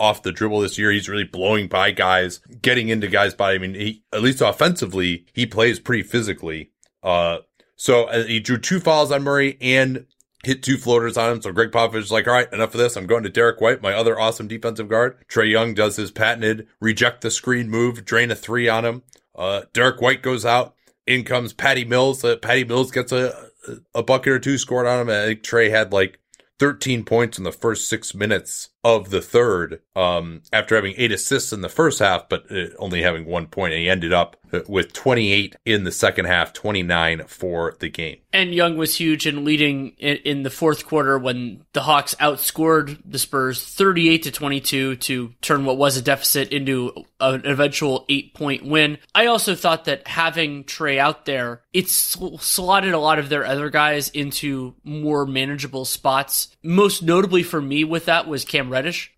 off 0.00 0.22
the 0.22 0.32
dribble 0.32 0.60
this 0.60 0.78
year. 0.78 0.90
He's 0.90 1.08
really 1.08 1.24
blowing 1.24 1.68
by 1.68 1.90
guys, 1.90 2.40
getting 2.62 2.88
into 2.88 3.08
guys' 3.08 3.34
body. 3.34 3.56
I 3.56 3.58
mean, 3.58 3.74
he, 3.74 4.04
at 4.12 4.22
least 4.22 4.40
offensively, 4.40 5.26
he 5.32 5.46
plays 5.46 5.80
pretty 5.80 6.02
physically. 6.02 6.70
Uh, 7.02 7.38
so 7.76 8.04
uh, 8.04 8.24
he 8.24 8.40
drew 8.40 8.58
two 8.58 8.80
fouls 8.80 9.12
on 9.12 9.22
Murray 9.22 9.56
and 9.60 10.06
hit 10.44 10.62
two 10.62 10.76
floaters 10.76 11.16
on 11.16 11.32
him. 11.32 11.42
So 11.42 11.52
Gregg 11.52 11.70
Popovich 11.70 11.96
is 11.96 12.12
like, 12.12 12.26
all 12.26 12.34
right, 12.34 12.52
enough 12.52 12.74
of 12.74 12.78
this. 12.78 12.96
I'm 12.96 13.06
going 13.06 13.24
to 13.24 13.28
Derrick 13.28 13.60
White, 13.60 13.82
my 13.82 13.92
other 13.92 14.18
awesome 14.18 14.48
defensive 14.48 14.88
guard. 14.88 15.24
Trae 15.28 15.50
Young 15.50 15.74
does 15.74 15.96
his 15.96 16.10
patented 16.10 16.68
reject 16.80 17.22
the 17.22 17.30
screen 17.30 17.68
move, 17.70 18.04
drain 18.04 18.30
a 18.30 18.36
three 18.36 18.68
on 18.68 18.84
him. 18.84 19.02
Uh, 19.34 19.62
Derrick 19.72 20.00
White 20.00 20.22
goes 20.22 20.44
out. 20.44 20.74
In 21.06 21.24
comes 21.24 21.54
Patty 21.54 21.86
Mills. 21.86 22.22
Uh, 22.22 22.36
Patty 22.36 22.64
Mills 22.64 22.90
gets 22.90 23.12
a, 23.12 23.48
a 23.94 24.02
bucket 24.02 24.32
or 24.32 24.38
two 24.38 24.58
scored 24.58 24.86
on 24.86 25.00
him. 25.00 25.08
I 25.08 25.26
think 25.26 25.42
Trae 25.42 25.70
had 25.70 25.90
like 25.90 26.18
13 26.58 27.04
points 27.04 27.38
in 27.38 27.44
the 27.44 27.52
first 27.52 27.88
six 27.88 28.14
minutes 28.14 28.70
of 28.96 29.10
the 29.10 29.20
third 29.20 29.80
um, 29.94 30.40
after 30.52 30.74
having 30.74 30.94
eight 30.96 31.12
assists 31.12 31.52
in 31.52 31.60
the 31.60 31.68
first 31.68 31.98
half, 31.98 32.28
but 32.28 32.50
uh, 32.50 32.68
only 32.78 33.02
having 33.02 33.26
one 33.26 33.46
point. 33.46 33.74
And 33.74 33.82
he 33.82 33.90
ended 33.90 34.12
up 34.12 34.36
uh, 34.52 34.60
with 34.68 34.92
28 34.92 35.56
in 35.66 35.84
the 35.84 35.92
second 35.92 36.24
half, 36.24 36.52
29 36.52 37.24
for 37.26 37.74
the 37.80 37.90
game. 37.90 38.18
And 38.32 38.54
Young 38.54 38.76
was 38.76 38.94
huge 38.94 39.26
in 39.26 39.44
leading 39.44 39.90
in, 39.98 40.42
the 40.42 40.50
fourth 40.50 40.86
quarter 40.86 41.18
when 41.18 41.64
the 41.72 41.82
Hawks 41.82 42.14
outscored 42.16 42.98
the 43.04 43.18
Spurs 43.18 43.62
38 43.64 44.22
to 44.22 44.30
22 44.30 44.96
to 44.96 45.34
turn 45.40 45.64
what 45.64 45.76
was 45.76 45.96
a 45.96 46.02
deficit 46.02 46.52
into 46.52 46.92
an 47.18 47.44
eventual 47.44 48.04
eight 48.08 48.34
point 48.34 48.64
win. 48.64 48.98
I 49.14 49.26
also 49.26 49.54
thought 49.54 49.86
that 49.86 50.06
having 50.06 50.64
Trae 50.64 50.98
out 50.98 51.24
there, 51.24 51.62
it 51.72 51.88
slotted 51.88 52.94
a 52.94 52.98
lot 52.98 53.18
of 53.18 53.28
their 53.28 53.44
other 53.44 53.70
guys 53.70 54.08
into 54.10 54.76
more 54.84 55.26
manageable 55.26 55.84
spots. 55.84 56.56
Most 56.62 57.02
notably 57.02 57.42
for 57.42 57.60
me 57.60 57.82
with 57.82 58.04
that 58.04 58.28
was 58.28 58.44
Cam. 58.44 58.70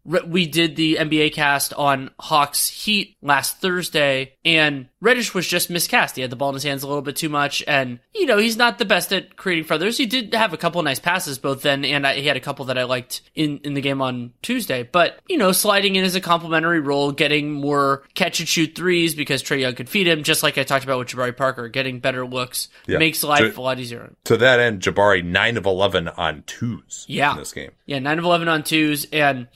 We 0.05 0.47
did 0.47 0.77
the 0.77 0.97
NBA 0.97 1.35
cast 1.35 1.73
on 1.75 2.11
Hawks 2.19 2.69
Heat 2.69 3.17
last 3.23 3.61
Thursday, 3.61 4.35
and 4.45 4.89
Reddish 5.01 5.33
was 5.33 5.47
just 5.47 5.71
miscast. 5.71 6.17
He 6.17 6.23
had 6.23 6.31
the 6.31 6.37
ball 6.37 6.51
in 6.51 6.55
his 6.55 6.63
hands 6.63 6.83
a 6.83 6.87
little 6.87 7.03
bit 7.03 7.17
too 7.17 7.29
much, 7.29 7.63
and 7.67 8.01
you 8.15 8.27
know 8.27 8.37
he's 8.37 8.57
not 8.57 8.79
the 8.79 8.85
best 8.85 9.13
at 9.13 9.37
creating 9.37 9.65
for 9.65 9.75
others. 9.75 9.97
He 9.97 10.07
did 10.07 10.35
have 10.35 10.53
a 10.53 10.59
couple 10.59 10.83
nice 10.83 10.99
passes 10.99 11.39
both 11.39 11.63
then, 11.63 11.85
and 11.85 12.07
I, 12.07 12.15
he 12.15 12.27
had 12.27 12.37
a 12.37 12.41
couple 12.41 12.67
that 12.67 12.77
I 12.77 12.85
liked 12.85 13.23
in 13.35 13.59
in 13.65 13.75
the 13.75 13.81
game 13.81 14.03
on 14.03 14.33
Tuesday. 14.43 14.83
But 14.83 15.19
you 15.29 15.39
know, 15.39 15.53
sliding 15.53 15.97
in 15.97 16.05
as 16.05 16.15
a 16.15 16.21
complementary 16.21 16.81
role, 16.81 17.13
getting 17.13 17.53
more 17.53 18.03
catch 18.15 18.41
and 18.41 18.49
shoot 18.49 18.75
threes 18.75 19.15
because 19.15 19.43
Trae 19.43 19.61
Young 19.61 19.75
could 19.75 19.89
feed 19.89 20.07
him, 20.07 20.23
just 20.23 20.43
like 20.43 20.59
I 20.59 20.65
talked 20.65 20.85
about 20.85 20.99
with 20.99 21.09
Jabari 21.09 21.37
Parker, 21.37 21.69
getting 21.69 22.01
better 22.01 22.27
looks 22.27 22.69
yeah. 22.87 22.99
makes 22.99 23.25
life 23.25 23.55
to, 23.55 23.61
a 23.61 23.63
lot 23.63 23.79
easier. 23.79 24.13
To 24.25 24.37
that 24.37 24.61
end, 24.61 24.83
Jabari 24.83 25.25
nine 25.25 25.57
of 25.57 25.65
eleven 25.65 26.09
on 26.09 26.43
twos. 26.47 27.07
Yeah, 27.09 27.33
in 27.33 27.39
this 27.39 27.53
game. 27.53 27.71
Yeah, 27.87 28.01
nine 28.01 28.19
of 28.19 28.25
eleven 28.25 28.49
on 28.49 28.65
twos, 28.65 29.07
and 29.13 29.49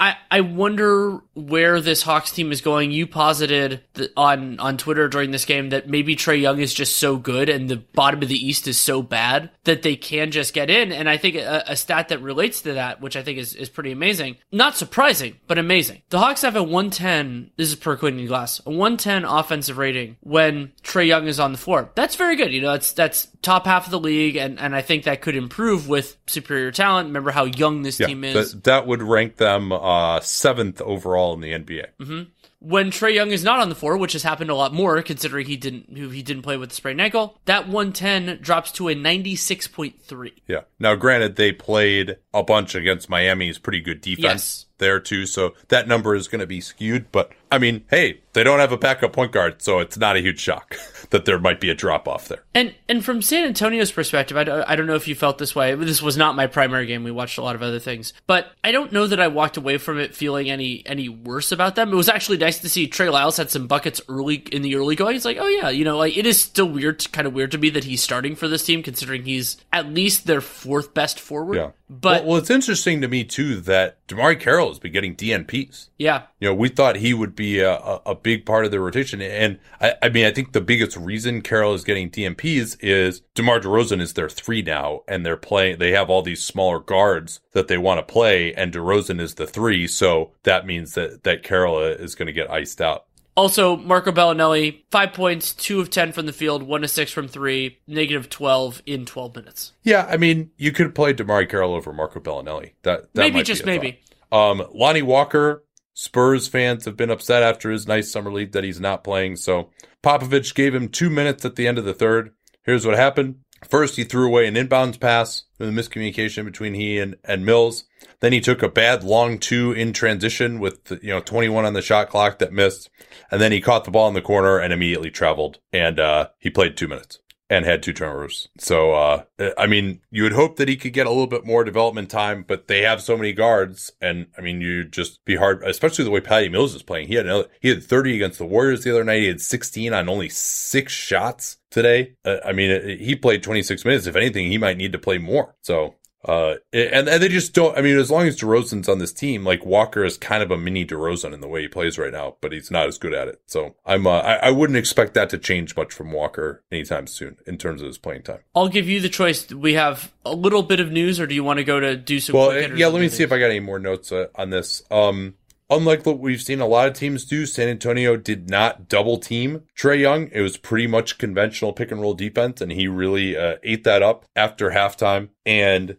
I, 0.00 0.16
I 0.30 0.40
wonder 0.42 1.18
where 1.34 1.80
this 1.80 2.02
Hawks 2.02 2.30
team 2.30 2.52
is 2.52 2.60
going. 2.60 2.92
You 2.92 3.06
posited 3.06 3.82
on 4.16 4.60
on 4.60 4.76
Twitter 4.76 5.08
during 5.08 5.32
this 5.32 5.44
game 5.44 5.70
that 5.70 5.88
maybe 5.88 6.14
Trae 6.14 6.40
Young 6.40 6.60
is 6.60 6.72
just 6.72 6.98
so 6.98 7.16
good 7.16 7.48
and 7.48 7.68
the 7.68 7.76
bottom 7.76 8.22
of 8.22 8.28
the 8.28 8.46
East 8.46 8.68
is 8.68 8.78
so 8.78 9.02
bad 9.02 9.50
that 9.64 9.82
they 9.82 9.96
can 9.96 10.30
just 10.30 10.54
get 10.54 10.70
in. 10.70 10.92
And 10.92 11.08
I 11.08 11.16
think 11.16 11.36
a, 11.36 11.64
a 11.66 11.76
stat 11.76 12.08
that 12.08 12.22
relates 12.22 12.62
to 12.62 12.74
that, 12.74 13.00
which 13.00 13.16
I 13.16 13.22
think 13.22 13.38
is, 13.38 13.54
is 13.54 13.68
pretty 13.68 13.90
amazing, 13.90 14.36
not 14.52 14.76
surprising, 14.76 15.36
but 15.46 15.58
amazing. 15.58 16.02
The 16.10 16.20
Hawks 16.20 16.42
have 16.42 16.56
a 16.56 16.62
110, 16.62 17.50
this 17.56 17.68
is 17.68 17.74
per 17.74 17.96
Quinn 17.96 18.24
Glass, 18.26 18.60
a 18.66 18.70
110 18.70 19.24
offensive 19.24 19.78
rating 19.78 20.16
when 20.20 20.72
Trae 20.82 21.06
Young 21.06 21.26
is 21.26 21.40
on 21.40 21.52
the 21.52 21.58
floor. 21.58 21.90
That's 21.94 22.16
very 22.16 22.36
good. 22.36 22.52
You 22.52 22.62
know, 22.62 22.72
that's 22.72 22.92
that's 22.92 23.26
top 23.42 23.66
half 23.66 23.86
of 23.86 23.90
the 23.90 24.00
league, 24.00 24.36
and, 24.36 24.58
and 24.58 24.74
I 24.74 24.82
think 24.82 25.04
that 25.04 25.20
could 25.20 25.36
improve 25.36 25.88
with 25.88 26.16
superior 26.26 26.70
talent. 26.70 27.08
Remember 27.08 27.30
how 27.30 27.44
young 27.44 27.82
this 27.82 28.00
yeah, 28.00 28.06
team 28.06 28.24
is. 28.24 28.52
That, 28.52 28.64
that 28.64 28.86
would 28.86 29.02
rank 29.02 29.36
them 29.36 29.72
uh, 29.72 30.20
seventh 30.20 30.80
overall 30.80 31.34
in 31.34 31.40
the 31.40 31.52
NBA. 31.52 31.86
Mm-hmm. 32.00 32.22
When 32.60 32.90
Trae 32.90 33.14
Young 33.14 33.30
is 33.30 33.44
not 33.44 33.60
on 33.60 33.68
the 33.68 33.76
floor, 33.76 33.96
which 33.96 34.14
has 34.14 34.24
happened 34.24 34.50
a 34.50 34.54
lot 34.54 34.74
more, 34.74 35.00
considering 35.02 35.46
he 35.46 35.56
didn't 35.56 35.96
he 35.96 36.22
didn't 36.22 36.42
play 36.42 36.56
with 36.56 36.70
the 36.70 36.74
sprained 36.74 37.00
ankle, 37.00 37.38
that 37.44 37.68
110 37.68 38.40
drops 38.42 38.72
to 38.72 38.88
a 38.88 38.96
96.3. 38.96 40.32
Yeah. 40.48 40.62
Now, 40.80 40.96
granted, 40.96 41.36
they 41.36 41.52
played 41.52 42.16
a 42.34 42.42
bunch 42.42 42.74
against 42.74 43.08
Miami's 43.08 43.58
pretty 43.58 43.80
good 43.80 44.00
defense. 44.00 44.22
Yes 44.22 44.64
there 44.78 45.00
too. 45.00 45.26
So 45.26 45.54
that 45.68 45.88
number 45.88 46.14
is 46.14 46.28
going 46.28 46.40
to 46.40 46.46
be 46.46 46.60
skewed. 46.60 47.10
But 47.12 47.32
I 47.50 47.58
mean, 47.58 47.84
hey, 47.90 48.20
they 48.32 48.44
don't 48.44 48.60
have 48.60 48.72
a 48.72 48.76
backup 48.76 49.12
point 49.12 49.32
guard, 49.32 49.62
so 49.62 49.78
it's 49.80 49.96
not 49.96 50.16
a 50.16 50.20
huge 50.20 50.40
shock 50.40 50.76
that 51.10 51.24
there 51.24 51.38
might 51.38 51.60
be 51.60 51.70
a 51.70 51.74
drop 51.74 52.08
off 52.08 52.28
there. 52.28 52.44
And 52.54 52.74
and 52.88 53.04
from 53.04 53.22
San 53.22 53.44
Antonio's 53.44 53.92
perspective, 53.92 54.36
I 54.36 54.44
don't, 54.44 54.62
I 54.62 54.76
don't 54.76 54.86
know 54.86 54.94
if 54.94 55.08
you 55.08 55.14
felt 55.14 55.38
this 55.38 55.54
way. 55.54 55.74
This 55.74 56.02
was 56.02 56.16
not 56.16 56.36
my 56.36 56.46
primary 56.46 56.86
game. 56.86 57.04
We 57.04 57.10
watched 57.10 57.38
a 57.38 57.42
lot 57.42 57.54
of 57.54 57.62
other 57.62 57.78
things, 57.78 58.12
but 58.26 58.52
I 58.62 58.72
don't 58.72 58.92
know 58.92 59.06
that 59.06 59.20
I 59.20 59.28
walked 59.28 59.56
away 59.56 59.78
from 59.78 59.98
it 59.98 60.14
feeling 60.14 60.50
any 60.50 60.82
any 60.86 61.08
worse 61.08 61.52
about 61.52 61.74
them. 61.74 61.92
It 61.92 61.96
was 61.96 62.08
actually 62.08 62.38
nice 62.38 62.58
to 62.60 62.68
see 62.68 62.86
Trey 62.86 63.08
Lyles 63.08 63.36
had 63.36 63.50
some 63.50 63.66
buckets 63.66 64.00
early 64.08 64.36
in 64.52 64.62
the 64.62 64.76
early 64.76 64.96
going. 64.96 65.16
It's 65.16 65.24
like, 65.24 65.38
oh 65.40 65.48
yeah, 65.48 65.68
you 65.70 65.84
know, 65.84 65.96
like 65.96 66.16
it 66.16 66.26
is 66.26 66.40
still 66.40 66.68
weird, 66.68 67.10
kind 67.12 67.26
of 67.26 67.32
weird 67.32 67.52
to 67.52 67.58
me 67.58 67.70
that 67.70 67.84
he's 67.84 68.02
starting 68.02 68.36
for 68.36 68.48
this 68.48 68.64
team, 68.64 68.82
considering 68.82 69.24
he's 69.24 69.56
at 69.72 69.88
least 69.88 70.26
their 70.26 70.40
fourth 70.40 70.94
best 70.94 71.18
forward. 71.18 71.56
Yeah. 71.56 71.70
But 71.90 72.22
well, 72.22 72.32
well, 72.32 72.38
it's 72.38 72.50
interesting 72.50 73.00
to 73.00 73.08
me 73.08 73.24
too 73.24 73.60
that 73.62 74.06
DeMarre 74.08 74.38
Carroll 74.38 74.68
has 74.68 74.78
been 74.78 74.92
getting 74.92 75.16
DNPs. 75.16 75.88
Yeah, 75.98 76.24
you 76.38 76.48
know, 76.48 76.54
we 76.54 76.68
thought 76.68 76.96
he 76.96 77.14
would 77.14 77.34
be 77.34 77.60
a, 77.60 77.72
a, 77.72 78.02
a 78.06 78.14
big 78.14 78.44
part 78.44 78.64
of 78.64 78.70
the 78.70 78.80
rotation, 78.80 79.22
and 79.22 79.58
I, 79.80 79.94
I, 80.02 80.08
mean, 80.10 80.26
I 80.26 80.30
think 80.30 80.52
the 80.52 80.60
biggest 80.60 80.96
reason 80.96 81.40
Carroll 81.40 81.74
is 81.74 81.84
getting 81.84 82.10
DNPs 82.10 82.76
is 82.80 83.22
DeMar 83.34 83.60
DeRozan 83.60 84.00
is 84.00 84.12
their 84.12 84.28
three 84.28 84.62
now, 84.62 85.02
and 85.08 85.24
they're 85.24 85.36
playing. 85.36 85.78
They 85.78 85.92
have 85.92 86.10
all 86.10 86.22
these 86.22 86.44
smaller 86.44 86.78
guards 86.78 87.40
that 87.52 87.68
they 87.68 87.78
want 87.78 87.98
to 87.98 88.12
play, 88.12 88.52
and 88.54 88.72
DeRozan 88.72 89.20
is 89.20 89.34
the 89.34 89.46
three, 89.46 89.86
so 89.86 90.32
that 90.42 90.66
means 90.66 90.94
that 90.94 91.24
that 91.24 91.42
Carroll 91.42 91.80
is 91.80 92.14
going 92.14 92.26
to 92.26 92.32
get 92.32 92.50
iced 92.50 92.80
out. 92.80 93.06
Also, 93.38 93.76
Marco 93.76 94.10
Belinelli, 94.10 94.82
five 94.90 95.12
points, 95.12 95.54
two 95.54 95.78
of 95.78 95.90
10 95.90 96.10
from 96.10 96.26
the 96.26 96.32
field, 96.32 96.60
one 96.64 96.80
to 96.80 96.88
six 96.88 97.12
from 97.12 97.28
three, 97.28 97.78
negative 97.86 98.28
12 98.28 98.82
in 98.84 99.06
12 99.06 99.36
minutes. 99.36 99.74
Yeah, 99.84 100.08
I 100.10 100.16
mean, 100.16 100.50
you 100.56 100.72
could 100.72 100.92
play 100.92 101.14
DeMarre 101.14 101.48
Carroll 101.48 101.72
over 101.72 101.92
Marco 101.92 102.18
Belinelli. 102.18 102.72
That, 102.82 103.14
that 103.14 103.20
Maybe, 103.20 103.44
just 103.44 103.64
maybe. 103.64 104.00
Um, 104.32 104.66
Lonnie 104.74 105.02
Walker, 105.02 105.62
Spurs 105.94 106.48
fans 106.48 106.84
have 106.84 106.96
been 106.96 107.12
upset 107.12 107.44
after 107.44 107.70
his 107.70 107.86
nice 107.86 108.10
summer 108.10 108.32
league 108.32 108.50
that 108.50 108.64
he's 108.64 108.80
not 108.80 109.04
playing. 109.04 109.36
So 109.36 109.70
Popovich 110.02 110.52
gave 110.56 110.74
him 110.74 110.88
two 110.88 111.08
minutes 111.08 111.44
at 111.44 111.54
the 111.54 111.68
end 111.68 111.78
of 111.78 111.84
the 111.84 111.94
third. 111.94 112.32
Here's 112.64 112.84
what 112.84 112.96
happened. 112.96 113.36
First, 113.68 113.96
he 113.96 114.04
threw 114.04 114.26
away 114.26 114.46
an 114.46 114.54
inbounds 114.54 115.00
pass 115.00 115.44
with 115.58 115.74
the 115.74 115.80
miscommunication 115.80 116.44
between 116.44 116.74
he 116.74 116.98
and, 116.98 117.16
and 117.24 117.44
Mills. 117.44 117.84
Then 118.20 118.32
he 118.32 118.40
took 118.40 118.62
a 118.62 118.68
bad 118.68 119.04
long 119.04 119.38
two 119.38 119.72
in 119.72 119.92
transition 119.92 120.60
with, 120.60 120.90
you 121.02 121.10
know, 121.10 121.20
21 121.20 121.64
on 121.64 121.74
the 121.74 121.82
shot 121.82 122.08
clock 122.08 122.38
that 122.38 122.52
missed. 122.52 122.90
And 123.30 123.40
then 123.40 123.52
he 123.52 123.60
caught 123.60 123.84
the 123.84 123.90
ball 123.90 124.08
in 124.08 124.14
the 124.14 124.22
corner 124.22 124.58
and 124.58 124.72
immediately 124.72 125.10
traveled. 125.10 125.58
And, 125.72 125.98
uh, 125.98 126.28
he 126.38 126.50
played 126.50 126.76
two 126.76 126.88
minutes 126.88 127.18
and 127.50 127.64
had 127.64 127.82
two 127.82 127.92
turnovers. 127.92 128.48
So, 128.58 128.92
uh, 128.92 129.22
I 129.56 129.66
mean, 129.66 130.00
you 130.10 130.22
would 130.22 130.32
hope 130.32 130.56
that 130.56 130.68
he 130.68 130.76
could 130.76 130.92
get 130.92 131.06
a 131.06 131.10
little 131.10 131.26
bit 131.26 131.46
more 131.46 131.64
development 131.64 132.10
time, 132.10 132.44
but 132.46 132.68
they 132.68 132.82
have 132.82 133.00
so 133.00 133.16
many 133.16 133.32
guards. 133.32 133.90
And 134.00 134.26
I 134.36 134.42
mean, 134.42 134.60
you 134.60 134.84
just 134.84 135.24
be 135.24 135.36
hard, 135.36 135.62
especially 135.62 136.04
the 136.04 136.10
way 136.10 136.20
Patty 136.20 136.48
Mills 136.48 136.74
is 136.74 136.82
playing. 136.82 137.08
He 137.08 137.14
had 137.14 137.26
another, 137.26 137.48
he 137.60 137.70
had 137.70 137.82
30 137.82 138.16
against 138.16 138.38
the 138.38 138.44
Warriors 138.44 138.84
the 138.84 138.90
other 138.90 139.04
night. 139.04 139.22
He 139.22 139.28
had 139.28 139.40
16 139.40 139.92
on 139.94 140.08
only 140.08 140.28
six 140.28 140.92
shots 140.92 141.57
today. 141.70 142.16
Uh, 142.24 142.36
I 142.44 142.52
mean, 142.52 142.98
he 142.98 143.14
played 143.14 143.42
26 143.42 143.84
minutes. 143.84 144.06
If 144.06 144.16
anything, 144.16 144.50
he 144.50 144.58
might 144.58 144.76
need 144.76 144.92
to 144.92 144.98
play 144.98 145.18
more. 145.18 145.54
So 145.62 145.94
uh, 146.24 146.56
and, 146.72 147.08
and 147.08 147.22
they 147.22 147.28
just 147.28 147.54
don't. 147.54 147.76
I 147.78 147.80
mean, 147.80 147.96
as 147.96 148.10
long 148.10 148.26
as 148.26 148.38
DeRozan's 148.38 148.88
on 148.88 148.98
this 148.98 149.12
team, 149.12 149.44
like 149.44 149.64
Walker 149.64 150.04
is 150.04 150.18
kind 150.18 150.42
of 150.42 150.50
a 150.50 150.58
mini 150.58 150.84
DeRozan 150.84 151.32
in 151.32 151.40
the 151.40 151.46
way 151.46 151.62
he 151.62 151.68
plays 151.68 151.96
right 151.96 152.12
now, 152.12 152.36
but 152.40 152.52
he's 152.52 152.70
not 152.70 152.88
as 152.88 152.98
good 152.98 153.14
at 153.14 153.28
it. 153.28 153.40
So 153.46 153.76
I'm, 153.86 154.06
uh, 154.06 154.18
I, 154.18 154.34
I 154.34 154.50
wouldn't 154.50 154.76
expect 154.76 155.14
that 155.14 155.30
to 155.30 155.38
change 155.38 155.76
much 155.76 155.92
from 155.92 156.10
Walker 156.10 156.64
anytime 156.72 157.06
soon 157.06 157.36
in 157.46 157.56
terms 157.56 157.82
of 157.82 157.86
his 157.86 157.98
playing 157.98 158.22
time. 158.22 158.40
I'll 158.54 158.68
give 158.68 158.88
you 158.88 159.00
the 159.00 159.08
choice. 159.08 159.48
We 159.50 159.74
have 159.74 160.12
a 160.24 160.34
little 160.34 160.64
bit 160.64 160.80
of 160.80 160.90
news, 160.90 161.20
or 161.20 161.26
do 161.26 161.36
you 161.36 161.44
want 161.44 161.58
to 161.58 161.64
go 161.64 161.78
to 161.78 161.96
do 161.96 162.18
some? 162.18 162.34
Well, 162.34 162.76
yeah. 162.76 162.88
Let 162.88 163.00
me 163.00 163.08
see 163.08 163.22
if 163.22 163.30
I 163.30 163.38
got 163.38 163.46
any 163.46 163.60
more 163.60 163.78
notes 163.78 164.10
uh, 164.10 164.26
on 164.34 164.50
this. 164.50 164.82
Um, 164.90 165.34
Unlike 165.70 166.06
what 166.06 166.18
we've 166.18 166.40
seen 166.40 166.60
a 166.60 166.66
lot 166.66 166.88
of 166.88 166.94
teams 166.94 167.26
do, 167.26 167.44
San 167.44 167.68
Antonio 167.68 168.16
did 168.16 168.48
not 168.48 168.88
double 168.88 169.18
team 169.18 169.64
Trae 169.76 170.00
Young. 170.00 170.30
It 170.32 170.40
was 170.40 170.56
pretty 170.56 170.86
much 170.86 171.18
conventional 171.18 171.74
pick 171.74 171.90
and 171.90 172.00
roll 172.00 172.14
defense, 172.14 172.62
and 172.62 172.72
he 172.72 172.88
really 172.88 173.36
uh, 173.36 173.56
ate 173.62 173.84
that 173.84 174.02
up 174.02 174.24
after 174.34 174.70
halftime. 174.70 175.28
And 175.44 175.98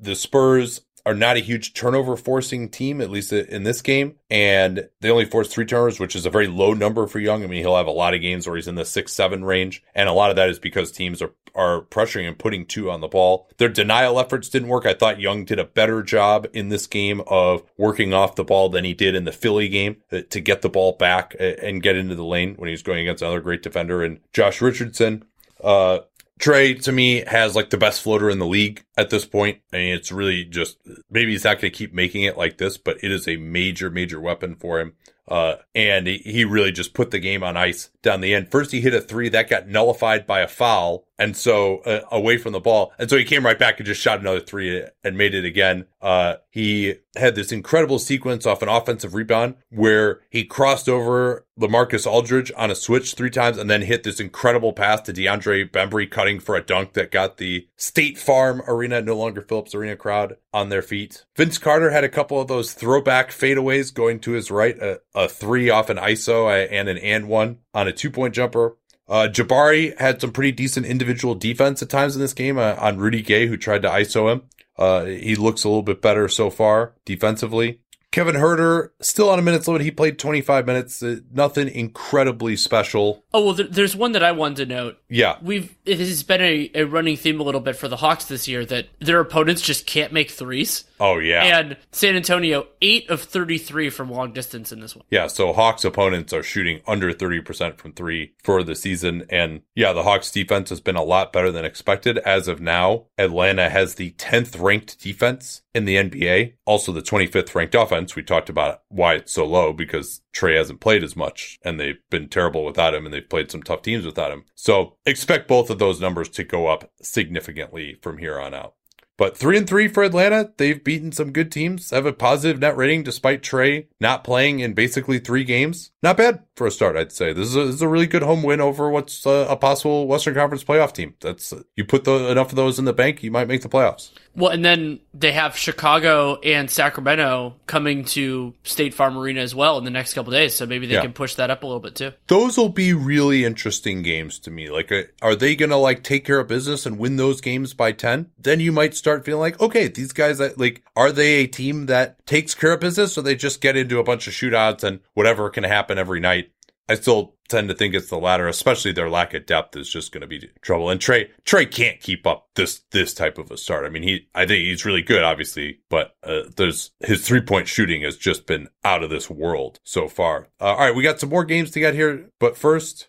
the 0.00 0.14
Spurs 0.14 0.85
are 1.06 1.14
not 1.14 1.36
a 1.36 1.40
huge 1.40 1.72
turnover 1.72 2.16
forcing 2.16 2.68
team, 2.68 3.00
at 3.00 3.10
least 3.10 3.32
in 3.32 3.62
this 3.62 3.80
game. 3.80 4.16
And 4.28 4.88
they 5.00 5.08
only 5.08 5.24
forced 5.24 5.52
three 5.52 5.64
turnovers, 5.64 6.00
which 6.00 6.16
is 6.16 6.26
a 6.26 6.30
very 6.30 6.48
low 6.48 6.74
number 6.74 7.06
for 7.06 7.20
Young. 7.20 7.44
I 7.44 7.46
mean, 7.46 7.60
he'll 7.60 7.76
have 7.76 7.86
a 7.86 7.92
lot 7.92 8.12
of 8.12 8.20
games 8.20 8.46
where 8.46 8.56
he's 8.56 8.66
in 8.66 8.74
the 8.74 8.84
six, 8.84 9.12
seven 9.12 9.44
range. 9.44 9.84
And 9.94 10.08
a 10.08 10.12
lot 10.12 10.30
of 10.30 10.36
that 10.36 10.48
is 10.48 10.58
because 10.58 10.90
teams 10.90 11.22
are, 11.22 11.30
are 11.54 11.82
pressuring 11.82 12.26
and 12.26 12.36
putting 12.36 12.66
two 12.66 12.90
on 12.90 13.00
the 13.00 13.06
ball. 13.08 13.48
Their 13.58 13.68
denial 13.68 14.18
efforts 14.18 14.48
didn't 14.48 14.68
work. 14.68 14.84
I 14.84 14.94
thought 14.94 15.20
Young 15.20 15.44
did 15.44 15.60
a 15.60 15.64
better 15.64 16.02
job 16.02 16.48
in 16.52 16.70
this 16.70 16.88
game 16.88 17.22
of 17.28 17.62
working 17.78 18.12
off 18.12 18.34
the 18.34 18.42
ball 18.42 18.68
than 18.68 18.84
he 18.84 18.92
did 18.92 19.14
in 19.14 19.24
the 19.24 19.32
Philly 19.32 19.68
game 19.68 19.98
uh, 20.10 20.22
to 20.30 20.40
get 20.40 20.62
the 20.62 20.68
ball 20.68 20.94
back 20.94 21.36
uh, 21.38 21.44
and 21.62 21.84
get 21.84 21.94
into 21.94 22.16
the 22.16 22.24
lane 22.24 22.56
when 22.56 22.66
he 22.66 22.72
was 22.72 22.82
going 22.82 22.98
against 22.98 23.22
another 23.22 23.40
great 23.40 23.62
defender 23.62 24.02
and 24.02 24.18
Josh 24.32 24.60
Richardson. 24.60 25.24
Uh, 25.62 26.00
Trae 26.38 26.82
to 26.82 26.92
me 26.92 27.24
has 27.26 27.56
like 27.56 27.70
the 27.70 27.78
best 27.78 28.02
floater 28.02 28.28
in 28.28 28.38
the 28.38 28.46
league 28.46 28.84
at 28.96 29.10
this 29.10 29.24
point. 29.24 29.60
I 29.72 29.76
mean, 29.76 29.94
it's 29.94 30.12
really 30.12 30.44
just 30.44 30.78
maybe 31.10 31.32
he's 31.32 31.44
not 31.44 31.60
going 31.60 31.72
to 31.72 31.76
keep 31.76 31.94
making 31.94 32.22
it 32.22 32.36
like 32.36 32.58
this, 32.58 32.76
but 32.76 33.02
it 33.02 33.10
is 33.10 33.26
a 33.26 33.36
major, 33.36 33.90
major 33.90 34.20
weapon 34.20 34.54
for 34.54 34.80
him. 34.80 34.94
Uh, 35.28 35.56
and 35.74 36.06
he, 36.06 36.18
he 36.18 36.44
really 36.44 36.70
just 36.70 36.94
put 36.94 37.10
the 37.10 37.18
game 37.18 37.42
on 37.42 37.56
ice 37.56 37.90
down 38.02 38.20
the 38.20 38.34
end. 38.34 38.50
First, 38.50 38.70
he 38.70 38.80
hit 38.80 38.94
a 38.94 39.00
three 39.00 39.28
that 39.30 39.50
got 39.50 39.66
nullified 39.66 40.26
by 40.26 40.40
a 40.40 40.48
foul. 40.48 41.06
And 41.18 41.36
so 41.36 41.78
uh, 41.78 42.00
away 42.10 42.36
from 42.36 42.52
the 42.52 42.60
ball. 42.60 42.92
And 42.98 43.08
so 43.08 43.16
he 43.16 43.24
came 43.24 43.44
right 43.44 43.58
back 43.58 43.78
and 43.78 43.86
just 43.86 44.00
shot 44.00 44.20
another 44.20 44.40
three 44.40 44.84
and 45.02 45.16
made 45.16 45.34
it 45.34 45.44
again. 45.44 45.86
Uh, 46.00 46.36
he 46.50 46.96
had 47.16 47.34
this 47.34 47.52
incredible 47.52 47.98
sequence 47.98 48.46
off 48.46 48.62
an 48.62 48.68
offensive 48.68 49.14
rebound 49.14 49.56
where 49.70 50.20
he 50.30 50.44
crossed 50.44 50.88
over 50.88 51.46
LaMarcus 51.58 52.06
Aldridge 52.06 52.52
on 52.56 52.70
a 52.70 52.74
switch 52.74 53.14
three 53.14 53.30
times 53.30 53.56
and 53.56 53.70
then 53.70 53.82
hit 53.82 54.02
this 54.02 54.20
incredible 54.20 54.72
pass 54.72 55.00
to 55.02 55.12
DeAndre 55.12 55.70
Bembry 55.70 56.10
cutting 56.10 56.38
for 56.38 56.54
a 56.54 56.62
dunk 56.62 56.92
that 56.92 57.10
got 57.10 57.38
the 57.38 57.66
State 57.76 58.18
Farm 58.18 58.62
Arena, 58.68 59.00
no 59.00 59.16
longer 59.16 59.40
Phillips 59.40 59.74
Arena 59.74 59.96
crowd 59.96 60.36
on 60.52 60.68
their 60.68 60.82
feet. 60.82 61.24
Vince 61.34 61.58
Carter 61.58 61.90
had 61.90 62.04
a 62.04 62.08
couple 62.08 62.40
of 62.40 62.48
those 62.48 62.74
throwback 62.74 63.30
fadeaways 63.30 63.92
going 63.92 64.20
to 64.20 64.32
his 64.32 64.50
right, 64.50 64.78
a, 64.78 65.00
a 65.14 65.28
three 65.28 65.70
off 65.70 65.88
an 65.88 65.96
ISO 65.96 66.68
and 66.70 66.88
an 66.88 66.98
and 66.98 67.28
one 67.28 67.58
on 67.72 67.88
a 67.88 67.92
two 67.92 68.10
point 68.10 68.34
jumper. 68.34 68.76
Uh, 69.08 69.28
Jabari 69.30 69.98
had 69.98 70.20
some 70.20 70.32
pretty 70.32 70.52
decent 70.52 70.86
individual 70.86 71.34
defense 71.34 71.82
at 71.82 71.88
times 71.88 72.16
in 72.16 72.20
this 72.20 72.34
game 72.34 72.58
uh, 72.58 72.74
on 72.78 72.98
Rudy 72.98 73.22
Gay, 73.22 73.46
who 73.46 73.56
tried 73.56 73.82
to 73.82 73.88
ISO 73.88 74.32
him. 74.32 74.42
Uh, 74.76 75.04
he 75.04 75.36
looks 75.36 75.64
a 75.64 75.68
little 75.68 75.82
bit 75.82 76.02
better 76.02 76.28
so 76.28 76.50
far 76.50 76.94
defensively. 77.04 77.80
Kevin 78.16 78.36
Huerter 78.36 78.92
still 79.00 79.28
on 79.28 79.38
a 79.38 79.42
minutes 79.42 79.68
limit. 79.68 79.82
He 79.82 79.90
played 79.90 80.18
25 80.18 80.64
minutes. 80.64 81.02
Uh, 81.02 81.16
nothing 81.30 81.68
incredibly 81.68 82.56
special. 82.56 83.22
Oh 83.34 83.44
well, 83.44 83.54
th- 83.54 83.70
there's 83.70 83.94
one 83.94 84.12
that 84.12 84.22
I 84.22 84.32
wanted 84.32 84.56
to 84.56 84.74
note. 84.74 84.96
Yeah, 85.10 85.36
we've 85.42 85.76
it 85.84 85.98
has 85.98 86.22
been 86.22 86.40
a, 86.40 86.70
a 86.74 86.84
running 86.84 87.18
theme 87.18 87.40
a 87.40 87.42
little 87.42 87.60
bit 87.60 87.76
for 87.76 87.88
the 87.88 87.96
Hawks 87.96 88.24
this 88.24 88.48
year 88.48 88.64
that 88.64 88.88
their 89.00 89.20
opponents 89.20 89.60
just 89.60 89.86
can't 89.86 90.14
make 90.14 90.30
threes. 90.30 90.84
Oh 90.98 91.18
yeah, 91.18 91.58
and 91.58 91.76
San 91.92 92.16
Antonio 92.16 92.66
eight 92.80 93.08
of 93.10 93.22
33 93.22 93.90
from 93.90 94.10
long 94.10 94.32
distance 94.32 94.72
in 94.72 94.80
this 94.80 94.96
one. 94.96 95.04
Yeah, 95.10 95.26
so 95.26 95.52
Hawks 95.52 95.84
opponents 95.84 96.32
are 96.32 96.42
shooting 96.42 96.80
under 96.86 97.12
30 97.12 97.40
percent 97.40 97.78
from 97.80 97.92
three 97.92 98.34
for 98.42 98.62
the 98.62 98.74
season, 98.74 99.26
and 99.30 99.62
yeah, 99.74 99.92
the 99.92 100.02
Hawks 100.02 100.30
defense 100.30 100.70
has 100.70 100.80
been 100.80 100.96
a 100.96 101.02
lot 101.02 101.32
better 101.32 101.50
than 101.50 101.64
expected 101.64 102.18
as 102.18 102.48
of 102.48 102.60
now. 102.60 103.06
Atlanta 103.18 103.68
has 103.68 103.94
the 103.94 104.12
10th 104.12 104.60
ranked 104.60 105.00
defense 105.00 105.62
in 105.74 105.84
the 105.84 105.96
NBA, 105.96 106.54
also 106.64 106.90
the 106.90 107.02
25th 107.02 107.54
ranked 107.54 107.74
offense. 107.74 108.16
We 108.16 108.22
talked 108.22 108.48
about 108.48 108.82
why 108.88 109.14
it's 109.14 109.32
so 109.32 109.44
low 109.44 109.74
because 109.74 110.22
Trae 110.34 110.56
hasn't 110.56 110.80
played 110.80 111.04
as 111.04 111.14
much 111.14 111.58
and 111.62 111.78
they've 111.78 111.98
been 112.10 112.28
terrible 112.28 112.64
without 112.64 112.94
him 112.94 113.04
and 113.04 113.12
they've 113.12 113.28
played 113.28 113.50
some 113.50 113.62
tough 113.62 113.82
teams 113.82 114.06
without 114.06 114.32
him. 114.32 114.44
So 114.54 114.96
expect 115.04 115.48
both 115.48 115.68
of 115.68 115.78
those 115.78 116.00
numbers 116.00 116.30
to 116.30 116.44
go 116.44 116.66
up 116.68 116.90
significantly 117.02 117.98
from 118.00 118.18
here 118.18 118.40
on 118.40 118.54
out. 118.54 118.74
But 119.18 119.36
three 119.36 119.56
and 119.56 119.66
three 119.66 119.88
for 119.88 120.02
Atlanta. 120.02 120.52
They've 120.56 120.82
beaten 120.82 121.12
some 121.12 121.32
good 121.32 121.50
teams, 121.50 121.90
have 121.90 122.06
a 122.06 122.12
positive 122.12 122.60
net 122.60 122.76
rating 122.76 123.02
despite 123.02 123.42
Trae 123.42 123.86
not 124.00 124.24
playing 124.24 124.60
in 124.60 124.74
basically 124.74 125.18
three 125.18 125.44
games. 125.44 125.90
Not 126.02 126.16
bad 126.18 126.45
for 126.56 126.66
a 126.66 126.70
start, 126.70 126.96
I'd 126.96 127.12
say. 127.12 127.32
This 127.32 127.48
is 127.48 127.56
a, 127.56 127.64
this 127.66 127.74
is 127.76 127.82
a 127.82 127.88
really 127.88 128.06
good 128.06 128.22
home 128.22 128.42
win 128.42 128.60
over 128.60 128.88
what's 128.90 129.24
a, 129.26 129.46
a 129.50 129.56
possible 129.56 130.06
Western 130.08 130.34
Conference 130.34 130.64
playoff 130.64 130.92
team. 130.92 131.14
That's 131.20 131.52
you 131.76 131.84
put 131.84 132.04
the, 132.04 132.30
enough 132.30 132.50
of 132.50 132.56
those 132.56 132.78
in 132.78 132.86
the 132.86 132.92
bank, 132.92 133.22
you 133.22 133.30
might 133.30 133.46
make 133.46 133.62
the 133.62 133.68
playoffs. 133.68 134.10
Well, 134.34 134.50
and 134.52 134.62
then 134.64 135.00
they 135.14 135.32
have 135.32 135.56
Chicago 135.56 136.36
and 136.40 136.70
Sacramento 136.70 137.54
coming 137.66 138.04
to 138.06 138.52
State 138.64 138.92
Farm 138.92 139.16
Arena 139.16 139.40
as 139.40 139.54
well 139.54 139.78
in 139.78 139.84
the 139.84 139.90
next 139.90 140.12
couple 140.12 140.30
days, 140.32 140.54
so 140.54 140.66
maybe 140.66 140.86
they 140.86 140.94
Yeah. 140.94 141.02
can 141.02 141.14
push 141.14 141.36
that 141.36 141.50
up 141.50 141.62
a 141.62 141.66
little 141.66 141.80
bit 141.80 141.94
too. 141.94 142.12
Those 142.26 142.58
will 142.58 142.68
be 142.68 142.92
really 142.92 143.44
interesting 143.44 144.02
games 144.02 144.38
to 144.40 144.50
me. 144.50 144.68
Like, 144.70 144.92
uh, 144.92 145.02
are 145.22 145.34
they 145.34 145.56
going 145.56 145.70
to 145.70 145.76
like 145.76 146.02
take 146.02 146.24
care 146.26 146.38
of 146.38 146.48
business 146.48 146.84
and 146.84 146.98
win 146.98 147.16
those 147.16 147.40
games 147.40 147.72
by 147.74 147.92
10? 147.92 148.30
Then 148.38 148.60
you 148.60 148.72
might 148.72 148.94
start 148.94 149.24
feeling 149.24 149.40
like, 149.40 149.60
okay, 149.60 149.88
these 149.88 150.12
guys, 150.12 150.38
that 150.38 150.58
like, 150.58 150.82
are 150.96 151.12
they 151.12 151.36
a 151.36 151.46
team 151.46 151.86
that 151.86 152.24
takes 152.26 152.54
care 152.54 152.72
of 152.72 152.80
business 152.80 153.16
or 153.16 153.22
they 153.22 153.36
just 153.36 153.60
get 153.62 153.76
into 153.76 153.98
a 153.98 154.04
bunch 154.04 154.26
of 154.26 154.34
shootouts 154.34 154.84
and 154.84 155.00
whatever 155.14 155.48
can 155.48 155.64
happen 155.64 155.96
every 155.98 156.20
night? 156.20 156.45
I 156.88 156.94
still 156.94 157.34
tend 157.48 157.68
to 157.68 157.74
think 157.74 157.94
it's 157.94 158.10
the 158.10 158.18
latter, 158.18 158.48
especially 158.48 158.92
their 158.92 159.10
lack 159.10 159.34
of 159.34 159.46
depth 159.46 159.76
is 159.76 159.88
just 159.88 160.12
going 160.12 160.22
to 160.22 160.26
be 160.26 160.50
trouble. 160.62 160.90
And 160.90 161.00
Trae, 161.00 161.28
Trae 161.44 161.70
can't 161.70 162.00
keep 162.00 162.26
up 162.26 162.48
this, 162.54 162.82
this 162.90 163.14
type 163.14 163.38
of 163.38 163.50
a 163.50 163.56
start. 163.56 163.84
I 163.84 163.88
mean, 163.88 164.02
he, 164.02 164.28
I 164.34 164.46
think 164.46 164.64
he's 164.64 164.84
really 164.84 165.02
good, 165.02 165.22
obviously, 165.22 165.80
but, 165.88 166.16
uh, 166.22 166.42
there's 166.56 166.90
his 167.00 167.26
three 167.26 167.40
point 167.40 167.68
shooting 167.68 168.02
has 168.02 168.16
just 168.16 168.46
been 168.46 168.68
out 168.84 169.02
of 169.02 169.10
this 169.10 169.30
world 169.30 169.80
so 169.84 170.08
far. 170.08 170.48
Uh, 170.60 170.66
all 170.66 170.78
right. 170.78 170.94
We 170.94 171.02
got 171.02 171.20
some 171.20 171.30
more 171.30 171.44
games 171.44 171.70
to 171.72 171.80
get 171.80 171.94
here, 171.94 172.30
but 172.38 172.56
first, 172.56 173.08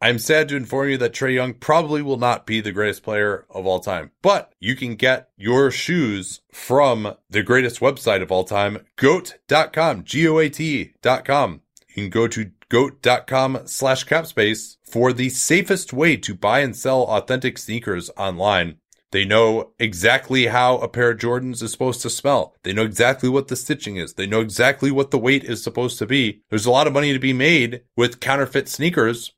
I'm 0.00 0.18
sad 0.18 0.48
to 0.50 0.56
inform 0.56 0.90
you 0.90 0.98
that 0.98 1.14
Trae 1.14 1.34
Young 1.34 1.54
probably 1.54 2.02
will 2.02 2.18
not 2.18 2.46
be 2.46 2.60
the 2.60 2.72
greatest 2.72 3.02
player 3.02 3.46
of 3.48 3.66
all 3.66 3.80
time, 3.80 4.10
but 4.20 4.52
you 4.60 4.76
can 4.76 4.94
get 4.94 5.30
your 5.36 5.70
shoes 5.70 6.42
from 6.52 7.14
the 7.30 7.42
greatest 7.42 7.80
website 7.80 8.20
of 8.20 8.30
all 8.30 8.44
time, 8.44 8.78
goat.com, 8.96 10.04
G-O-A-T.com. 10.04 11.60
You 11.88 11.94
can 11.94 12.10
go 12.10 12.28
to 12.28 12.50
goat.com 12.70 13.60
slash 13.66 14.06
capspace 14.06 14.76
for 14.84 15.12
the 15.12 15.28
safest 15.28 15.92
way 15.92 16.16
to 16.16 16.34
buy 16.34 16.60
and 16.60 16.76
sell 16.76 17.02
authentic 17.02 17.58
sneakers 17.58 18.10
online. 18.16 18.76
They 19.12 19.24
know 19.24 19.70
exactly 19.78 20.46
how 20.46 20.78
a 20.78 20.88
pair 20.88 21.10
of 21.10 21.18
Jordans 21.18 21.62
is 21.62 21.70
supposed 21.70 22.02
to 22.02 22.10
smell. 22.10 22.54
They 22.64 22.72
know 22.72 22.82
exactly 22.82 23.28
what 23.28 23.48
the 23.48 23.56
stitching 23.56 23.96
is. 23.96 24.14
They 24.14 24.26
know 24.26 24.40
exactly 24.40 24.90
what 24.90 25.10
the 25.10 25.18
weight 25.18 25.44
is 25.44 25.62
supposed 25.62 25.98
to 25.98 26.06
be. 26.06 26.42
There's 26.50 26.66
a 26.66 26.70
lot 26.70 26.86
of 26.86 26.92
money 26.92 27.12
to 27.12 27.18
be 27.18 27.32
made 27.32 27.82
with 27.96 28.20
counterfeit 28.20 28.68
sneakers 28.68 29.32